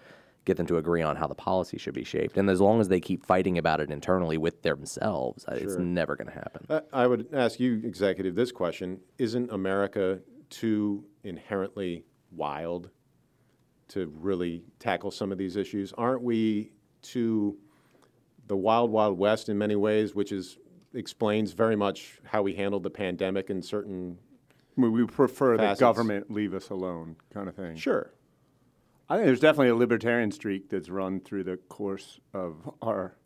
[0.44, 2.36] get them to agree on how the policy should be shaped.
[2.36, 6.16] And as long as they keep fighting about it internally with themselves, uh, it's never
[6.16, 6.82] going to happen.
[6.92, 10.20] I would ask you, executive, this question: Isn't America
[10.50, 12.90] too inherently wild
[13.88, 15.92] to really tackle some of these issues?
[15.96, 17.56] Aren't we too
[18.48, 20.58] the wild, wild west in many ways, which is
[20.94, 24.18] explains very much how we handled the pandemic in certain.
[24.76, 25.78] We, we prefer Facets.
[25.78, 27.76] the government leave us alone, kind of thing.
[27.76, 28.12] Sure.
[29.08, 33.16] I think there's definitely a libertarian streak that's run through the course of our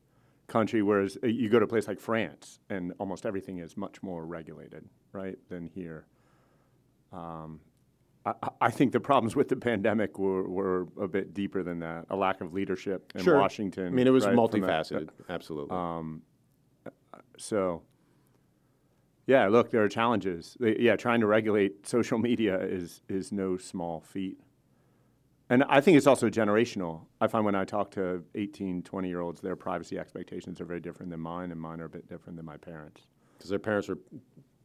[0.48, 4.02] country, whereas uh, you go to a place like France and almost everything is much
[4.02, 6.06] more regulated, right, than here.
[7.12, 7.60] Um,
[8.24, 12.06] I, I- think the problems with the pandemic were, were a bit deeper than that.
[12.10, 13.38] A lack of leadership in Sure.
[13.38, 13.86] Washington.
[13.86, 15.08] I mean, it was right, from the- multifaceted.
[15.28, 15.76] Absolutely.
[17.38, 17.82] So,
[19.26, 20.56] yeah, look, there are challenges.
[20.60, 24.38] Yeah, trying to regulate social media is is no small feat.
[25.48, 27.02] And I think it's also generational.
[27.20, 30.80] I find when I talk to 18, 20 year olds, their privacy expectations are very
[30.80, 33.02] different than mine, and mine are a bit different than my parents.
[33.36, 33.98] Because their parents are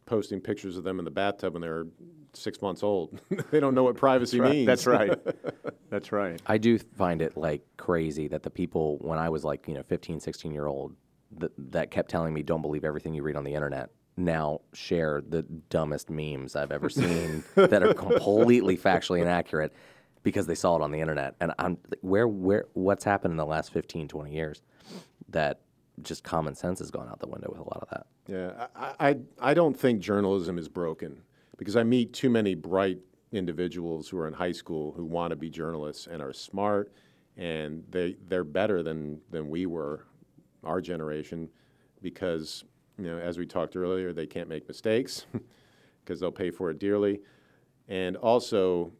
[0.05, 1.85] posting pictures of them in the bathtub when they're
[2.33, 3.21] six months old.
[3.51, 4.65] they don't know what privacy means.
[4.65, 5.19] That's right.
[5.89, 6.41] That's right.
[6.47, 9.83] I do find it like crazy that the people when I was like, you know,
[9.83, 10.95] 15, 16 year old
[11.37, 15.21] that, that kept telling me don't believe everything you read on the internet now share
[15.27, 19.73] the dumbest memes I've ever seen that are completely factually inaccurate
[20.23, 21.35] because they saw it on the internet.
[21.39, 24.61] And I'm where where what's happened in the last 15, 20 years
[25.29, 25.61] that
[26.01, 28.05] just common sense has gone out the window with a lot of that.
[28.27, 29.17] Yeah, I, I,
[29.51, 31.21] I don't think journalism is broken
[31.57, 32.99] because I meet too many bright
[33.31, 36.91] individuals who are in high school who want to be journalists and are smart,
[37.37, 40.05] and they they're better than than we were,
[40.63, 41.49] our generation,
[42.01, 42.63] because
[42.97, 45.25] you know as we talked earlier, they can't make mistakes
[46.03, 47.21] because they'll pay for it dearly,
[47.87, 48.91] and also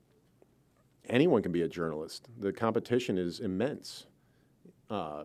[1.10, 2.30] anyone can be a journalist.
[2.39, 4.08] The competition is immense.
[4.89, 5.24] Uh,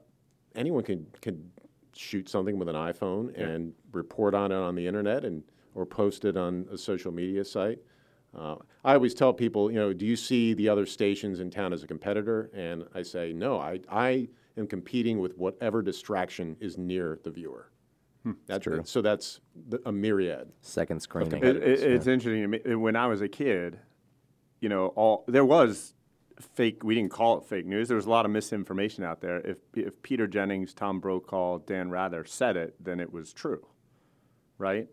[0.55, 1.51] anyone can can
[1.95, 5.43] shoot something with an iPhone and report on it on the internet and
[5.75, 7.79] or post it on a social media site.
[8.37, 11.73] Uh, I always tell people, you know, do you see the other stations in town
[11.73, 12.51] as a competitor?
[12.55, 17.71] And I say, no, I, I am competing with whatever distraction is near the viewer.
[18.47, 18.83] That's true.
[18.85, 20.53] So that's the, a myriad.
[20.61, 21.43] Second screening.
[21.43, 22.75] It, it, it's interesting to me.
[22.75, 23.79] When I was a kid,
[24.61, 25.95] you know, all there was
[26.41, 26.83] fake.
[26.83, 27.89] We didn't call it fake news.
[27.89, 29.39] There was a lot of misinformation out there.
[29.39, 33.67] If if Peter Jennings, Tom Brokaw, Dan Rather said it, then it was true,
[34.59, 34.89] right?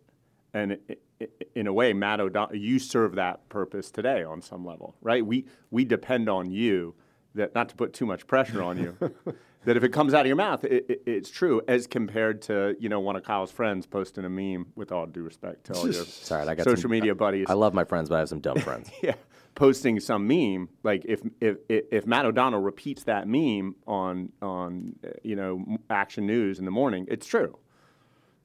[0.54, 4.66] And i i in a way, Matt O'Donnell, you serve that purpose today on some
[4.66, 5.26] level, right?
[5.26, 6.96] We we depend on you.
[7.36, 8.98] That not to put too much pressure on you.
[9.66, 12.76] that if it comes out of your mouth, it, it, it's true, as compared to
[12.80, 14.68] you know one of Kyle's friends posting a meme.
[14.76, 17.48] With all due respect to all your Sorry, I got social some, media buddies.
[17.50, 18.90] I love my friends, but I have some dumb friends.
[19.02, 19.16] yeah,
[19.56, 20.70] posting some meme.
[20.84, 26.26] Like if if if, if Matt O'Donnell repeats that meme on on you know Action
[26.26, 27.58] News in the morning, it's true.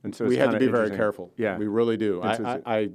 [0.05, 1.33] And so we have to be very careful.
[1.37, 2.21] Yeah, we really do.
[2.23, 2.89] I, It's- it's- I, I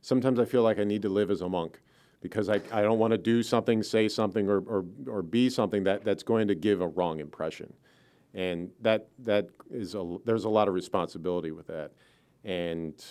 [0.00, 1.80] sometimes I feel like I need to live as a monk
[2.20, 5.84] because I, I don't want to do something, say something, or, or, or be something
[5.84, 7.72] that, that's going to give a wrong impression,
[8.34, 11.92] and that that is a there's a lot of responsibility with that,
[12.44, 13.04] and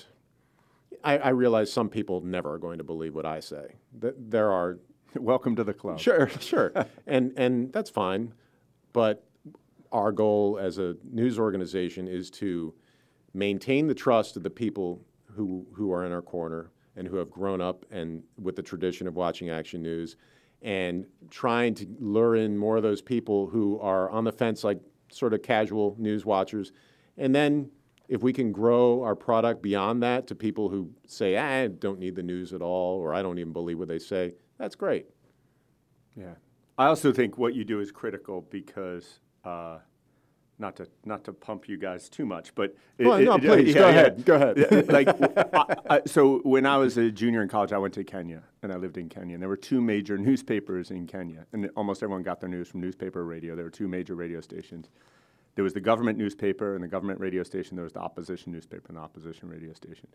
[1.03, 3.76] I, I realize some people never are going to believe what I say.
[4.01, 4.80] Th- There are
[5.16, 5.99] Welcome to the club.
[5.99, 6.74] Sure, sure,
[7.08, 8.34] and and that's fine,
[8.93, 9.24] but
[9.91, 12.74] our goal as a news organization is to
[13.34, 15.01] maintain the trust of the people
[15.34, 19.08] who who are in our corner and who have grown up and with the tradition
[19.08, 20.18] of watching Action News,
[20.62, 24.82] and trying to lure in more of those people who are on the fence, like
[25.10, 26.74] sort of casual news watchers,
[27.18, 27.72] and then.
[28.10, 32.00] If we can grow our product beyond that to people who say, "Ah, I don't
[32.00, 35.08] need the news at all, or I don't even believe what they say, that's great.
[36.16, 36.36] Yeah,
[36.78, 39.20] I also think what you do is critical because.
[39.43, 39.80] Uh,
[40.60, 43.74] not to not to pump you guys too much, but it- Well, no, it- please,
[43.74, 44.88] go ahead, go ahead.
[44.88, 45.08] Like,
[45.53, 48.74] I, I, so when I was a junior in college, I went to Kenya and
[48.74, 49.36] I lived in Kenya.
[49.36, 52.82] And there were two major newspapers in Kenya, and almost everyone got their news from
[52.82, 53.55] newspaper or radio.
[53.55, 54.89] There were two major radio stations.
[55.55, 57.76] There was the government newspaper and the government radio station.
[57.76, 60.08] There was the opposition newspaper and the opposition radio station.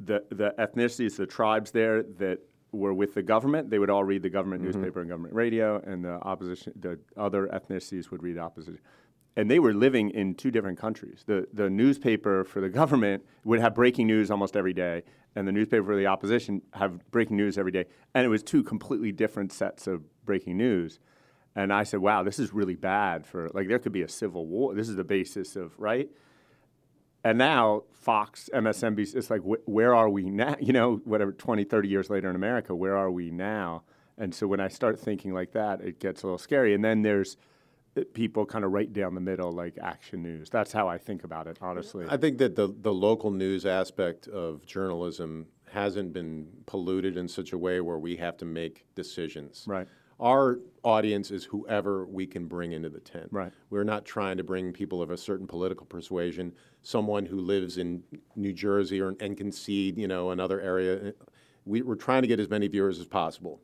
[0.00, 2.38] The the ethnicities, the tribes there that
[2.72, 4.78] were with the government, they would all read the government mm-hmm.
[4.78, 8.80] newspaper and government radio, and the opposition, the other ethnicities would read opposition
[9.36, 11.22] and they were living in two different countries.
[11.26, 15.02] The the newspaper for the government would have breaking news almost every day,
[15.34, 17.86] and the newspaper for the opposition have breaking news every day.
[18.14, 20.98] And it was two completely different sets of breaking news.
[21.54, 24.46] And I said, "Wow, this is really bad for like there could be a civil
[24.46, 24.74] war.
[24.74, 26.08] This is the basis of right."
[27.22, 30.56] And now Fox, MSNBC, it's like wh- where are we now?
[30.60, 33.82] You know, whatever 20, 30 years later in America, where are we now?
[34.16, 36.74] And so when I start thinking like that, it gets a little scary.
[36.74, 37.36] And then there's
[37.96, 40.48] Eh, people kind of right down the middle, like action news.
[40.50, 42.06] That's how I think about it, honestly.
[42.08, 47.52] I think that the, the local news aspect of journalism hasn't been polluted in such
[47.52, 49.64] a way where we have to make decisions.
[49.66, 49.86] Right.
[50.18, 53.28] Our audience is whoever we can bring into the tent.
[53.30, 53.52] Right.
[53.70, 58.02] We're not trying to bring people of a certain political persuasion, someone who lives in
[58.36, 61.14] New Jersey or and can see, you know, another area.
[61.64, 63.62] We, we're trying to get as many viewers as possible.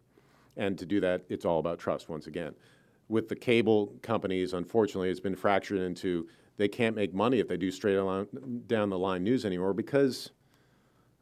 [0.57, 2.55] And to do that, it's all about trust once again.
[3.09, 6.27] With the cable companies, unfortunately, it's been fractured into
[6.57, 8.27] they can't make money if they do straight along,
[8.67, 10.31] down the line news anymore because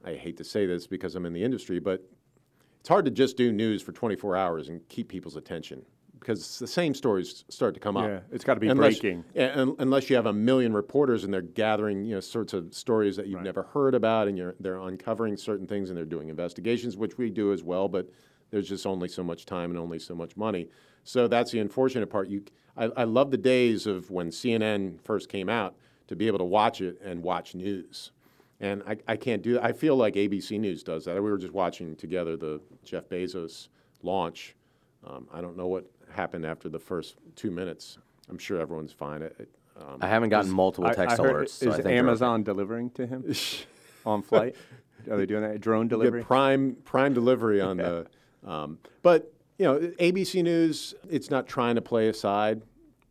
[0.04, 2.02] I hate to say this because I'm in the industry, but
[2.80, 5.84] it's hard to just do news for 24 hours and keep people's attention
[6.18, 8.06] because the same stories start to come up.
[8.06, 9.24] Yeah, it's gotta be Unless- breaking.
[9.36, 13.16] un- unless you have a million reporters and they're gathering, you know, sorts of stories
[13.16, 16.96] that you've never heard about, and you're, they're uncovering certain things and they're doing investigations,
[16.96, 17.88] which we do as well.
[17.88, 18.08] But
[18.50, 20.68] there's just only so much time and only so much money.
[21.04, 22.28] So that's the unfortunate part.
[22.28, 22.44] You,
[22.76, 25.76] I, I love the days of when CNN first came out
[26.08, 28.10] to be able to watch it and watch news.
[28.60, 29.64] And I, I can't do that.
[29.64, 31.14] I feel like ABC News does that.
[31.14, 33.68] We were just watching together the Jeff Bezos
[34.02, 34.54] launch.
[35.06, 37.98] Um, I don't know what happened after the first two minutes.
[38.30, 39.22] I'm sure everyone's fine.
[39.22, 41.50] It, it, um, I haven't gotten multiple I- I text heard- alerts.
[41.50, 43.34] So I is think they're Amazon delivering to him
[44.06, 44.54] on flight?
[45.10, 45.60] Are they doing that?
[45.60, 46.20] Drone delivery?
[46.20, 48.06] Get prime prime delivery on the.
[48.46, 50.94] Um, but you know, ABC News.
[51.08, 52.62] It's not trying to play a side.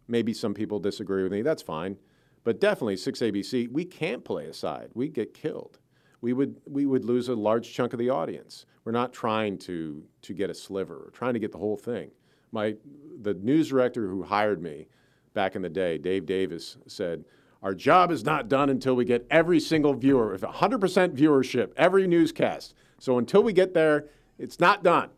[0.08, 1.41] Maybe some people disagree with me.
[1.41, 1.98] That's fine.
[2.44, 3.72] But definitely, six ABC.
[3.72, 4.89] We can't play a side.
[4.94, 5.80] We get killed.
[6.22, 8.66] we would we would lose a large chunk of the audience.
[8.86, 11.04] We're not trying to to get a sliver.
[11.06, 12.12] We're trying to get the whole thing.
[12.52, 12.76] My
[13.22, 14.88] the news director who hired me
[15.34, 17.26] back in the day, Dave Davis, said,
[17.62, 22.08] "Our job is not done until we get every single viewer, if 100% viewership, every
[22.08, 22.74] newscast.
[23.00, 25.10] So until we get there, it's not done."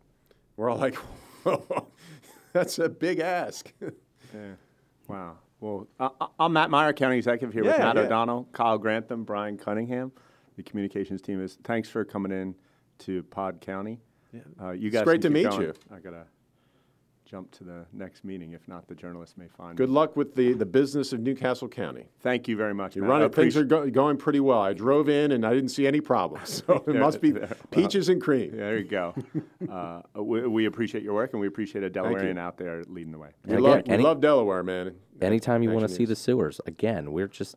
[0.56, 0.96] We're all like,
[2.52, 3.72] "That's a big ask."
[4.34, 4.54] Yeah.
[5.06, 5.36] Wow.
[5.60, 5.86] Well,
[6.40, 8.02] I'm Matt Meyer, County Executive here with Matt yeah.
[8.02, 10.10] O'Donnell, Kyle Grantham, Brian Cunningham.
[10.56, 11.58] The communications team is.
[11.62, 12.56] Thanks for coming in
[12.98, 14.00] to Pod County.
[14.32, 14.40] Yeah.
[14.60, 15.62] Uh, you guys great to meet going.
[15.62, 15.74] you.
[15.94, 16.26] I gotta
[17.26, 18.52] jump to the next meeting.
[18.52, 19.76] If not, the journalists may find.
[19.76, 19.94] Good me.
[19.96, 22.06] luck with the, the business of New Castle County.
[22.20, 22.94] Thank you very much.
[22.96, 23.10] You Matt.
[23.10, 24.60] run it, things are go, going pretty well.
[24.60, 26.62] I drove in and I didn't see any problems.
[26.66, 28.56] So it There- must be there- well, peaches and cream.
[28.56, 29.14] There you go.
[29.70, 31.92] uh, we, we appreciate your work, and we appreciate a you.
[31.92, 33.30] Delawarean out there leading the way.
[33.44, 34.94] We, Again, love, any- we love Delaware, man.
[35.20, 37.56] Anytime you want to see the sewers, again, we're just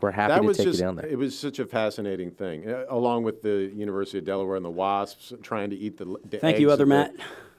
[0.00, 1.06] we're happy that to was take just, you down there.
[1.06, 4.70] It was such a fascinating thing, uh, along with the University of Delaware and the
[4.70, 6.04] Wasps trying to eat the.
[6.28, 7.12] the Thank you, other Matt.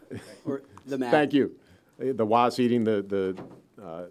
[0.10, 1.12] the- or the Matt.
[1.12, 1.56] Thank you.
[2.00, 3.02] The Wasps eating the
[3.78, 4.04] the uh,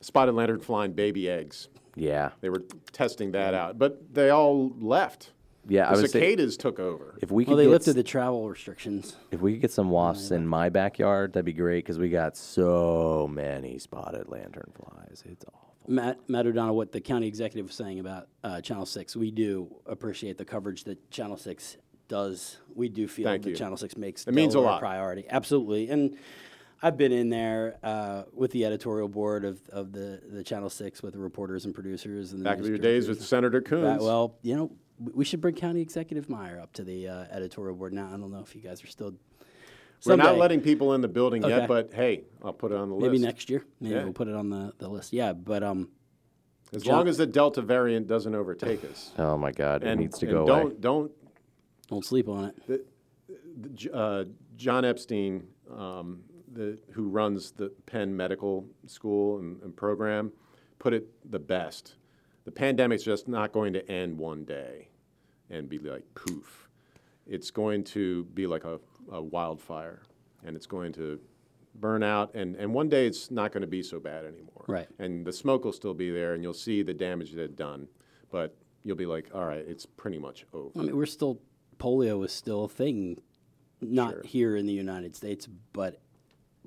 [0.00, 1.68] spotted lantern flying baby eggs.
[1.96, 5.32] yeah, They were testing that out, but they all left.
[5.68, 5.88] yeah.
[5.90, 7.18] I The was say, cicadas took over.
[7.22, 9.16] if we could Well, they get lifted s- the travel restrictions.
[9.32, 12.36] if we could get some wasps in my backyard, that'd be great because we got
[12.36, 15.24] so many spotted lanternflies.
[15.26, 15.62] It's awful.
[15.88, 19.68] Matt, Matt O'Donnell, what the county executive was saying about uh, Channel 6, we do
[19.86, 21.76] appreciate the coverage that Channel 6
[22.08, 22.58] does.
[22.74, 23.56] We do feel Thank that you.
[23.56, 24.80] Channel 6 makes It means a Delaware lot.
[24.80, 25.24] priority.
[25.28, 25.88] Absolutely.
[25.88, 26.16] And
[26.82, 31.02] I've been in there uh, with the editorial board of, of the, the Channel 6
[31.02, 32.32] with the reporters and producers.
[32.32, 34.02] And the Back in your days with Senator That- Coons.
[34.02, 37.76] well, you know, we- we should bring County Executive Meyer up to the uh, editorial
[37.76, 38.06] board now.
[38.06, 39.14] I don't know if you guys are still.
[40.04, 41.56] We're not letting people in the building Okay.
[41.56, 43.12] yet, but hey, I'll put it on the Maybe list.
[43.22, 43.64] Maybe next year.
[43.80, 44.04] Maybe Yeah.
[44.04, 45.12] we'll put it on the, the list.
[45.14, 45.88] Yeah, but um,
[46.74, 49.12] As John- long as the Delta variant doesn't overtake us.
[49.18, 50.74] Oh my God, it needs to and go don't, away.
[50.78, 51.12] Don't don't
[52.02, 52.86] sleep on it.
[53.60, 54.24] the J- uh,
[54.56, 56.20] John Epstein, um,
[56.52, 60.32] the, who runs the Penn Medical School and, and program,
[60.78, 61.96] put it the best.
[62.44, 64.88] The pandemic's just not going to end one day
[65.50, 66.68] and be like poof.
[67.26, 68.78] It's going to be like a,
[69.10, 70.02] a wildfire,
[70.44, 71.18] and it's going to
[71.74, 74.64] burn out, and, and one day it's not going to be so bad anymore.
[74.68, 74.88] Right.
[74.98, 77.88] And the smoke will still be there, and you'll see the damage that it done,
[78.30, 80.70] but you'll be like, all right, it's pretty much over.
[80.78, 81.40] I mean, we're still
[81.78, 83.20] polio is still a thing,
[83.80, 84.22] not Sure.
[84.24, 86.00] here in the United States, but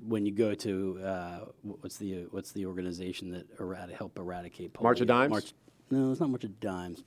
[0.06, 4.82] when you go to uh, what's the what's the organization that eradi- help eradicate polio?
[4.84, 5.30] March of Dimes?
[5.30, 5.52] March,
[5.90, 7.02] no, it's not March of Dimes.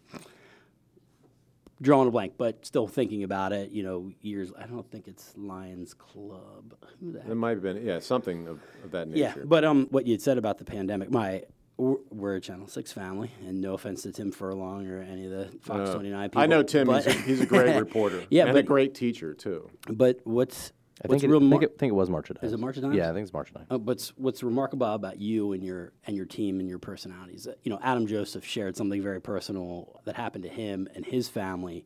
[1.82, 3.72] Drawing a blank, but still thinking about it.
[3.72, 4.54] You know, years.
[4.58, 6.76] I don't think it's Lions Club.
[7.02, 9.46] Who the heck It might have been, yeah, something of, of that yeah, nature.
[9.46, 11.44] but um, what you had said about the pandemic, my
[11.78, 15.32] we're, we're a Channel Six family, and no offense to Tim Furlong or any of
[15.32, 16.42] the Fox Uh, Twenty Nine people.
[16.42, 16.88] I know Tim.
[16.88, 18.24] but, He's a, he's a great reporter.
[18.30, 19.70] Yeah, and a great teacher too.
[19.90, 20.72] but what's
[21.04, 22.54] I what's think, it, real I, mar- think it, think it was March of Dimes.
[22.54, 22.96] it March of Dimes?
[22.96, 23.68] Yeah, I think it's March of Dimes.
[23.72, 27.48] uh, what's what's remarkable about you and your and your team and your personalities?
[27.48, 31.28] Uh, you know, Adam Joseph shared something very personal that happened to him and his
[31.28, 31.86] family.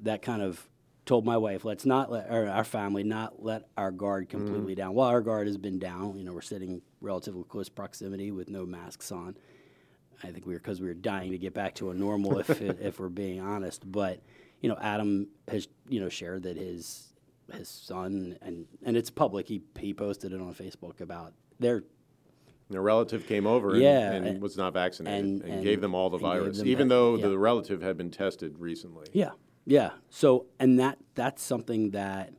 [0.00, 0.68] That kind of
[1.06, 4.36] told my wife, let's not let or our family not let our guard Mm-hmm.
[4.46, 4.94] completely down.
[4.94, 6.18] Well, our guard has been down.
[6.18, 9.36] You know, we're sitting relatively close proximity with no masks on.
[10.22, 12.60] I think we were because we were dying to get back to a normal, if
[12.60, 13.90] if we're being honest.
[13.90, 14.20] But
[14.60, 17.12] you know, Adam has you know shared that his
[17.52, 19.48] his son and and it's public.
[19.48, 21.82] He he posted it on Facebook about their
[22.70, 25.94] their relative came over and, Yeah, and, and- was not vaccinated and- and, gave them
[25.94, 27.26] all the virus, even that- though yeah.
[27.28, 29.06] the relative had been tested recently.
[29.12, 29.30] yeah
[29.66, 29.90] yeah.
[30.08, 32.32] So and that that's something that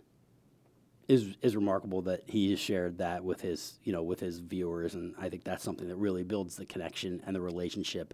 [1.14, 4.94] is is remarkable that he has shared that with his you know with his viewers,
[4.96, 8.14] and I think that's something that really builds the connection and the relationship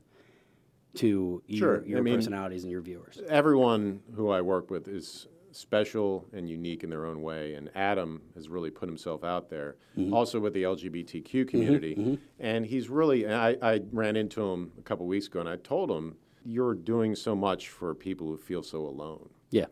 [0.95, 3.19] to your, Sure, I mean- personalities and your viewers.
[3.27, 8.21] Everyone who I work with is special and unique in their own way, and Adam
[8.35, 10.13] has really put himself out there, Mm-hmm.
[10.13, 12.19] also with the LGBTQ community.
[12.39, 15.57] And he's really, and I, I ran into him a couple weeks ago, and I
[15.57, 19.65] told him, "You're doing so much for people who feel so alone." Yeah,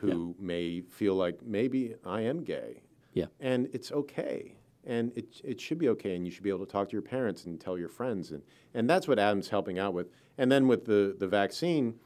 [0.00, 2.82] who may feel like maybe I am gay.
[3.12, 3.26] Yeah.
[3.38, 4.56] And it's okay.
[4.84, 6.16] And it, it should be okay.
[6.16, 8.30] And you should be able to talk to your parents and tell your friends.
[8.30, 8.42] And,
[8.72, 10.08] and that's what Adam's helping out with.
[10.38, 11.96] And then with the, the vaccine,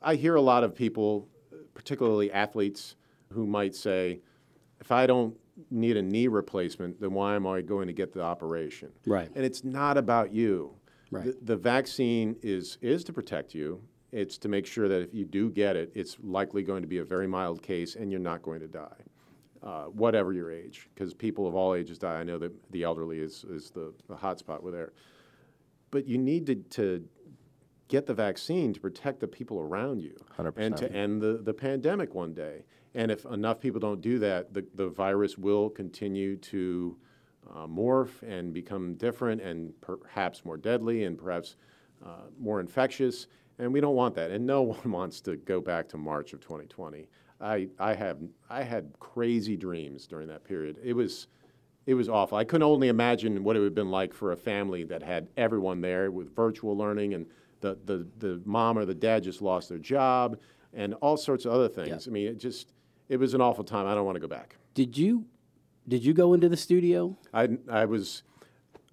[0.00, 1.28] I hear a lot of people,
[1.74, 2.94] particularly athletes,
[3.32, 4.20] who might say,
[4.80, 5.36] if I don't
[5.70, 8.92] need a knee replacement, then why am I going to get the operation?
[9.06, 9.28] Right.
[9.34, 10.76] And it's not about you.
[11.10, 11.24] Right.
[11.24, 13.80] The, the vaccine is, is to protect you.
[14.12, 16.98] It's to make sure that if you do get it, it's likely going to be
[16.98, 19.02] a very mild case and you're not going to die,
[19.62, 22.20] uh, whatever your age, because people of all ages die.
[22.20, 24.92] I know that the elderly is, is the, the hot spot with there.
[25.90, 27.08] But you need to, to
[27.88, 30.16] get the vaccine to protect the people around you
[30.56, 32.64] and to end the, the pandemic one day.
[32.94, 36.96] And if enough people don't do that, the, the virus will continue to
[37.54, 41.56] uh, morph and become different and perhaps more deadly and perhaps
[42.04, 43.26] uh, more infectious.
[43.58, 44.30] And we don't want that.
[44.30, 47.06] And no one wants to go back to March of 2020.
[47.40, 50.78] I, I, have, I had crazy dreams during that period.
[50.82, 51.26] It was,
[51.84, 52.38] it was awful.
[52.38, 55.28] I couldn't only imagine what it would have been like for a family that had
[55.36, 57.26] everyone there with virtual learning and
[57.60, 60.38] the, the, the mom or the dad just lost their job
[60.72, 62.06] and all sorts of other things.
[62.06, 62.72] I mean, it just,
[63.08, 63.86] it was an awful time.
[63.86, 64.56] I don't want to go back.
[64.74, 65.26] Did you,
[65.88, 67.16] did you go into the studio?
[67.32, 68.22] I, I was,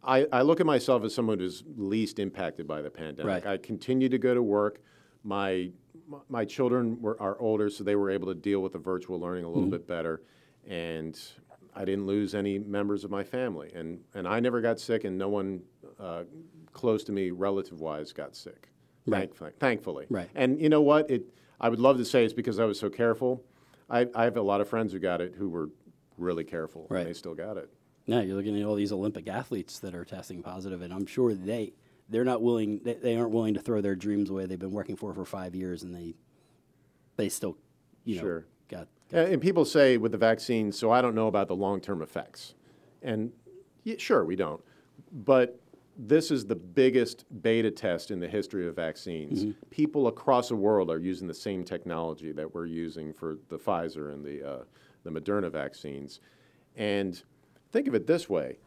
[0.03, 3.25] I, I look at myself as someone who's least impacted by the pandemic.
[3.25, 3.45] Right.
[3.45, 4.81] I continue to go to work.
[5.23, 5.69] My,
[6.29, 9.45] my children were, are older, so they were able to deal with the virtual learning
[9.45, 10.21] a little bit better.
[10.67, 11.19] And
[11.75, 13.71] I didn't lose any members of my family.
[13.73, 15.61] And, and I never got sick, and no one
[15.99, 16.23] uh,
[16.73, 18.69] close to me, relative wise, got sick.
[19.05, 19.19] Right.
[19.29, 20.05] Thankfully, thankfully.
[20.09, 20.29] Right.
[20.35, 21.09] And you know what?
[21.09, 21.23] It,
[21.59, 23.43] I would love to say it's because I was so careful.
[23.89, 25.69] I, I have a lot of friends who got it who were
[26.17, 26.99] really careful, Right.
[27.01, 27.69] and they still got it.
[28.05, 31.33] No, you're looking at all these Olympic athletes that are testing positive, and I'm sure
[31.33, 31.73] they
[32.09, 32.81] they're not willing.
[32.83, 34.45] They, they aren't willing to throw their dreams away.
[34.45, 36.13] They've been working for for five years, and they
[37.15, 37.57] they still,
[38.03, 38.45] you know, Sure.
[38.67, 38.87] got.
[39.11, 42.01] And, and people say with the vaccine, so I don't know about the long term
[42.01, 42.55] effects.
[43.01, 43.31] And
[43.83, 44.61] yeah, sure, we don't.
[45.11, 45.59] But
[45.97, 49.55] this is the biggest beta test in the history of vaccines.
[49.69, 54.11] People across the world are using the same technology that we're using for the Pfizer
[54.11, 54.63] and the, uh,
[55.03, 56.19] the Moderna vaccines.
[56.75, 57.21] And
[57.73, 58.57] think of it this way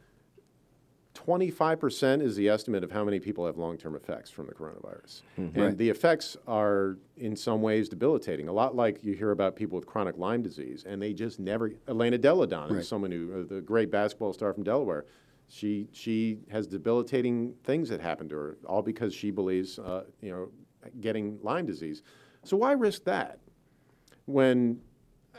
[1.14, 5.22] 25% is the estimate of how many people have long term effects from the coronavirus.
[5.36, 8.48] And the effects are, in some ways, debilitating.
[8.48, 11.72] A lot like you hear about people with chronic Lyme disease, and they just never.
[11.88, 12.80] Elena Delle Donne Right.
[12.80, 15.06] is someone who, uh, the great basketball star from Delaware.
[15.48, 20.30] She, she has debilitating things that happen to her, all because she believes, uh, you
[20.30, 20.50] know,
[21.00, 22.02] getting Lyme disease.
[22.44, 23.38] So why risk that?
[24.26, 24.80] when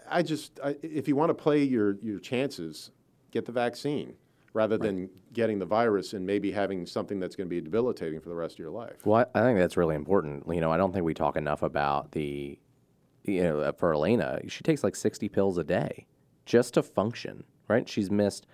[0.10, 2.92] I just, I, if you want to play your, your chances,
[3.38, 4.16] get the vaccine
[4.54, 8.30] rather than getting the virus and maybe having something that's going to be debilitating for
[8.30, 9.06] the rest of your life.
[9.06, 10.44] Well, I I think that's really important.
[10.52, 12.58] You know, I don't think we talk enough about the,
[13.24, 16.08] you know, uh, for Elena, she takes like 60 pills a day
[16.46, 17.88] just to function, right?
[17.88, 18.48] She's missed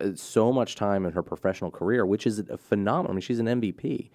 [0.00, 3.10] uh, so much time in her professional career, which is a phenomenal.
[3.10, 4.08] I mean, she's an MVP,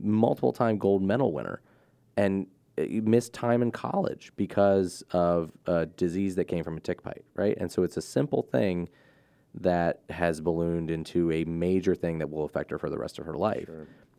[0.00, 1.60] multiple time gold medal winner,
[2.16, 2.46] and
[2.78, 7.24] uh, missed time in college because of a disease that came from a tick bite,
[7.34, 7.56] right?
[7.58, 8.88] And so it's a simple thing
[9.54, 13.26] that has ballooned into a major thing that will affect her for the rest of
[13.26, 13.68] her life.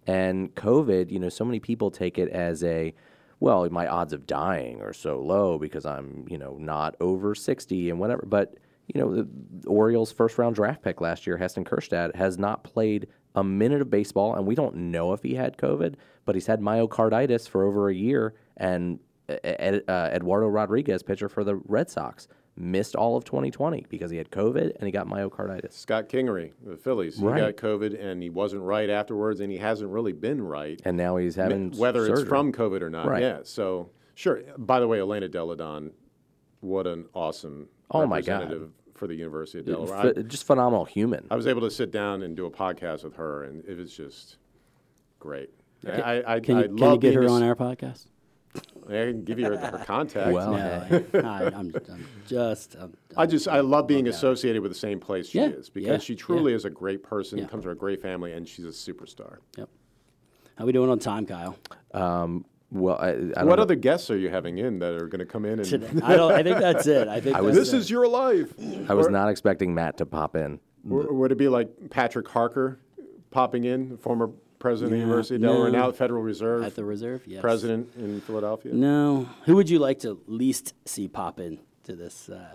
[0.07, 2.93] And COVID, you know, so many people take it as a,
[3.39, 7.89] well, my odds of dying are so low because I'm, you know, not over 60
[7.89, 8.23] and whatever.
[8.25, 8.55] But,
[8.87, 13.07] you know, the Orioles' first round draft pick last year, Heston Kjerstad, has not played
[13.35, 16.59] a minute of baseball, and we don't know if he had COVID, but he's had
[16.59, 18.33] myocarditis for over a year.
[18.57, 18.99] And
[19.29, 22.27] uh, Eduardo Rodriguez, pitcher for the Red Sox,
[22.59, 25.73] missed all of 2020 because he had COVID and he got myocarditis.
[25.73, 27.55] Scott Kingery, the Phillies, he Right.
[27.55, 31.15] got COVID and he wasn't right afterwards, and he hasn't really been right, And now
[31.17, 33.07] he's having whether it's from COVID or not.
[33.07, 33.21] Right.
[33.21, 33.39] Yeah.
[33.43, 34.41] So sure.
[34.57, 35.91] By the way, Elena Delle Donne,
[36.59, 38.69] what an awesome Oh, my God.
[38.93, 40.13] for the University of Delaware.
[40.13, 41.25] Ph- just phenomenal human.
[41.31, 43.95] I was able to sit down and do a podcast with her, and it was
[43.95, 44.37] just
[45.19, 45.49] great.
[45.87, 48.07] I, I, Can I you, can love you get her on our podcast?
[48.89, 50.33] I can give you her, her contact.
[50.33, 50.57] Well, No,
[51.13, 52.75] I, I, I'm, I'm just.
[52.79, 54.11] I'm, I just I love being that.
[54.15, 57.03] associated with the same place she Yeah, is because yeah, she truly is a great
[57.03, 57.45] person, Yeah.
[57.47, 59.37] comes from a great family, and she's a superstar.
[59.57, 59.69] Yep.
[60.57, 61.55] How we doing on time, Kyle?
[61.93, 63.61] Um, well, I, I don't What know.
[63.63, 66.15] other guests are you having in that are going to come in and Today, I
[66.15, 66.31] don't.
[66.33, 67.07] I think that's it.
[67.07, 67.77] I think that's this it.
[67.77, 68.53] is your life?
[68.89, 70.59] I was Or- not expecting Matt to pop in.
[70.89, 72.79] or would it be like Patrick Harker
[73.31, 75.79] popping in, former president of the University of Delaware, no.
[75.79, 77.23] now at Federal Reserve, at the reserve.
[77.25, 77.41] Yes.
[77.41, 78.73] president in Philadelphia?
[78.73, 79.27] No.
[79.45, 82.29] Who would you like to least see pop in to this?
[82.29, 82.45] Uh,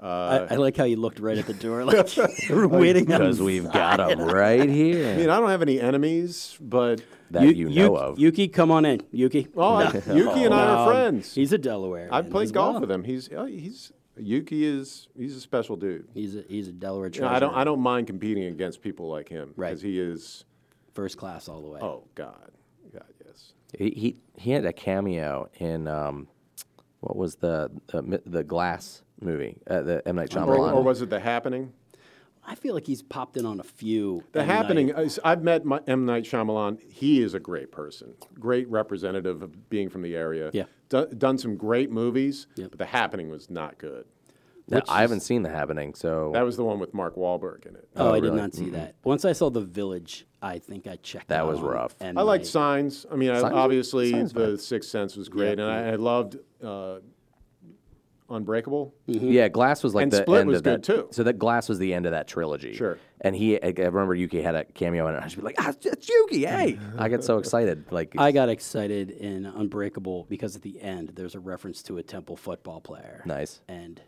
[0.00, 2.26] I, I like how you looked right at the door, like you
[2.56, 5.12] were waiting Because we've got him right here.
[5.12, 8.18] I mean, I don't have any enemies, but that you, know Yu- of.
[8.18, 8.98] Ukee, come on in.
[9.14, 9.48] Ukee.
[9.56, 11.34] oh, I- Ukee and I are No, friends.
[11.34, 12.08] He's a Delaware.
[12.10, 13.04] I've played golf with him.
[13.04, 16.08] He's uh, he's Ukee is he's a special dude.
[16.14, 17.28] He's a he's a Delaware You know.
[17.28, 19.68] I don't I don't mind competing against people like him Right.
[19.70, 20.44] because he is.
[20.94, 21.80] First class all the way.
[21.80, 22.50] Oh God,
[22.92, 23.52] God yes.
[23.78, 26.28] he, he he had a cameo in um,
[27.00, 30.74] what was the the, the Glass movie, uh, the M Night Or, Shyamalan.
[30.74, 31.72] or was it The Happening?
[32.44, 34.24] I feel like he's popped in on a few.
[34.32, 34.48] The M.
[34.48, 34.86] Happening.
[34.88, 35.16] Night.
[35.24, 36.80] I've met my, M Night Shyamalan.
[36.90, 40.50] He is a great person, great representative of being from the area.
[40.52, 40.64] Yeah.
[40.88, 42.70] Do, done some great movies, Yep.
[42.70, 44.04] but The Happening was not good.
[44.72, 47.66] Now, Which I haven't seen the happening, so That was the one with Mark Wahlberg
[47.66, 47.88] in it.
[47.94, 48.36] Oh, Oh, I did really?
[48.38, 48.96] not see that.
[49.04, 51.94] Once I saw The Village, I think I checked That out was on rough.
[52.00, 52.46] I liked Night.
[52.46, 53.06] Signs.
[53.12, 54.58] I mean, I, Signs- obviously, Signs The fine.
[54.58, 55.64] Sixth Sense was great, Yeah.
[55.68, 56.96] and I, I loved uh,
[58.30, 58.94] Unbreakable.
[59.06, 60.82] yeah, Glass was like And the Split end was of that.
[60.82, 61.08] good, too.
[61.10, 62.72] So that Glass was the end of that trilogy.
[62.72, 62.98] Sure.
[63.20, 65.22] And he, I I remember Ukee had a cameo in it.
[65.22, 66.78] I should be like, ah, it's Ukee, hey!
[66.96, 67.84] I get so excited.
[67.92, 72.02] Like, I got excited in Unbreakable because at the end there's a reference to a
[72.02, 73.22] Temple football player.
[73.26, 73.60] nice.
[73.68, 74.00] And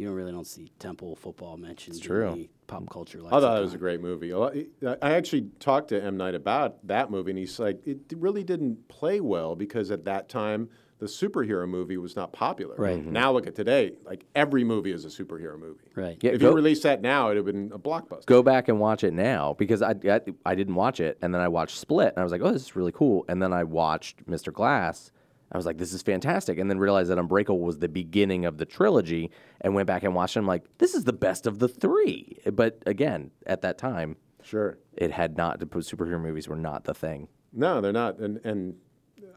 [0.00, 2.32] you don't really don't see Temple football mentioned in true.
[2.34, 3.20] the pop culture.
[3.26, 4.32] I thought it was a great movie.
[4.32, 6.16] I actually talked to M.
[6.16, 10.30] Night about that movie, and he's like, it really didn't play well because at that
[10.30, 10.70] time,
[11.00, 12.76] the superhero movie was not popular.
[12.76, 12.98] Right.
[12.98, 13.12] Mm-hmm.
[13.12, 13.92] Now look at today.
[14.04, 15.88] Like, every movie is a superhero movie.
[15.94, 16.16] Right.
[16.22, 18.24] Yeah, if go- you released that now, it would have been a blockbuster.
[18.24, 21.42] Go back and watch it now because I, I I didn't watch it, and then
[21.42, 23.26] I watched Split, and I was like, oh, this is really cool.
[23.28, 24.50] And then I watched Mr.
[24.50, 25.12] Glass.
[25.52, 28.58] I was like, this is fantastic, and then realized that Unbreakable was the beginning of
[28.58, 29.30] the trilogy,
[29.60, 30.40] and went back and watched it.
[30.40, 32.38] I'm like, this is the best of the three.
[32.52, 34.78] But again, at that time, Sure.
[34.92, 35.58] it had not.
[35.60, 37.28] The superhero movies were not the thing.
[37.52, 38.18] No, they're not.
[38.18, 38.76] And and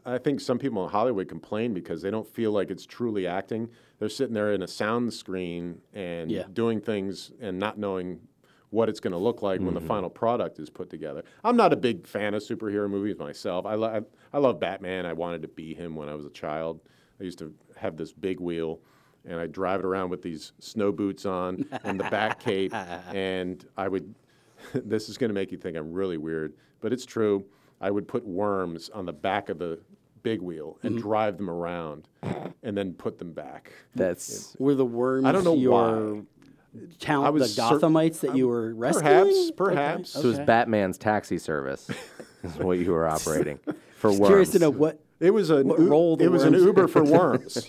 [0.06, 3.70] I think some people in Hollywood complain because they don't feel like it's truly acting.
[3.98, 6.44] They're sitting there in a sound screen and Yeah.
[6.52, 8.20] doing things and not knowing
[8.74, 9.88] what it's going to look like when the mm-hmm.
[9.88, 11.22] final product is put together.
[11.44, 13.64] I'm not a big fan of superhero movies myself.
[13.66, 14.02] I, lo-
[14.32, 15.06] I, I love Batman.
[15.06, 16.80] I wanted to be him when I was a child.
[17.20, 18.80] I used to have this big wheel
[19.24, 22.74] and I'd drive it around with these snow boots on and the back cape
[23.14, 24.12] and I would
[24.74, 27.44] this is going to make you think I'm really weird, but it's true.
[27.80, 29.78] I would put worms on the back of the
[30.22, 31.02] big wheel and mm-hmm.
[31.02, 32.08] drive them around
[32.62, 33.72] and then put them back.
[33.94, 35.72] That's Were the worms I don't know your
[36.14, 36.22] why.
[37.00, 39.04] Town, I the was cer- Gothamites that you were rescuing?
[39.04, 40.10] Perhaps, perhaps.
[40.10, 41.88] so it was Batman's taxi service,
[42.42, 43.58] is what you were operating
[43.96, 44.26] for worms.
[44.28, 45.00] Curious to know what.
[45.20, 47.68] It was a What role the it was an worms- Uber for worms.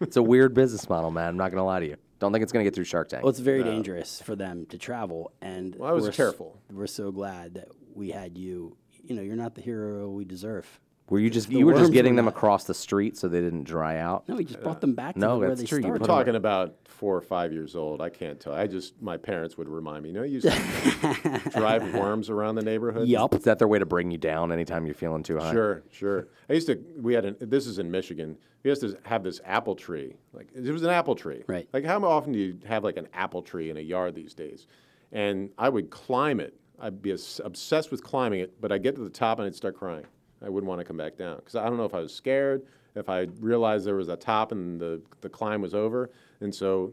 [0.00, 1.28] It's a weird business model, man.
[1.28, 1.96] I'm not gonna lie to you.
[2.18, 3.22] Don't think it's gonna get through Shark Tank.
[3.22, 6.58] Well, it's very dangerous for them to travel, and Well, I was we're s- careful.
[6.72, 8.76] we're so glad that we had you.
[9.04, 10.80] You know, you're not the hero we deserve.
[11.08, 13.28] Were you just the you were just worms getting were them across the street so
[13.28, 14.28] they didn't dry out?
[14.28, 15.78] No, we just brought uh, them back to no, where that's they true.
[15.78, 16.00] You started.
[16.00, 18.00] We're talking about four or five years old.
[18.00, 18.52] I can't tell.
[18.52, 20.08] I just my parents would remind me.
[20.08, 23.06] You know, you used to drive worms around the neighborhood.
[23.06, 23.34] Yup.
[23.34, 25.52] Is that their way to bring you down anytime you're feeling too high?
[25.52, 26.28] Sure, sure.
[26.50, 26.84] I used to.
[27.00, 27.36] We had an.
[27.40, 28.36] This is in Michigan.
[28.64, 30.16] We used to have this apple tree.
[30.32, 31.44] Like it was an apple tree.
[31.46, 31.68] Right.
[31.72, 34.66] Like how often do you have like an apple tree in a yard these days?
[35.12, 36.54] And I would climb it.
[36.80, 39.54] I'd be as- obsessed with climbing it, but I'd get to the top and I'd
[39.54, 40.04] start crying.
[40.44, 42.62] I wouldn't want to come back down because I don't know if I was scared,
[42.94, 46.10] if I realized there was a top and the the climb was over,
[46.40, 46.92] and so.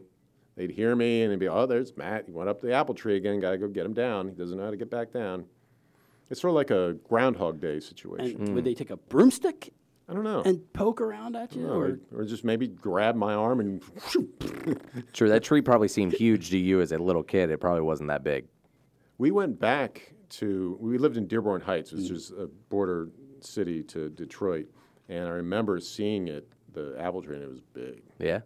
[0.56, 2.26] They'd hear me and they'd be, oh, there's Matt.
[2.26, 3.40] He went up the apple tree again.
[3.40, 4.28] Got to go get him down.
[4.28, 5.46] He doesn't know how to get back down.
[6.30, 8.40] It's sort of like a Groundhog Day situation.
[8.40, 9.72] And would they take a broomstick
[10.08, 10.42] I don't know.
[10.42, 11.66] and poke around at you?
[11.66, 13.82] or, or or just maybe grab my arm and
[15.12, 17.50] Sure, that tree probably seemed huge to you as a little kid.
[17.50, 18.46] It probably wasn't that big.
[19.18, 22.12] we went back to we lived in Dearborn Heights, which mm.
[22.12, 23.08] is a border
[23.46, 24.66] city to Detroit,
[25.08, 28.02] and I remember seeing it, the apple tree, and it was big.
[28.18, 28.40] Yeah.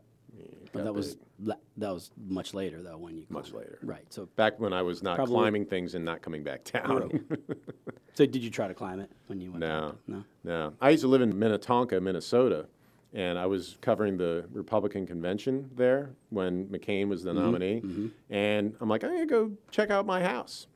[0.75, 3.67] Well, got that was la- that was much later though when you Much climbed.
[3.67, 3.79] later.
[3.83, 4.05] Right.
[4.11, 7.25] So Back when I was not Probably- climbing things and not coming back down.
[8.15, 9.61] so did you try to climb it when you went?
[9.61, 9.79] No.
[9.79, 9.99] up?
[10.07, 10.25] No.
[10.45, 10.75] No.
[10.81, 12.67] I used to live in Minnetonka, Minnesota,
[13.15, 17.41] and I was covering the Republican convention there when McCain was the mm-hmm.
[17.41, 17.81] nominee.
[17.81, 18.07] Mm-hmm.
[18.31, 20.67] And I'm like, I'm going to go check out my house.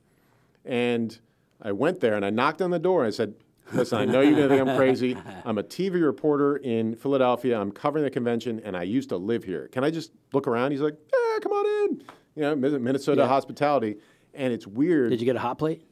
[0.64, 1.18] And
[1.60, 3.34] I went there and I knocked on the door and I said,
[3.72, 5.16] Listen, I know you're going to think I'm crazy.
[5.44, 7.58] I'm a TV reporter in Philadelphia.
[7.58, 9.68] I'm covering the convention and I used to live here.
[9.72, 10.72] Can I just look around?
[10.72, 12.02] He's like, Yeah, come on in.
[12.34, 13.28] You know, Minnesota Yeah.
[13.28, 13.96] hospitality.
[14.34, 15.10] And it's weird.
[15.10, 15.82] Did you get a hot plate?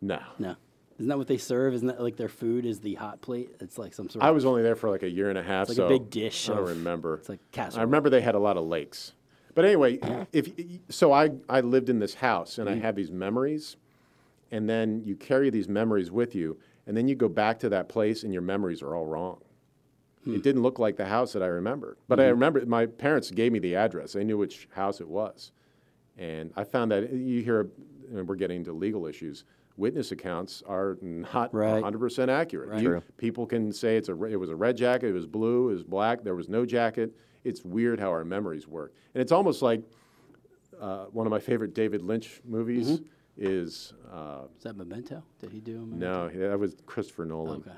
[0.00, 0.20] no.
[0.38, 0.56] No.
[0.98, 1.74] Isn't that what they serve?
[1.74, 3.50] Isn't that like their food is the hot plate?
[3.60, 5.42] It's like some sort of I was only there for like a year and a
[5.42, 5.68] half.
[5.68, 7.14] It's like a big dish I don't of- remember.
[7.14, 9.12] it's like I remember they had a lot of lakes.
[9.54, 9.98] But anyway,
[10.32, 10.50] if
[10.90, 12.82] so, I I lived in this house and I Mm-hmm.
[12.82, 13.76] have these memories,
[14.52, 17.88] and then you carry these memories with you, and then you go back to that
[17.88, 19.38] place and your memories are all wrong.
[20.24, 20.34] Hmm.
[20.34, 23.52] It didn't look like the house that I remembered, but I remember my parents gave
[23.52, 24.12] me the address.
[24.12, 25.50] They knew which house it was,
[26.16, 27.68] and I found that you hear,
[28.14, 29.44] and we're getting into legal issues.
[29.76, 31.82] Witness accounts are not Right.
[31.82, 32.68] 100% accurate.
[32.68, 32.82] Right.
[32.82, 35.72] You- People can say it's a it was a red jacket, it was blue, it
[35.72, 37.16] was black, there was no jacket.
[37.42, 39.82] It's weird how our memories work, and it's almost like
[40.80, 43.04] uh, one of my favorite David Lynch movies Mm-hmm.
[43.36, 45.22] Is uh, Is that Memento?
[45.40, 46.28] Did he do a Memento?
[46.28, 47.60] no, that was Christopher Nolan.
[47.60, 47.76] Okay.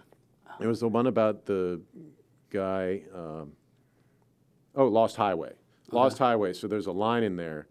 [0.60, 1.80] It was the one about the
[2.50, 3.02] guy.
[3.14, 3.52] Um,
[4.74, 5.52] oh, Lost Highway.
[5.90, 6.52] Lost Highway.
[6.52, 7.68] So there's a line in there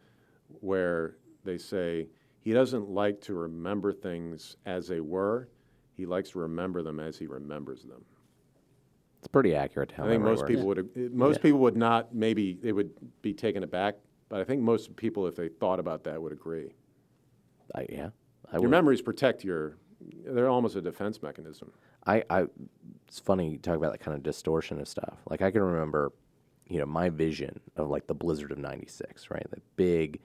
[0.61, 2.07] where they say
[2.39, 5.49] he doesn't like to remember things as they were.
[5.95, 8.03] He likes to remember them as he remembers them.
[9.19, 9.91] It's pretty accurate.
[9.91, 10.49] How I think most works.
[10.49, 13.95] people would most people would not maybe they would be taken aback,
[14.27, 16.73] but I think most people, if they thought about that, would agree.
[17.75, 18.09] I, yeah,
[18.51, 18.71] I Your would.
[18.71, 19.77] memories protect your.
[20.25, 21.71] They're almost a defense mechanism.
[22.05, 22.45] I, I,
[23.07, 25.17] it's funny you talk about that kind of distortion of stuff.
[25.29, 26.11] Like I can remember,
[26.67, 29.45] you know, my vision of like the blizzard of '96, right?
[29.49, 30.19] The big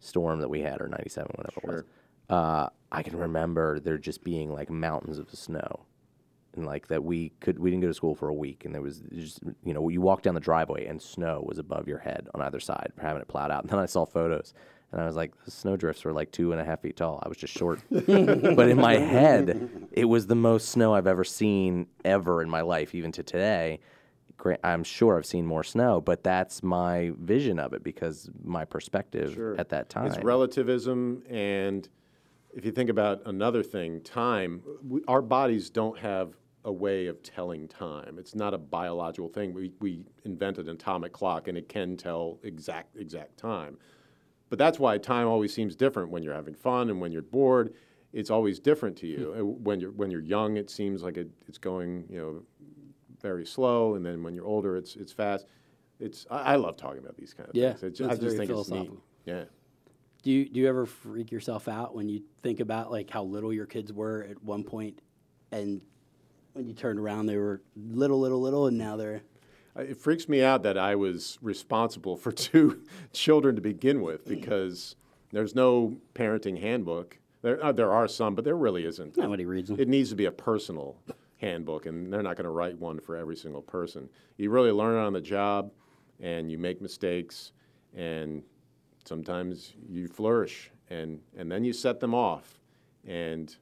[0.00, 1.84] storm that we had, or '97, whatever it was.
[2.28, 5.86] Uh, I can remember there just being like mountains of snow,
[6.56, 8.82] and like that we could we didn't go to school for a week, and there
[8.82, 12.28] was just you know you walk down the driveway and snow was above your head
[12.34, 13.62] on either side, having it plowed out.
[13.62, 14.54] And then I saw photos.
[14.92, 17.20] And I was like, the snow drifts were like two and a half feet tall.
[17.22, 17.80] I was just short.
[17.90, 22.62] but in my head, it was the most snow I've ever seen ever in my
[22.62, 23.80] life, even to today.
[24.64, 29.38] I'm sure I've seen more snow, but that's my vision of it because my perspective
[29.58, 30.06] at that time.
[30.06, 31.86] It's relativism, and
[32.54, 34.62] if you think about another thing, time.
[34.82, 38.16] We, our bodies don't have a way of telling time.
[38.18, 39.52] It's not a biological thing.
[39.52, 43.78] We we invented an atomic clock, and it can tell exact exact time.
[44.50, 47.72] But that's why time always seems different when you're having fun and when you're bored.
[48.12, 49.34] It's always different to you.
[49.38, 52.42] Uh, When you're when you're young, it seems like it, it's going you know
[53.22, 55.46] very slow, and then when you're older, it's it's fast.
[56.00, 57.82] It's I, I love talking about these kind of Yeah, things.
[57.84, 58.90] It's, that's I just think it's neat.
[59.24, 59.44] Yeah.
[60.22, 63.52] Do you do you ever freak yourself out when you think about like how little
[63.52, 65.00] your kids were at one point,
[65.52, 65.80] and
[66.54, 69.22] when you turned around they were little, little, little, and now they're
[69.76, 74.96] It freaks me out that I was responsible for two children to begin with because
[75.32, 77.18] there's no parenting handbook.
[77.42, 79.16] There, uh, there are some, but there really isn't.
[79.16, 79.80] nobody reads them.
[79.80, 80.96] It needs to be a personal
[81.38, 84.08] handbook, and they're not going to write one for every single person.
[84.36, 85.70] You really learn on the job,
[86.20, 87.52] and you make mistakes,
[87.96, 88.42] and
[89.04, 92.60] sometimes you flourish, and, and then you set them off,
[93.06, 93.56] and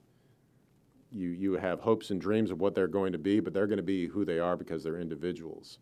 [1.12, 3.78] you, you have hopes and dreams of what they're going to be, but they're going
[3.78, 5.78] to be who they are because they're individuals,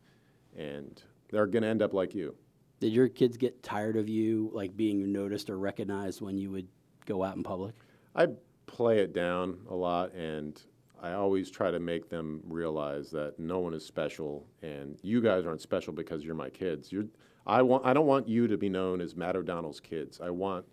[0.56, 2.34] and they're going to end up like you.
[2.80, 6.68] Did your kids get tired of you like being noticed or recognized when you would
[7.06, 7.74] go out in public?
[8.14, 8.28] I
[8.66, 10.60] play it down a lot, and
[11.02, 15.46] I always try to make them realize that no one is special, and you guys
[15.46, 16.92] aren't special because you're my kids.
[16.92, 17.06] You're,
[17.46, 20.20] I want, I don't want you to be known as Matt O'Donnell's kids.
[20.20, 20.64] I want,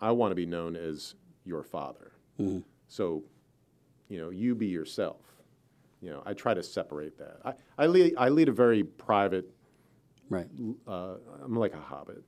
[0.00, 1.14] I want to be known as
[1.44, 2.12] your father.
[2.38, 2.60] Mm-hmm.
[2.88, 3.22] So,
[4.08, 5.27] you know, you be yourself.
[6.00, 7.38] You know, I try to separate that.
[7.44, 9.50] I, I lead, I lead a very private.
[10.30, 10.46] Right.
[10.86, 12.22] Uh, I'm like a hobbit.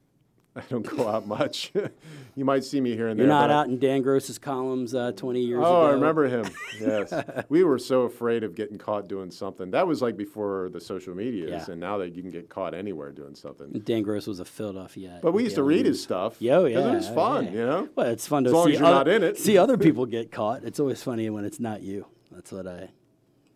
[0.56, 1.70] I don't go out much.
[2.34, 3.26] you might see me here and there.
[3.26, 3.40] You're there.
[3.42, 5.66] not but I- out in Dan Gross's columns uh, 20 years ago.
[5.82, 6.44] Oh, I remember him.
[6.80, 7.12] Yes,
[7.50, 9.70] we were so afraid of getting caught doing something.
[9.70, 11.72] That was like before the social medias, Yeah.
[11.72, 13.70] and now that you can get caught anywhere doing something.
[13.84, 15.18] Dan Gross was a Philadelphia.
[15.22, 16.36] But we used to read his stuff.
[16.40, 17.50] Yeah, oh, 'cause yeah, it was oh, fun, yeah.
[17.52, 17.88] you know.
[17.94, 19.36] Well, it's fun to As long see as you're other, not in it.
[19.38, 20.64] see other people get caught.
[20.64, 22.06] It's always funny when it's not you.
[22.32, 22.88] That's what I.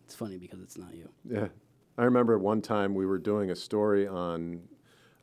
[0.05, 1.09] It's funny because it's not you.
[1.29, 1.49] Yeah.
[1.97, 4.61] I remember one time we were doing a story on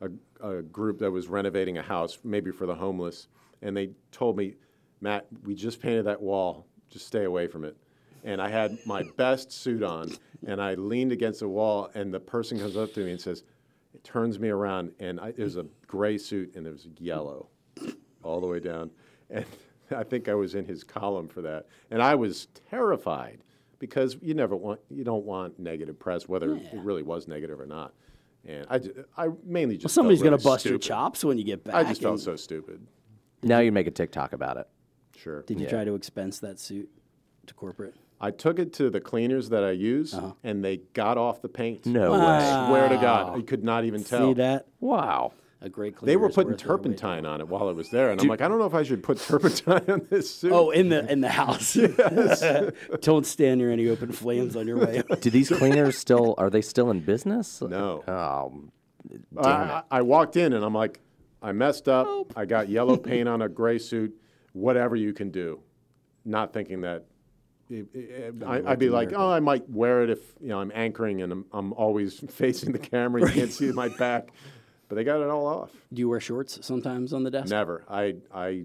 [0.00, 0.08] a,
[0.46, 3.28] a group that was renovating a house, maybe for the homeless,
[3.60, 4.54] and they told me,
[5.00, 6.66] Matt, we just painted that wall.
[6.88, 7.76] Just stay away from it.
[8.24, 10.12] And I had my best suit on,
[10.46, 13.42] and I leaned against the wall, and the person comes up to me and says,
[13.94, 17.48] it turns me around, and I, it was a gray suit, and it was yellow
[18.22, 18.90] all the way down.
[19.30, 19.44] And
[19.96, 21.66] I think I was in his column for that.
[21.90, 23.40] And I was terrified
[23.82, 27.66] because you never want, you don't want negative press, whether it really was negative or
[27.66, 27.92] not.
[28.46, 31.36] And I, ju- I mainly just Well, somebody's felt gonna really bust your chops when
[31.36, 31.74] you get back.
[31.74, 32.86] I just felt so stupid.
[33.42, 34.68] now you make a TikTok about it.
[35.16, 35.42] Sure.
[35.42, 36.88] Did you try to expense that suit
[37.46, 37.94] to corporate?
[38.20, 40.34] I took it to the cleaners that I use, Uh-huh.
[40.44, 41.84] and they got off the paint.
[41.86, 42.20] No Wow.
[42.20, 42.24] way.
[42.50, 44.28] I swear to God, you could not even tell.
[44.28, 44.66] See that?
[44.78, 45.32] Wow.
[45.64, 45.94] A great.
[46.02, 46.82] They were putting worth their weight.
[46.82, 48.82] turpentine on it while it was there, and I'm like, I don't know if I
[48.82, 50.50] should put turpentine on this suit.
[50.52, 51.74] Oh, in the in the house.
[53.00, 55.02] Don't stand near any open flames on your way.
[55.20, 57.62] Do these cleaners still are they still in business?
[57.62, 58.02] No.
[58.08, 58.62] Oh,
[59.38, 61.00] I, I, I walked in and I'm like,
[61.40, 62.32] I messed up.
[62.36, 64.14] I got yellow paint on a gray suit.
[64.52, 65.60] Whatever you can do,
[66.24, 67.04] not thinking that.
[67.70, 70.18] Eh, eh, eh, it- it- I, I'd be like, oh, I might wear it if
[70.40, 73.22] you know I'm anchoring and I'm, I'm always facing the camera.
[73.22, 74.28] You can't see my back,
[74.92, 75.70] but they got it all off.
[75.90, 77.48] Do you wear shorts sometimes on the desk?
[77.48, 77.82] Never.
[77.88, 78.64] I, I,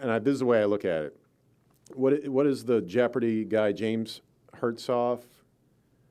[0.00, 1.16] and I, this is the way I look at it.
[1.92, 4.20] What, what is the Jeopardy guy, James
[4.56, 5.22] Hertzoff?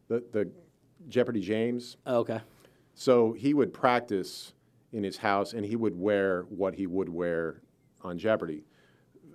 [0.09, 0.51] The, the
[1.07, 1.95] Jeopardy James?
[2.05, 2.41] Oh, okay.
[2.95, 4.51] So he would practice
[4.91, 7.61] in his house and he would wear what he would wear
[8.01, 8.65] on Jeopardy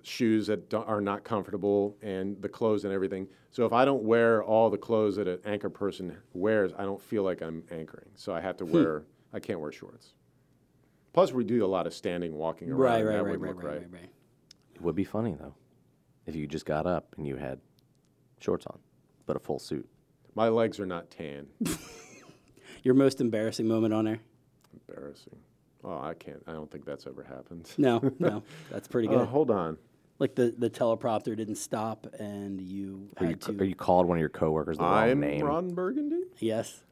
[0.03, 3.27] shoes that are not comfortable and the clothes and everything.
[3.53, 7.01] So if I don't wear all the clothes that an anchor person wears, I don't
[7.01, 8.11] feel like I'm anchoring.
[8.17, 8.73] So I have to hmm.
[8.73, 10.13] wear, I can't wear shorts.
[11.13, 12.79] Plus, we do a lot of standing, walking around.
[12.81, 14.11] Right, right, that right, wouldn't right, look right, right, right.
[14.75, 15.55] it would be funny though,
[16.27, 17.59] if you just got up and you had
[18.41, 18.79] shorts on,
[19.27, 19.89] but a full suit.
[20.35, 21.47] My legs are not tan.
[22.85, 24.21] Your most embarrassing moment on air?
[24.89, 25.37] Embarrassing.
[25.83, 26.43] Oh, I can't.
[26.47, 27.71] I don't think that's ever happened.
[27.79, 29.19] No, no, that's pretty good.
[29.19, 29.77] Uh, hold on.
[30.21, 33.53] like the, the teleprompter didn't stop and you Or you, had to.
[33.59, 35.45] or you called one of your coworkers the wrong I'm name.
[35.45, 36.23] Ron Burgundy.
[36.39, 36.83] yes,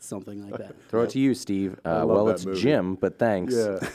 [0.00, 0.74] something like that.
[0.88, 1.78] Throw it to you, Steve.
[1.84, 2.60] Uh, love well, that it's movie.
[2.60, 3.54] Jim, but thanks.
[3.54, 3.78] Yeah.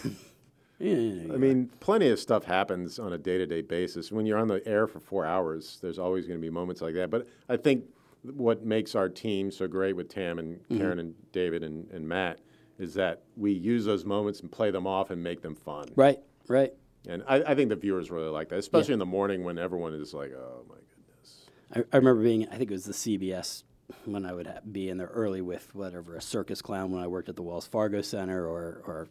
[0.80, 1.34] Yeah, yeah, yeah.
[1.34, 4.12] I mean, plenty of stuff happens on a day to day basis.
[4.12, 6.94] When you're on the air for four hours, there's always going to be moments like
[6.96, 7.10] that.
[7.10, 7.86] But I think
[8.24, 12.40] what makes our team so great with Tam and Karen and David and, and Matt
[12.80, 15.90] is that we use those moments and play them off and make them fun.
[15.96, 16.74] right, right.
[17.08, 19.94] And I, I think the viewers really like that, especially in the morning when everyone
[19.94, 21.46] is like, oh my goodness.
[21.74, 23.64] I, I remember being, I think it was the CBS
[24.06, 27.08] when I would ha- be in there early with whatever a circus clown when I
[27.08, 29.08] worked at the Wells Fargo Center or or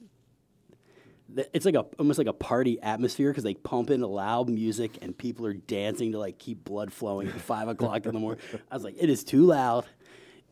[1.53, 5.17] it's like a almost like a party atmosphere because they pump in loud music and
[5.17, 8.43] people are dancing to like keep blood flowing at five o'clock in the morning.
[8.71, 9.87] I was like, it is too loud.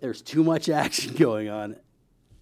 [0.00, 1.76] There's too much action going on,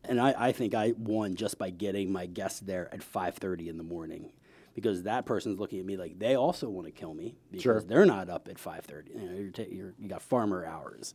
[0.05, 3.69] and I, I think I won just by getting my guests there at five thirty
[3.69, 4.31] in the morning.
[4.81, 7.81] Because that person's looking at me like they also want to kill me because Sure.
[7.81, 9.11] they're not up at five thirty.
[9.13, 11.15] You know, you're, ta- you're you got farmer hours,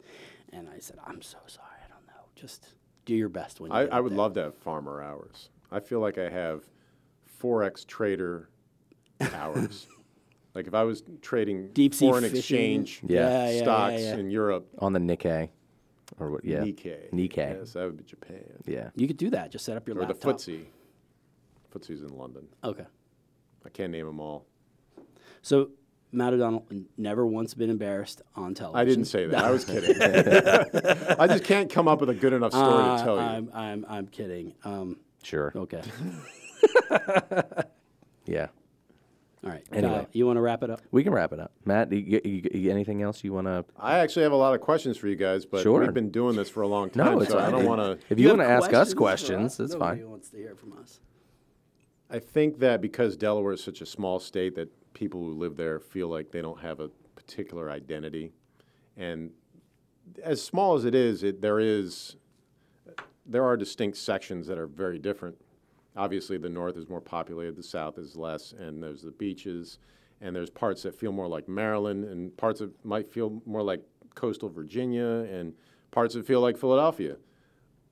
[0.52, 1.68] and I said, I'm so sorry.
[1.85, 2.23] I don't know.
[2.35, 2.73] Just
[3.06, 5.49] do your best when you I, get I would there." love to have farmer hours.
[5.72, 6.64] I feel like I have
[7.41, 8.49] forex trader
[9.34, 9.88] hours.
[10.56, 12.38] like if I was trading Deep sea foreign fishing.
[12.38, 13.30] exchange Yeah.
[13.30, 14.18] Yeah, yeah, stocks yeah, yeah.
[14.19, 15.49] in Europe, On the Nikkei.
[16.19, 16.44] Or what?
[16.44, 16.60] Yeah.
[16.60, 17.11] Nikkei.
[17.14, 17.60] Nikkei.
[17.60, 18.44] Yes, that would be Japan.
[18.65, 18.90] Yeah.
[18.95, 19.52] You could do that.
[19.52, 20.35] Just set up your Or the laptop.
[20.35, 20.65] FTSE.
[21.73, 22.45] FTSE's in London.
[22.64, 22.85] Okay.
[23.65, 24.45] I can't name them all.
[25.41, 25.69] So
[26.11, 26.65] Matt O'Donnell
[26.98, 28.80] never once been embarrassed on television.
[28.80, 29.44] I didn't say that.
[29.44, 29.95] I was kidding.
[31.19, 33.22] I just can't come up with a good enough story Uh, to tell you.
[33.22, 34.53] I'm, I'm, I'm kidding.
[34.64, 35.52] Um, Sure.
[35.56, 35.81] okay.
[38.26, 38.48] Yeah.
[39.44, 39.64] All right.
[39.73, 39.94] Anyway.
[39.94, 40.81] Kyle, you want to wrap it up?
[40.91, 41.52] We can wrap it up.
[41.65, 43.65] Matt, you, you, you, you- anything else you want to?
[43.77, 45.81] I actually have a lot of questions for you guys, but Sure.
[45.81, 47.99] we've been doing this for a long No, time, it's so I don't want to.
[48.10, 50.10] If you, have want to ask us questions, that's Nobody fine.
[50.10, 51.02] wants to hear from us.
[52.14, 55.80] I think that because Delaware is such a small state, that people who live there
[55.80, 58.31] feel like they don't have a particular identity,
[58.95, 59.31] and
[60.23, 62.15] as small as it is, it, there is
[63.26, 65.35] there are distinct sections that are very different.
[65.98, 69.80] Obviously, the north is more populated, the south is less, and there's the beaches,
[70.22, 73.81] and there's parts that feel more like Maryland, and parts that might feel more like
[74.14, 75.53] coastal Virginia, and
[75.90, 77.15] parts that feel like Philadelphia.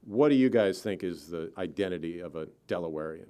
[0.06, 3.30] What do you guys think is the identity of a Delawarean?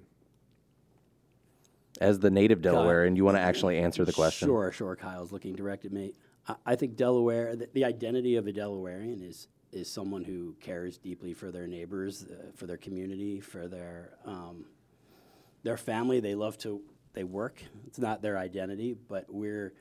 [2.02, 4.48] As the native Delaware, and you want to actually answer the question?
[4.48, 4.96] Sure, sure.
[4.96, 6.14] Kyle's looking direct at me.
[6.48, 10.98] I, I think Delaware, the, the identity of a Delawarean is is someone who cares
[10.98, 14.66] deeply for their neighbors, uh, for their community, for their um,
[15.64, 16.20] their family.
[16.20, 16.82] They love to
[17.14, 17.62] they work.
[17.88, 19.74] It's not their identity, but we're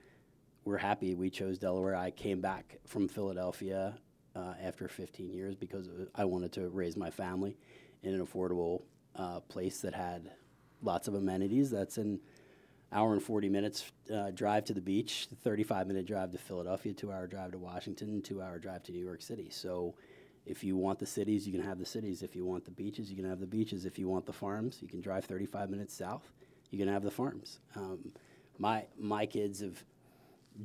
[0.64, 1.96] we're happy we chose Delaware.
[1.96, 3.94] I came back from Philadelphia
[4.36, 7.56] uh, after 15 years because I wanted to raise my family
[8.02, 8.82] in an affordable
[9.16, 10.30] uh, place that had
[10.82, 11.70] lots of amenities.
[11.70, 12.20] That's an
[12.92, 17.12] hour and 40 minutes uh, drive to the beach, 35 minute drive to Philadelphia, two
[17.12, 19.48] hour drive to Washington, two hour drive to New York City.
[19.50, 19.94] So
[20.46, 22.22] if you want the cities, you can have the cities.
[22.22, 23.84] If you want the beaches, you can have the beaches.
[23.84, 26.32] If you want the farms, you can drive 35 minutes south.
[26.70, 27.58] You can have the farms.
[27.76, 28.12] Um,
[28.58, 29.82] my my kids have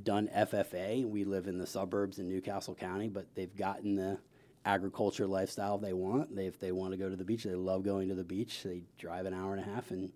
[0.03, 1.07] done FFA.
[1.07, 4.19] We live in the suburbs in New Castle County, but they've gotten the
[4.65, 6.35] agriculture lifestyle they want.
[6.35, 8.63] They, if they want to go to the beach, they love going to the beach.
[8.63, 10.11] They drive an hour and a half, and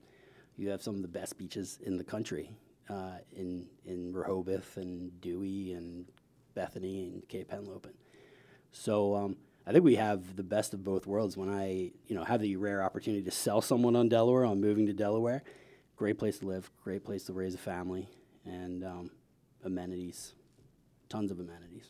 [0.58, 2.52] you have some of the best beaches in the country
[2.90, 6.06] uh, in in Rehoboth and Dewey and
[6.56, 7.94] Bethany and Cape Henlopen.
[8.72, 11.38] So um, I think we have the best of both worlds.
[11.38, 14.88] When I you know have the rare opportunity to sell someone on Delaware, on moving
[14.88, 15.44] to Delaware,
[15.96, 18.10] great place to live, great place to raise a family,
[18.46, 19.12] and um,
[19.64, 20.34] amenities,
[21.08, 21.90] tons of amenities.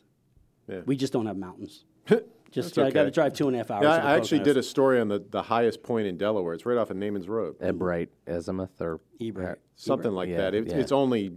[0.68, 0.82] Yeah.
[0.86, 1.86] We just don't have mountains.
[2.52, 3.84] Just That's I got to drive two and a half hours.
[3.84, 6.54] Yeah, I actually did a story on the, the highest point in Delaware.
[6.54, 7.56] It's right off of Naaman's Road.
[7.62, 9.62] Ebright, Azimuth, or Ebert.
[9.76, 10.56] Something like Yeah, that.
[10.56, 10.78] It, yeah.
[10.78, 11.34] It's only,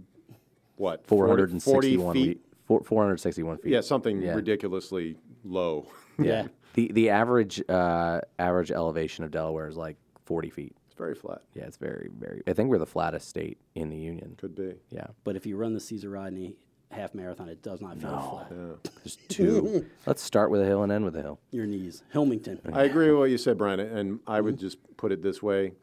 [0.75, 2.25] what, 40 40 461 feet?
[2.25, 2.41] feet.
[2.65, 3.71] Four, 461 feet.
[3.71, 4.33] Yeah, something Yeah.
[4.33, 5.85] ridiculously low.
[6.19, 6.47] Yeah.
[6.75, 10.75] The the average uh, average elevation of Delaware is like 40 feet.
[10.87, 11.41] It's very flat.
[11.53, 12.41] Yeah, it's very very.
[12.47, 14.35] I think we're the flattest state in the union.
[14.37, 14.73] Could be.
[14.89, 16.55] Yeah, But if you run the Caesar Rodney
[16.93, 18.93] half marathon, it does not feel flat.
[19.03, 19.85] there's two.
[20.05, 21.39] Let's start with a hill and end with a hill.
[21.51, 22.03] Your knees.
[22.13, 22.59] Hilmington.
[22.75, 24.61] I agree with what you said, Brian, and I would Mm-hmm.
[24.61, 25.73] just put it this way.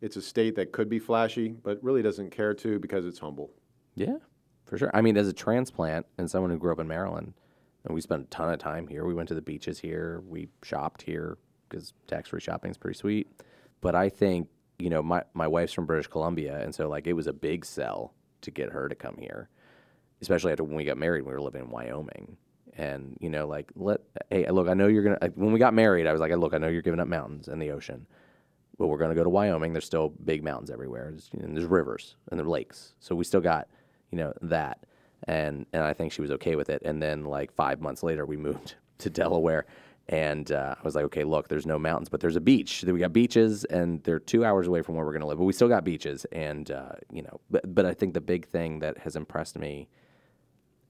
[0.00, 3.50] It's a state that could be flashy, but really doesn't care to because it's humble.
[3.94, 4.16] Yeah,
[4.66, 4.90] for sure.
[4.92, 7.32] I mean, as a transplant and someone who grew up in Maryland,
[7.84, 9.04] and we spent a ton of time here.
[9.06, 10.22] We went to the beaches here.
[10.28, 11.38] We shopped here
[11.68, 13.28] because tax-free shopping is pretty sweet.
[13.80, 14.48] But I think
[14.78, 17.64] you know my my wife's from British Columbia, and so like it was a big
[17.64, 18.12] sell
[18.42, 19.48] to get her to come here,
[20.20, 21.22] especially after when we got married.
[21.22, 22.36] We were living in Wyoming,
[22.76, 25.32] and you know, like let hey, look, I know you're gonna.
[25.34, 27.60] When we got married, I was like, look, I know you're giving up mountains and
[27.60, 28.06] the ocean,
[28.78, 29.72] but we're gonna go to Wyoming.
[29.72, 33.68] There's still big mountains everywhere, you there's rivers and there's lakes, so we still got
[34.10, 34.84] you know that,
[35.24, 36.82] and and I think she was okay with it.
[36.84, 39.66] And then like five months later, we moved to Delaware.
[40.08, 42.84] And uh, I was like, okay, look, there's no mountains, but there's a beach.
[42.86, 45.44] We got beaches, and they're two hours away from where we're going to live, but
[45.44, 46.24] we still got beaches.
[46.30, 49.88] And uh, you know, but but I think the big thing that has impressed me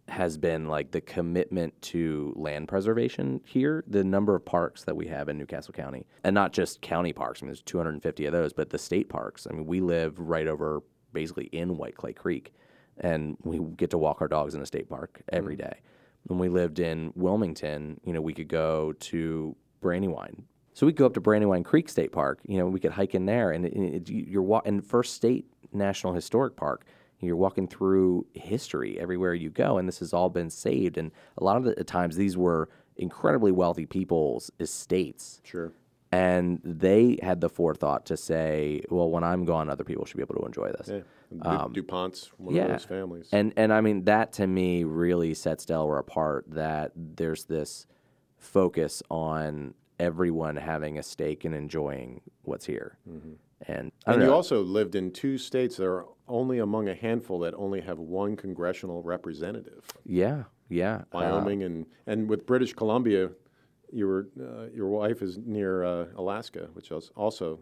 [0.08, 3.84] has been like the commitment to land preservation here.
[3.86, 7.12] The number of parks that we have in New Castle County, and not just county
[7.12, 7.42] parks.
[7.42, 9.46] I mean, there's 250 of those, but the state parks.
[9.50, 12.54] I mean, we live right over, basically in White Clay Creek,
[12.98, 15.60] and we get to walk our dogs in a state park every mm.
[15.60, 15.80] day.
[16.24, 20.44] When we lived in Wilmington, you know, we could go to Brandywine.
[20.74, 22.40] So we'd go up to Brandywine Creek State Park.
[22.46, 25.46] You know, we could hike in there, and it, it, you're wa- in First State
[25.72, 26.84] National Historic Park.
[27.20, 30.98] You're walking through history everywhere you go, and this has all been saved.
[30.98, 35.72] And a lot of the times, these were incredibly wealthy people's estates, Sure.
[36.12, 40.22] and they had the forethought to say, "Well, when I'm gone, other people should be
[40.22, 41.01] able to enjoy this." Yeah.
[41.43, 42.62] Du- um, DuPont's one yeah.
[42.64, 43.28] of those families.
[43.32, 46.44] And and I mean that to me really sets Delaware apart.
[46.48, 47.86] That there's this
[48.38, 52.98] focus on everyone having a stake in enjoying what's here.
[53.09, 53.32] Mm-hmm.
[53.62, 56.94] And I And don't you also lived in two states that are only among a
[56.94, 59.85] handful that only have one congressional representative.
[60.05, 60.97] yeah, yeah.
[60.97, 63.31] Uh, Wyoming and and with British Columbia,
[63.93, 67.61] you were uh, your wife is near uh, Alaska, which is also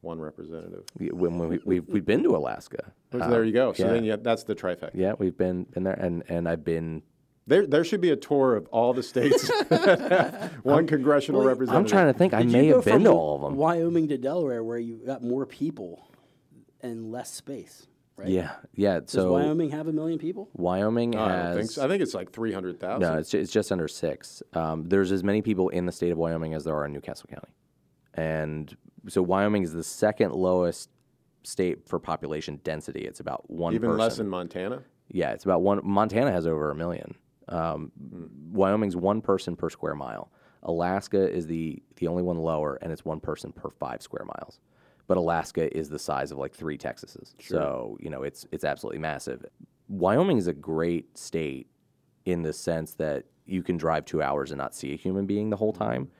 [0.00, 0.84] one representative.
[0.98, 2.92] we- when we, we've we've been to Alaska.
[3.12, 3.72] So Uh, there you go.
[3.72, 3.92] So yeah.
[3.92, 4.90] then yeah, that's the trifecta.
[4.94, 7.02] Yeah, we've been been there, and and I've been.
[7.48, 9.48] There there should be a tour of all the states.
[10.64, 11.84] one congressional Well, representative.
[11.84, 12.34] I'm trying to think.
[12.34, 13.56] I Did may have been to all of them.
[13.56, 16.08] Wyoming to Delaware, where you got more people
[16.80, 17.86] and less space,
[18.16, 18.28] right?
[18.28, 19.00] Yeah, yeah.
[19.00, 20.48] Does So Wyoming have a million people?
[20.54, 21.44] Wyoming No, I has.
[21.46, 21.84] don't think so.
[21.84, 23.00] I think it's like three hundred thousand.
[23.08, 24.42] No, it's, it's just under six.
[24.52, 27.00] Um, there's as many people in the state of Wyoming as there are in New
[27.00, 27.52] Castle County.
[28.14, 28.74] And
[29.08, 30.90] so Wyoming is the second lowest
[31.44, 33.00] state for population density.
[33.02, 33.98] It's about one even person.
[34.00, 34.82] less in Montana.
[35.08, 35.80] Yeah, it's about one.
[35.84, 37.14] Montana has over a million.
[37.48, 38.24] Um, Hmm.
[38.52, 40.30] Wyoming's one person per square mile.
[40.62, 44.58] Alaska is the the only one lower, and it's one person per five square miles.
[45.08, 48.98] But Alaska is the size of like three Texases, so you know it's it's absolutely
[48.98, 49.44] massive.
[49.88, 51.68] Wyoming is a great state
[52.24, 55.50] in the sense that you can drive two hours and not see a human being
[55.50, 55.78] the whole Hmm.
[55.78, 56.10] time,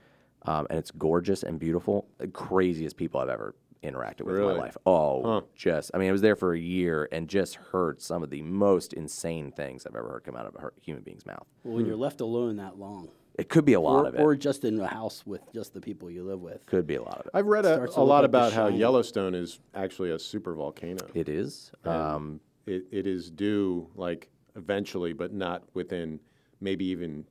[0.43, 2.07] um, and it's gorgeous and beautiful.
[2.19, 4.77] The craziest people I've ever interacted with in my life.
[4.87, 8.31] Oh, just I mean, I was there for a year and just heard some of
[8.31, 11.47] the most insane things I've ever heard come out of a human being's mouth.
[11.65, 13.09] Well, when you're left alone that long,
[13.39, 14.21] It could be a lot or, of it.
[14.21, 16.65] or just in a house with just the people you live with.
[16.67, 17.31] could be a lot of it.
[17.35, 18.81] I've read a, a lot like about how Shining.
[18.81, 21.07] Yellowstone is actually a super volcano.
[21.15, 21.71] It is.
[21.85, 26.19] Um, It, it is due like eventually, but not within
[26.61, 27.27] maybe even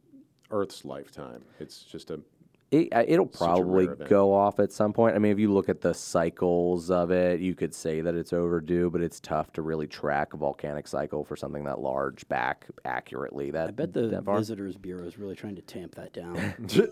[0.52, 1.44] Earth's lifetime.
[1.60, 2.20] It's just a
[2.72, 4.10] It, uh, it'll probably event.
[4.10, 5.16] go off at some point.
[5.16, 8.34] I mean, if you look at the cycles of it, you could say that it's
[8.34, 12.66] overdue, but it's tough to really track a volcanic cycle for something that large back
[12.84, 13.52] accurately.
[13.52, 14.24] That I bet the that.
[14.24, 16.36] Visitors Bureau is really trying to tamp that down.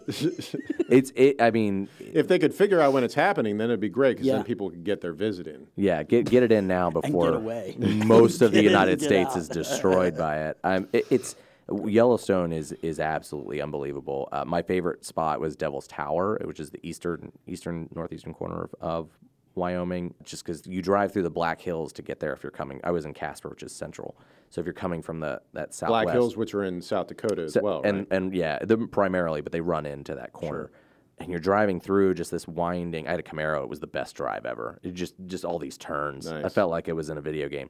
[0.89, 1.41] It's it.
[1.41, 4.27] I mean, if they could figure out when it's happening, then it'd be great because
[4.27, 4.35] Yeah.
[4.35, 5.67] then people could get their visit in.
[5.75, 6.03] yeah.
[6.03, 7.75] Get get it in now before away.
[7.79, 9.37] most of the United States out.
[9.37, 10.57] is destroyed by it.
[10.63, 11.35] Um, it, it's
[11.71, 14.27] Yellowstone is is absolutely unbelievable.
[14.31, 18.75] Uh, my favorite spot was Devil's Tower, which is the eastern eastern northeastern corner of,
[18.81, 19.09] of
[19.55, 20.13] Wyoming.
[20.23, 22.81] Just because you drive through the Black Hills to get there if you're coming.
[22.83, 24.17] I was in Casper, which is central.
[24.49, 27.43] So if you're coming from the that southwest, Black Hills, which are in South Dakota
[27.43, 28.07] as well, and right?
[28.11, 30.71] and yeah, them primarily, but they run into that corner.
[31.19, 33.07] And you're driving through just this winding.
[33.07, 33.63] I had a Camaro.
[33.63, 34.79] It was the best drive ever.
[34.83, 36.27] It just just all these turns.
[36.27, 37.69] I felt like it was in a video game.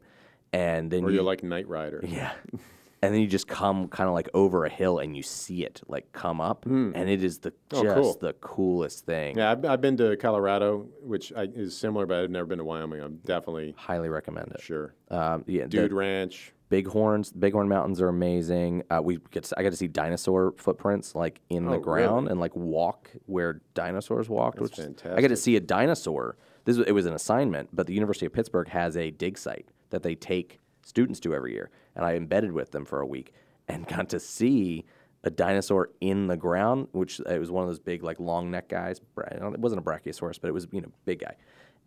[0.54, 2.02] And then Or you you're like Knight Rider.
[2.08, 2.32] yeah.
[3.04, 5.82] And then you just come kind of like over a hill and you see it
[5.88, 8.18] like come up, and it is the Oh, just cool.
[8.22, 9.38] the coolest thing.
[9.38, 12.64] Yeah, I've, I've been to Colorado, which I, is similar, but I've never been to
[12.64, 13.02] Wyoming.
[13.02, 14.62] I'm definitely Highly recommend it.
[14.62, 14.94] sure.
[15.12, 16.54] Um, yeah, the Dude Ranch.
[16.70, 18.84] Bighorns, Bighorn Mountains are amazing.
[18.90, 22.24] Uh, we get to, I got to see dinosaur footprints like in the Oh, ground
[22.24, 22.32] really?
[22.32, 24.58] and like walk where dinosaurs walked.
[24.60, 26.38] That's which is- I got to see a dinosaur.
[26.66, 29.68] This was, it was an assignment, but the University of Pittsburgh has a dig site
[29.92, 33.34] that they take students do every year, and I embedded with them for a week
[33.68, 34.86] and got to see
[35.24, 38.70] a dinosaur in the ground, which it was one of those big like long neck
[38.70, 39.00] guys.
[39.18, 41.36] It wasn't a brachiosaurus, but it was you know big guy,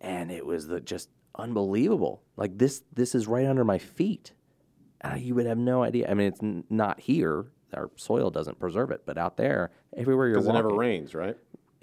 [0.01, 2.23] and it was the, just unbelievable.
[2.37, 4.33] Like this, this is right under my feet.
[5.05, 6.11] Uh, you would have no idea.
[6.11, 7.47] I mean, it's n- not here.
[7.75, 11.37] Our soil doesn't preserve it, but out there, everywhere you're Because it never rains, right?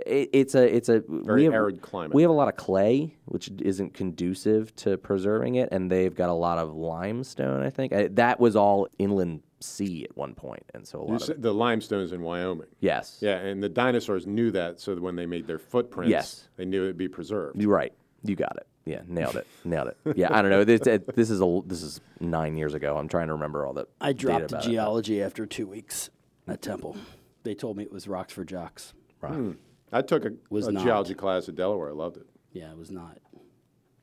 [0.05, 2.13] It, it's a it's a Very we have, arid climate.
[2.15, 6.29] We have a lot of clay, which isn't conducive to preserving it, and they've got
[6.29, 7.61] a lot of limestone.
[7.61, 11.11] I think I, that was all inland sea at one point, and so a You
[11.13, 12.67] lot of said the limestones in Wyoming.
[12.79, 16.49] yes, Yeah, and the dinosaurs knew that, so that when they made their footprints, Yes.
[16.57, 17.61] they knew it'd be preserved.
[17.61, 17.93] You're right.
[18.23, 18.67] You got it.
[18.85, 19.47] Yeah, nailed it.
[19.63, 19.97] nailed it.
[20.17, 20.65] Yeah, I don't know.
[20.65, 22.97] This, it- this is a this is nine years ago.
[22.97, 23.87] I'm trying to remember all that.
[24.01, 24.69] I data dropped about it.
[24.69, 26.09] geology after two weeks
[26.47, 26.97] at Temple.
[27.43, 28.93] They told me it was rocks for jocks.
[29.21, 29.33] Right.
[29.33, 29.51] Hmm.
[29.93, 30.83] I took a, Was a not.
[30.83, 31.89] geology class at Delaware.
[31.89, 32.27] I loved it.
[32.51, 33.17] Yeah, it was not.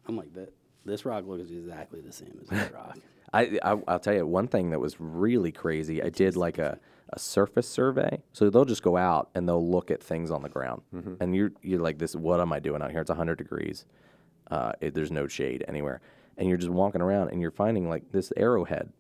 [0.07, 0.53] I'm like that.
[0.85, 2.99] This rock looks exactly the same as that rock.
[3.33, 6.03] I, I I'll tell you one thing that was really crazy.
[6.03, 6.79] I did like a,
[7.13, 8.23] a surface survey.
[8.33, 10.83] So they'll just go out and they'll look at things on the ground,
[11.21, 12.17] and you're you're like this.
[12.17, 13.01] What am I doing out here?
[13.03, 13.85] It's 100 degrees.
[14.51, 16.01] Uh, it, there's no shade anywhere,
[16.37, 18.91] and you're just walking around and you're finding like this arrowhead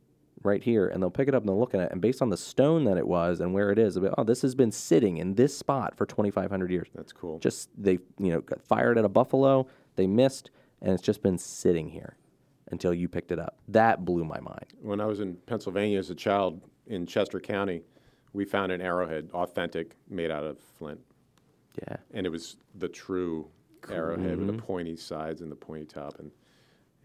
[0.42, 2.30] right here, and they'll pick it up and they'll look at it, and based on
[2.30, 4.72] the stone that it was and where it is, they'll be, oh, this has been
[4.72, 6.88] sitting in this spot for 2,500 years.
[6.94, 7.38] That's cool.
[7.38, 10.50] Just they you know got fired at a buffalo, they missed,
[10.80, 12.16] and it's just been sitting here
[12.70, 13.58] until you picked it up.
[13.68, 14.66] That blew my mind.
[14.80, 17.82] When I was in Pennsylvania as a child in Chester County,
[18.32, 21.00] we found an arrowhead, authentic, made out of flint.
[21.82, 21.96] Yeah.
[22.14, 23.48] And it was the true
[23.90, 24.56] arrowhead with Mm-hmm.
[24.56, 26.18] the pointy sides and the pointy top.
[26.20, 26.30] And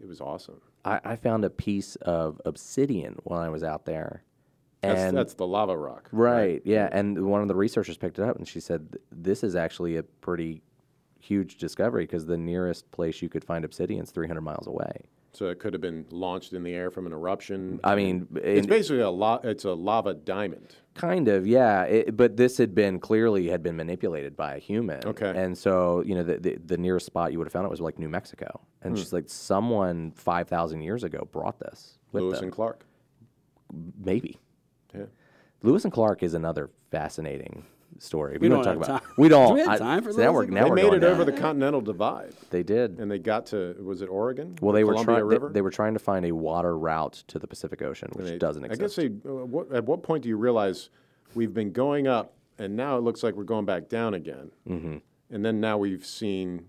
[0.00, 0.60] it was awesome.
[0.86, 4.22] I, I found a piece of obsidian while I was out there.
[4.82, 6.08] And that's the lava rock.
[6.12, 9.56] right, yeah, and one of the researchers picked it up and she said this is
[9.56, 10.62] actually a pretty
[11.18, 15.06] huge discovery because the nearest place you could find obsidian is 300 miles away.
[15.32, 17.80] So it could have been launched in the air from an eruption.
[17.82, 20.76] I mean, it's basically a la- it's a lava diamond.
[20.96, 21.82] Kind of, yeah.
[21.84, 25.00] It, but this had been clearly had been manipulated by a human.
[25.06, 25.32] Okay.
[25.36, 27.80] And so, you know, the, the, the nearest spot you would have found it was
[27.80, 28.60] like New Mexico.
[28.82, 28.98] And Hmm.
[28.98, 32.44] she's like, someone 5,000 years ago brought this with Lewis them.
[32.44, 32.84] and Clark.
[34.02, 34.38] Maybe.
[34.94, 35.04] Yeah.
[35.62, 37.64] Lewis and Clark is another fascinating
[38.02, 38.38] story.
[38.40, 39.02] We don't don't talk have about.
[39.02, 39.12] time.
[39.18, 39.48] We don't.
[39.48, 41.10] Do we have time for see, now we're, now They we're made it down.
[41.12, 42.98] over the Continental Divide, They did.
[42.98, 44.56] and they got to was it Oregon?
[44.60, 45.28] Well, they were trying.
[45.28, 48.38] They, they were trying to find a water route to the Pacific Ocean, which They-
[48.38, 48.80] doesn't exist.
[48.80, 49.22] I exist.
[49.22, 49.30] guess they.
[49.30, 50.90] Uh, what, at what point do you realize
[51.34, 54.50] we've been going up, and now it looks like we're going back down again?
[54.68, 54.96] Mm-hmm.
[55.30, 56.66] And then now we've seen,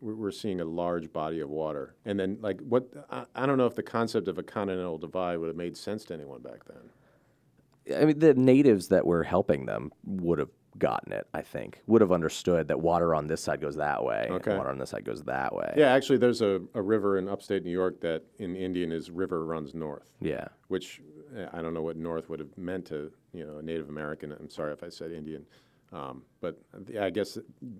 [0.00, 2.88] we're we're seeing a large body of water, and then like what?
[3.10, 6.04] I, I don't know if the concept of a continental divide would have made sense
[6.06, 7.96] to anyone back then.
[8.00, 11.26] I mean, the natives that were helping them would have gotten it.
[11.34, 14.50] I think would have understood that water on this side goes that way, Okay.
[14.50, 15.74] and water on this side goes that way.
[15.76, 19.44] Yeah, actually, there's a, a river in upstate New York that in Indian is river
[19.44, 20.10] runs north.
[20.20, 20.48] Yeah.
[20.68, 21.00] which
[21.36, 24.32] uh, I don't know what North would have meant to you know a Native American.
[24.32, 25.44] I'm sorry if I said Indian,
[25.92, 26.58] um, but
[27.00, 27.38] I guess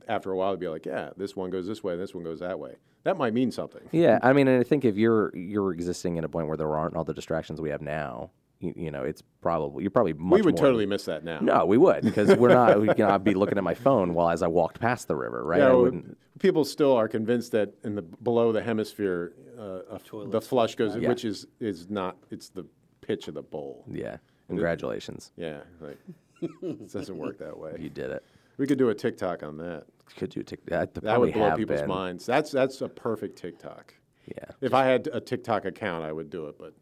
[0.08, 2.40] after a while it'd be like, yeah, this one goes this way, this one goes
[2.40, 2.74] that way.
[3.04, 3.80] That might mean something.
[3.92, 6.76] Yeah, I mean, and I think if you're you're existing in a point where there
[6.76, 8.30] aren't all the distractions we have now,
[8.60, 11.40] you, you know, it's probably you're probably much we would more- totally miss that now.
[11.40, 12.80] No, we would because we're not.
[12.80, 15.42] We can I'd be looking at my phone while as I walked past the river,
[15.44, 15.58] right?
[15.60, 16.18] Yeah, I well, wouldn't.
[16.38, 20.96] people still are convinced that in the below the hemisphere, uh, a, the flush goes,
[20.96, 21.08] Yeah.
[21.08, 22.16] which is is not.
[22.30, 22.66] It's the
[23.00, 23.84] pitch of the bowl.
[23.90, 24.18] Yeah.
[24.48, 25.96] Congratulations, Yeah, like
[26.42, 27.76] it doesn't work that way.
[27.78, 28.24] you did it.
[28.58, 29.84] We could do a TikTok on that.
[30.16, 30.92] Could you take that?
[30.94, 32.26] That would blow people's minds.
[32.26, 33.94] That's that's a perfect TikTok.
[34.26, 34.44] Yeah.
[34.60, 36.74] If I had a TikTok account, I would do it, but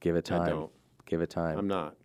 [0.00, 0.68] Give it I time.
[1.08, 1.18] Don't.
[1.18, 1.58] Give it time.
[1.58, 1.96] I'm not.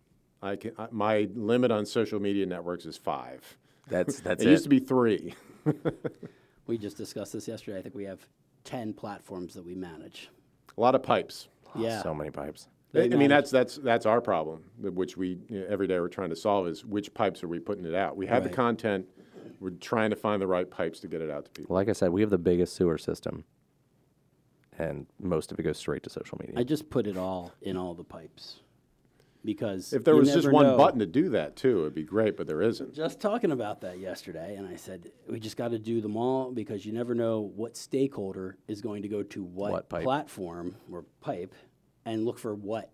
[0.42, 3.56] I can, I, my limit on social media networks is five.
[3.88, 4.50] That's that's it, it.
[4.50, 5.34] used to be three.
[6.66, 7.78] We just discussed this yesterday.
[7.78, 8.26] I think we have
[8.64, 10.30] 10 platforms that we manage.
[10.76, 11.48] A lot of pipes.
[11.76, 12.02] yeah.
[12.02, 12.68] So many pipes.
[12.94, 16.00] I They I mean, that's that's that's our problem, which we you know, every day
[16.00, 18.16] we're trying to solve is which pipes are we putting it out.
[18.16, 18.50] We have Right.
[18.50, 19.06] the content.
[19.60, 21.74] We're trying to find the right pipes to get it out to people.
[21.74, 23.44] Like I said, we have the biggest sewer system,
[24.78, 26.54] and most of it goes straight to social media.
[26.58, 28.60] I just put it all in all the pipes
[29.44, 30.76] because If there you was just one know.
[30.76, 32.94] button to do that too, it'd be great, but there isn't.
[32.94, 36.50] Just talking about that yesterday, and I said we just got to do them all
[36.50, 41.04] because you never know what stakeholder is going to go to what, What platform or
[41.20, 41.54] pipe
[42.04, 42.90] and look for what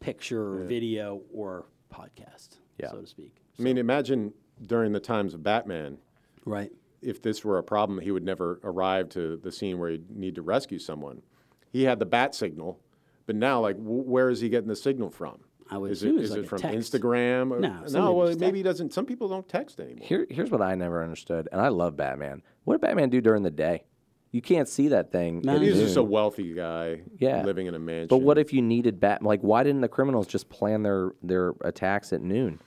[0.00, 2.90] picture or video or podcast, Yeah.
[2.90, 3.34] so to speak.
[3.58, 4.32] I mean, imagine
[4.66, 5.98] during the times of Batman,
[6.44, 6.70] Right.
[7.02, 10.34] if this were a problem, he would never arrive to the scene where he'd need
[10.36, 11.22] to rescue someone.
[11.70, 12.78] He had the bat signal,
[13.26, 15.40] but now, like, w- where is he getting the signal from?
[15.70, 16.92] I would is assume it, it's is like it a from text.
[16.92, 17.50] Instagram?
[17.52, 18.12] Or, No, no.
[18.12, 18.54] Well, maybe text.
[18.56, 18.92] he doesn't.
[18.94, 20.06] Some people don't text anymore.
[20.06, 22.42] Here, here's what I never understood, and I love Batman.
[22.64, 23.84] What did Batman do during the day?
[24.30, 25.40] You can't see that thing.
[25.42, 27.42] No, He's just a wealthy guy, Yeah.
[27.44, 28.08] living in a mansion.
[28.08, 29.22] But what if you needed Bat?
[29.22, 32.60] Like, why didn't the criminals just plan their their attacks at noon?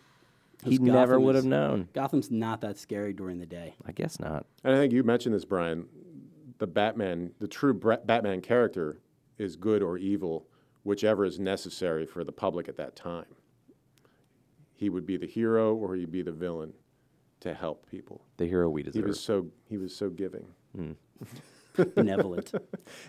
[0.64, 1.88] He 'Cause never would have known.
[1.94, 3.74] Gotham's not that scary during the day.
[3.86, 4.46] I guess not.
[4.64, 5.86] And I think you mentioned this, Brian.
[6.60, 9.00] The Batman, the true Bra- Batman character,
[9.40, 10.46] is good or evil,
[10.84, 13.26] whichever is necessary for the public at that time.
[14.74, 16.74] He would be the hero or he'd be the villain.
[17.42, 18.22] to help people.
[18.38, 19.04] The hero we deserve.
[19.04, 20.46] He was so he was so giving,
[20.78, 20.96] mm.
[21.96, 22.52] Benevolent.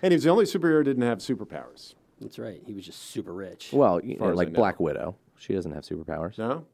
[0.03, 1.95] and he was the only superhero who didn't have superpowers.
[2.21, 2.63] That's right.
[2.65, 3.71] He was just super rich.
[3.73, 4.57] well, you know, as I like know.
[4.57, 5.17] Black Widow.
[5.39, 6.39] She doesn't have superpowers.
[6.39, 6.65] No,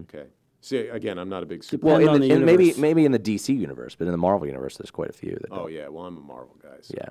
[0.00, 0.26] okay.
[0.60, 1.86] See, again, I'm not a big super.
[1.86, 4.12] Well, Depend in on the, the in maybe maybe in the DC universe, but in
[4.12, 5.48] the Marvel universe, there's quite a few that.
[5.50, 5.72] Oh don't.
[5.72, 6.76] yeah, well I'm a Marvel guy.
[6.82, 7.08] so- Yeah.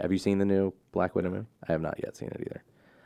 [0.00, 1.46] Have you seen the new Black Widow movie?
[1.68, 2.62] I have not yet seen it either.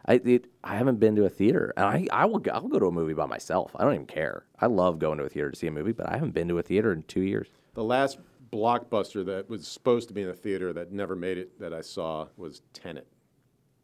[0.06, 2.78] I it, I haven't been to a theater, and I I will go, I'll go
[2.78, 3.70] to a movie by myself.
[3.78, 4.44] I don't even care.
[4.60, 6.58] I love going to a theater to see a movie, but I haven't been to
[6.58, 7.48] a theater in two years.
[7.74, 8.18] The last
[8.52, 11.80] blockbuster that was supposed to be in a theater that never made it that I
[11.80, 13.06] saw was Tenet.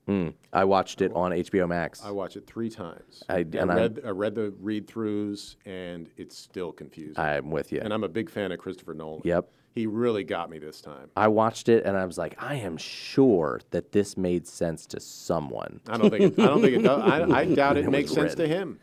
[0.08, 0.32] Mm.
[0.52, 2.02] I watched it on HBO Max.
[2.02, 3.22] I watched it three times.
[3.28, 7.18] I- I and I- read I read the read throughs, and it's still confusing.
[7.22, 7.80] I'm with you.
[7.82, 9.20] and I'm a big fan of Christopher Nolan.
[9.24, 9.50] Yep.
[9.78, 11.08] He really got me this time.
[11.16, 14.98] I watched it and I was like, I am sure that this made sense to
[14.98, 15.80] someone.
[15.88, 17.00] I don't think it, I don't think it does.
[17.00, 18.80] I, I doubt it It makes was sense to him.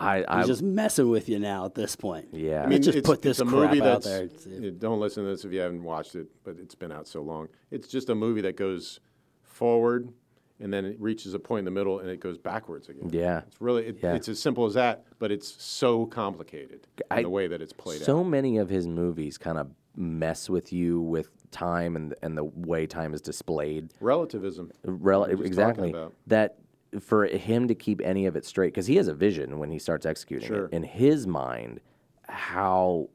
[0.00, 2.26] I, I He's just messing with you now at this point.
[2.32, 2.64] yeah.
[2.64, 4.06] I mean, just it's, put it's this a crap movie out that's.
[4.06, 6.56] there and see if- yeah, Don't listen to this if you haven't watched it, but
[6.58, 7.46] it's been out so long.
[7.70, 8.98] It's just a movie that goes
[9.44, 10.12] forward,
[10.60, 13.10] and then it reaches a point in the middle, and it goes backwards again.
[13.12, 13.42] Yeah.
[13.46, 14.14] It's really it, Yeah.
[14.14, 17.72] it's as simple as that, but it's so complicated I- in the way that it's
[17.72, 18.06] played so out.
[18.06, 22.44] So many of his movies kind of mess with you with time and and the
[22.44, 23.92] way time is displayed.
[24.00, 24.70] Relativism.
[24.86, 25.94] Uh, rel- were just exactly
[26.26, 26.58] that
[27.00, 29.78] for him to keep any of it straight because he has a vision when he
[29.78, 30.66] starts executing Sure.
[30.66, 31.80] it in his mind
[32.28, 33.08] how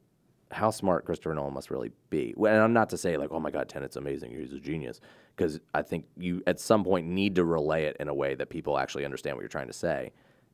[0.50, 2.34] how smart Christopher Nolan must really be.
[2.36, 5.00] Well, and I'm not to say like, oh my God, Tenet's amazing, he's a genius,
[5.34, 8.50] because I think you at some point need to relay it in a way that
[8.50, 10.12] people actually understand what you're trying to say.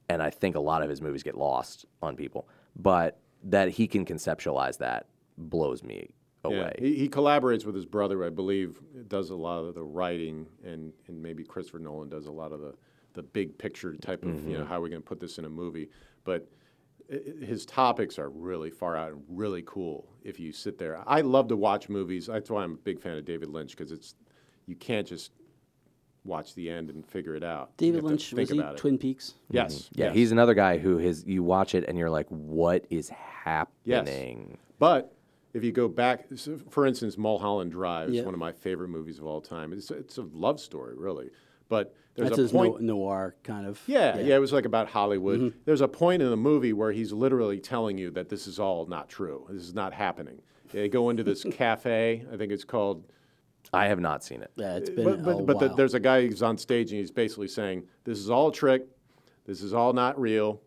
[0.09, 3.89] And I think a lot of his movies get lost on people, but that he
[3.89, 5.07] can conceptualize that
[5.37, 6.11] blows me
[6.45, 6.73] Yeah, away.
[6.79, 10.93] he, he collaborates with his brother, I believe, does a lot of the writing, and,
[11.09, 12.75] and maybe Christopher Nolan does a lot of the,
[13.15, 14.69] the big picture type of, you know, Mm-hmm.
[14.69, 15.89] how are we going to put this in a movie.
[16.25, 16.49] But
[17.11, 21.03] i- i- his topics are really far out and really cool if you sit there.
[21.07, 22.27] I love to watch movies.
[22.27, 24.15] That's why I'm a big fan of David Lynch, because it's,
[24.67, 25.33] you can't just
[26.25, 27.77] watch the end and figure it out.
[27.79, 28.79] David Lynch was he about it.
[28.79, 29.35] Twin Peaks?
[29.51, 29.89] Yes.
[29.93, 30.15] yeah, yes.
[30.15, 34.49] he's another guy who his you watch it and you're like, what is happening?
[34.51, 34.59] Yes.
[34.79, 35.15] But
[35.55, 38.23] if you go back, so for instance, Mulholland Drive is Yeah.
[38.25, 39.73] one of my favorite movies of all time.
[39.73, 41.31] It's, it's a love story, really.
[41.69, 42.81] But there's That's a point.
[42.81, 43.81] no, noir kind of.
[43.87, 45.41] yeah, yeah, it was like about Hollywood.
[45.41, 45.59] Mm-hmm.
[45.67, 48.87] There's a point in the movie where he's literally telling you that this is all
[48.87, 49.47] not true.
[49.51, 50.41] This is not happening.
[50.73, 52.25] They go into this cafe.
[52.33, 53.05] I think it's called.
[53.73, 54.51] I have not seen it.
[54.57, 56.99] Yeah, it's been But, a but, but the, there's a guy who's on stage and
[57.01, 58.87] he's basically saying, "This is all a trick.
[59.45, 60.63] This is all not real.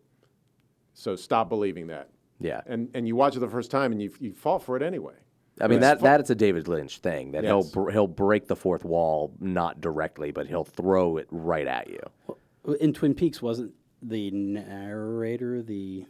[0.94, 2.10] So stop believing that."
[2.40, 2.60] Yeah.
[2.66, 5.14] And and you watch it the first time and you you fall for it anyway.
[5.60, 8.56] I mean that that is a David Lynch thing that he'll br- he'll break the
[8.56, 12.36] fourth wall not directly, but he'll throw it right at you.
[12.80, 13.72] in Twin Peaks wasn't
[14.02, 16.06] the narrator the.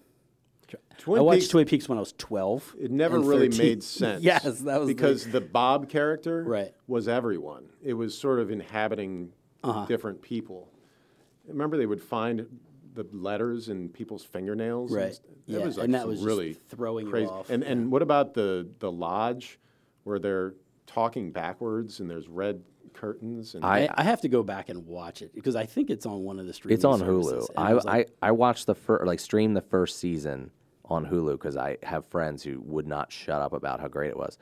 [0.97, 2.75] Twin I watched Peaks- Twin Peaks when I was twelve.
[2.81, 3.67] It never and really 13.
[3.67, 4.23] made sense.
[4.25, 6.73] yes, that was the- because the, Bob character Right.
[6.87, 7.67] was everyone.
[7.83, 9.33] It was sort of inhabiting
[9.63, 9.85] Uh-huh.
[9.87, 10.69] different people.
[11.47, 12.47] Remember, they would find
[12.95, 14.91] the letters in people's fingernails.
[14.93, 15.15] and Right.
[15.15, 17.27] st- Yeah, was like and that some was just really throwing you crazy.
[17.29, 17.51] off.
[17.51, 19.59] And and what about the the lodge,
[20.05, 20.55] where they're
[20.87, 22.63] talking backwards and there's red
[22.93, 25.89] curtains and I- I, I have to go back and watch it because I think
[25.89, 26.75] it's on one of the streaming.
[26.75, 27.55] It's on services, Hulu.
[27.57, 30.51] I, like, I I watched the first like streamed the first season
[30.85, 34.17] on Hulu because I have friends who would not shut up about how great it
[34.17, 34.37] was.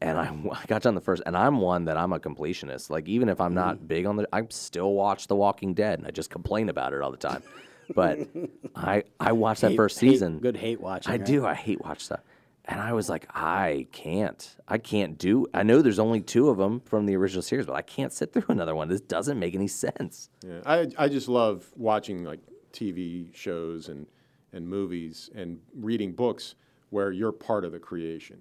[0.00, 2.88] And I, I got done the first, and I'm one that I'm a completionist.
[2.88, 3.86] Like even if I'm not mm-hmm.
[3.86, 7.02] big on the, I still watch The Walking Dead, and I just complain about it
[7.02, 7.42] all the time.
[7.94, 8.28] But
[8.74, 10.38] I I watched that hate- first hate- season.
[10.38, 11.12] good hate watching.
[11.12, 11.24] I right?
[11.26, 11.44] do.
[11.46, 12.20] I hate watch stuff.
[12.66, 14.56] And I was like, I can't.
[14.68, 15.46] I can't do.
[15.52, 18.32] I know there's only two of them from the original series, but I can't sit
[18.32, 18.88] through another one.
[18.88, 20.28] This doesn't make any sense.
[20.46, 22.40] Yeah, I I just love watching like
[22.72, 24.06] TV shows and
[24.52, 26.54] and movies and reading books
[26.90, 28.38] where you're part of the creation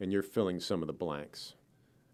[0.00, 1.54] and you're filling some of the blanks.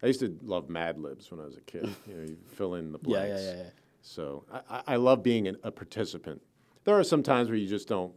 [0.03, 1.89] I used to love Mad Libs when I was a kid.
[2.07, 3.41] You know, you fill in the blanks.
[3.43, 3.69] yeah, yeah, yeah.
[4.01, 6.41] So I, I- I love being an, a participant.
[6.85, 8.13] There are some times where you just don't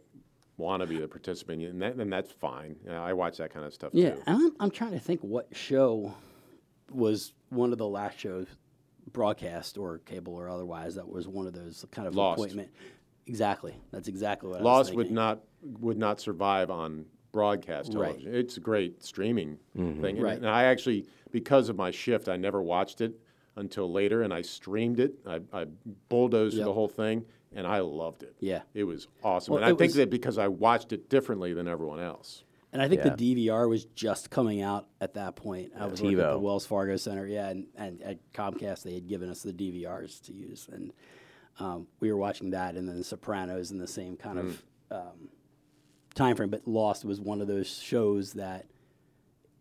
[0.57, 2.75] want to be the participant, and, that, and that's fine.
[2.83, 4.23] You know, I watch that kind of stuff Yeah, too.
[4.27, 6.13] and I'm, I'm trying to think what show
[6.91, 8.47] was one of the last shows
[9.11, 12.39] broadcast or cable or otherwise that was one of those kind of Lost.
[12.39, 12.69] appointment.
[13.25, 13.75] Exactly.
[13.91, 15.41] That's exactly what I was Lost would not
[15.79, 18.31] would not survive on broadcast television.
[18.31, 18.39] Right.
[18.39, 20.01] It's a great streaming mm-hmm.
[20.01, 20.15] thing.
[20.15, 20.37] And- Right.
[20.37, 23.19] And I actually, because of my shift, I never watched it
[23.55, 25.13] until later, and I streamed it.
[25.27, 25.65] I, I
[26.07, 26.65] bulldozed Yep.
[26.65, 28.35] the whole thing, and I loved it.
[28.39, 28.61] Yeah.
[28.73, 29.53] it was awesome.
[29.53, 32.43] Well, and I think was- that because I watched it differently than everyone else.
[32.71, 33.15] And I think Yeah.
[33.15, 35.71] the DVR was just coming out at that point.
[35.75, 39.07] I was working at the Wells Fargo Center, yeah, and, and at Comcast they had
[39.07, 40.93] given us the DVRs to use, and
[41.57, 45.29] um, we were watching that, and then The Sopranos in the same kind of um,
[46.13, 46.49] time frame.
[46.51, 48.67] But Lost was one of those shows that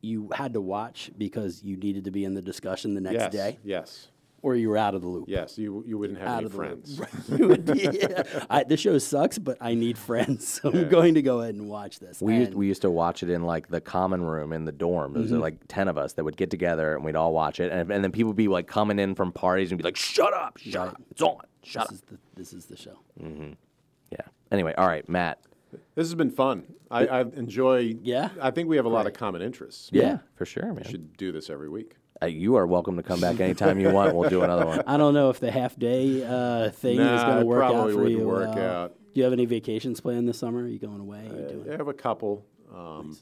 [0.02, 3.32] you had to watch because you needed to be in the discussion the next yes,
[3.32, 4.08] day, yes,
[4.42, 5.24] or you were out of the loop.
[5.28, 5.58] yes.
[5.58, 6.98] You you wouldn't have Out any friends.
[6.98, 7.08] loop.
[7.38, 8.22] You would be, yeah.
[8.48, 11.68] I, this show sucks, but I need friends, so I'm going to go ahead and
[11.68, 12.20] watch this.
[12.20, 15.12] We used, we used to watch it in like the common room in the dorm.
[15.12, 15.40] There was Mm-hmm.
[15.40, 18.02] like ten of us that would get together and we'd all watch it, and, and
[18.04, 20.74] then people would be like coming in from parties and be like, "Shut up, shut
[20.86, 20.88] Right.
[20.94, 22.98] up, it's on, shut this up." is the this is the show.
[24.10, 24.18] Yeah.
[24.50, 25.40] Anyway, all right, Matt.
[25.94, 26.64] This has been fun.
[26.90, 27.96] I, I enjoy.
[28.02, 28.30] Yeah?
[28.40, 29.90] I think we have a lot of common interests.
[29.92, 30.76] Yeah, for sure, man.
[30.76, 31.96] We should do this every week.
[32.20, 34.14] Uh, you are welcome to come back anytime you want.
[34.14, 34.82] We'll do another one.
[34.86, 37.92] I don't know if the half day uh, thing is going to work out probably
[37.92, 38.26] for wouldn't you.
[38.26, 38.94] work uh, out.
[39.14, 40.62] Do you have any vacations planned this summer?
[40.62, 41.28] Are you going away?
[41.30, 42.44] Are you I have a couple.
[42.74, 43.16] Um,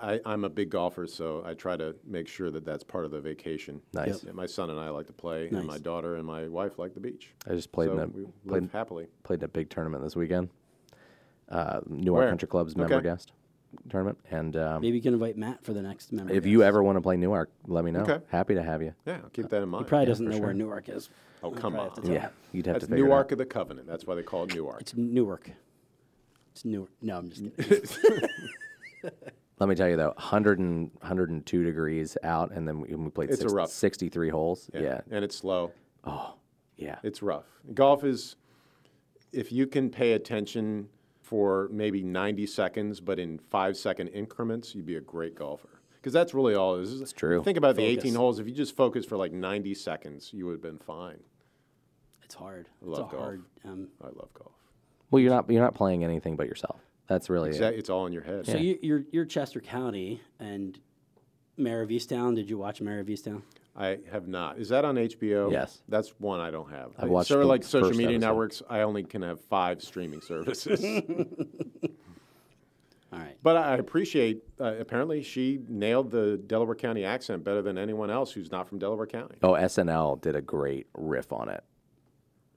[0.00, 3.10] I, I'm a big golfer, so I try to make sure that that's part of
[3.10, 3.82] the vacation.
[3.92, 4.22] Nice.
[4.22, 6.94] Yeah, my son and I like to play, and my daughter and my wife like
[6.94, 7.32] the beach.
[7.48, 9.08] I just played so in a we played, happily.
[9.24, 10.50] played in a big tournament this weekend.
[11.48, 13.08] Uh, Newark Country Club's member Okay.
[13.08, 13.32] guest
[13.88, 16.32] tournament, and um, Maybe you can invite Matt for the next member.
[16.32, 18.00] if you ever want to play Newark, let me know.
[18.00, 18.20] Okay.
[18.28, 18.94] Happy to have you.
[19.06, 19.84] Yeah, I'll keep that in mind.
[19.84, 20.54] he probably Yeah, doesn't for know where.
[20.54, 21.10] Newark is.
[21.42, 21.84] oh, come probably on.
[21.86, 23.10] have to tell Yeah, you'd have That's to figure it out.
[23.10, 23.86] Newark of the Covenant.
[23.86, 24.80] That's why they call it Newark.
[24.80, 25.50] It's Newark.
[26.52, 26.90] It's Newark.
[27.02, 28.28] No, I'm just kidding.
[29.60, 33.30] Let me tell you though, 100 and, 102 degrees out, and then we, we played
[33.30, 33.70] It's a rough.
[33.70, 34.70] 63 holes.
[34.72, 35.00] Yeah.
[35.10, 35.72] and it's slow.
[36.04, 36.34] Oh,
[36.76, 37.44] yeah, It's rough.
[37.74, 38.36] Golf is,
[39.32, 40.88] if you can pay attention
[41.28, 45.68] for maybe 90 seconds, but in five second increments, you'd be a great golfer.
[45.96, 47.00] Because that's really all it is.
[47.02, 47.42] It's true.
[47.42, 48.38] Think about the 18 holes.
[48.38, 51.18] If you just focus for like 90 seconds, you would have been fine.
[52.24, 52.68] it's hard.
[52.82, 53.22] I love it's golf.
[53.22, 53.44] hard.
[53.64, 54.52] Um, I love golf.
[55.10, 56.80] Well, you're not you're not playing anything but yourself.
[57.08, 57.74] That's really It's, it.
[57.74, 58.46] it's all in your head.
[58.46, 60.78] So you, you're you're Chester County and
[61.56, 62.34] Mare of Easttown.
[62.36, 63.42] Did you watch Mare of Easttown?
[63.78, 64.58] I have not.
[64.58, 65.52] Is that on HBO?
[65.52, 65.82] Yes.
[65.88, 66.90] That's one I don't have.
[66.98, 68.20] I've watched so the like social media episode.
[68.26, 70.84] networks, I only can have five streaming services.
[73.10, 73.36] All right.
[73.42, 74.42] but I appreciate.
[74.60, 78.78] Uh, apparently, she nailed the Delaware County accent better than anyone else who's not from
[78.78, 79.36] Delaware County.
[79.42, 81.62] Oh, SNL did a great riff on it.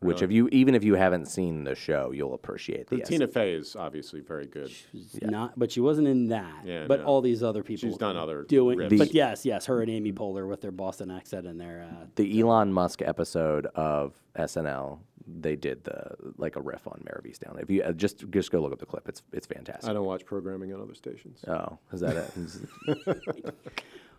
[0.02, 2.98] Which, if you even if you haven't seen the show, you'll appreciate the.
[2.98, 4.72] The Tina Fey is obviously very good.
[4.72, 6.66] She's Not, but she wasn't in that.
[6.66, 7.06] Yeah, but no.
[7.06, 7.88] all these other people.
[7.88, 8.80] She's done other doing.
[8.80, 8.98] riffs.
[8.98, 11.88] But yes, yes, her and Amy Poehler with their Boston accent and their.
[11.88, 17.22] Uh, the Elon Musk episode of SNL, they did the like a riff on Mare
[17.24, 17.62] of Easttown.
[17.62, 19.88] If you uh, just just go look up the clip, it's it's fantastic.
[19.88, 21.44] I don't watch programming on other stations.
[21.48, 23.54] Oh, is that it?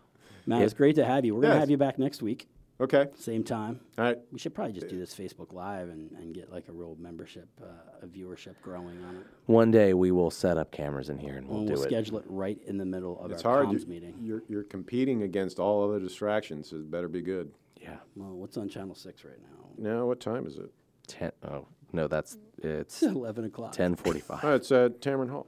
[0.45, 1.35] Matt, it's great to have you.
[1.35, 2.47] We're gonna have you back next week,
[2.81, 3.05] Okay.
[3.15, 3.79] same time.
[3.97, 4.17] All right.
[4.31, 7.47] We should probably just do this Facebook Live and, and get like a real membership,
[7.61, 7.65] uh,
[8.01, 9.23] a viewership growing on it.
[9.45, 11.87] One day we will set up cameras in here and we'll And do we'll it.
[11.87, 13.67] schedule it right in the middle of It's our hard.
[13.75, 14.15] comms You- meeting.
[14.21, 16.69] You're, you're competing against all other distractions.
[16.71, 17.51] So it better be good.
[17.79, 17.97] Yeah.
[18.15, 19.67] Well, what's on Channel Six right now?
[19.77, 20.71] Now, what time is it?
[21.07, 23.73] Ten, oh no, that's it's Eleven o'clock.
[23.73, 24.39] ten forty-five.
[24.43, 25.47] Oh, it's at Tamron Hall.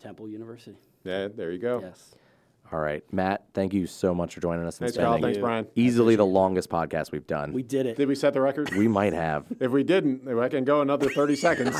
[0.00, 0.76] Temple University.
[1.04, 1.80] Yeah, there you go.
[1.80, 2.14] Yes.
[2.72, 3.44] All right, Matt.
[3.54, 4.78] Thank you so much for joining us.
[4.80, 5.12] and Thanks, Carl.
[5.14, 5.66] spending Thanks, Brian.
[5.76, 7.52] Easily the longest podcast we've done.
[7.52, 7.96] We did it.
[7.96, 8.70] Did we set the record?
[8.74, 9.46] We might have.
[9.60, 11.76] if we didn't, I can go another 30 seconds.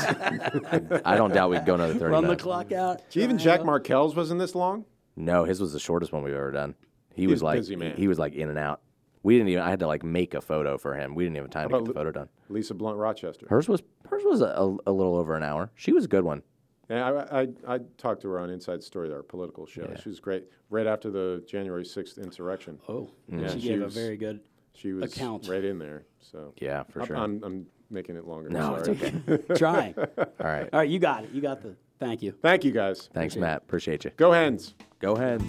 [1.05, 3.01] I don't doubt we'd go another thirty Run the clock out.
[3.15, 4.85] Even Jack Markell's wasn't this long?
[5.15, 6.75] No, his was the shortest one we've ever done.
[7.15, 7.95] He He's was like busy man.
[7.97, 8.81] he was like in and out.
[9.23, 9.63] We didn't even.
[9.63, 11.15] I had to like make a photo for him.
[11.15, 12.29] We didn't even have time to get the Lu- photo done.
[12.49, 13.47] Lisa Blunt Rochester.
[13.49, 15.71] Hers was hers was a, a little over an hour.
[15.75, 16.43] She was a good one.
[16.89, 19.87] Yeah, I, I, I talked to her on Inside Story, our political show.
[19.91, 19.99] Yeah.
[19.99, 20.45] She was great.
[20.69, 24.39] Right after the January 6th insurrection, Oh, Yeah, she she gave was- a very good.
[24.73, 25.47] she was Account.
[25.49, 26.05] right in there.
[26.21, 27.17] So Yeah, for sure.
[27.17, 28.49] I'm, I'm making it longer.
[28.49, 29.13] no, it's sorry.
[29.27, 29.53] okay.
[29.55, 29.95] Trying.
[29.97, 30.69] All All right.
[30.73, 31.31] right, you got it.
[31.31, 31.75] You got the.
[31.99, 32.31] Thank you.
[32.41, 33.09] Thank you, guys.
[33.13, 33.63] Thanks, Matt.
[33.63, 34.11] Appreciate you.
[34.17, 34.75] Go Hens.
[34.99, 35.41] Go ahead.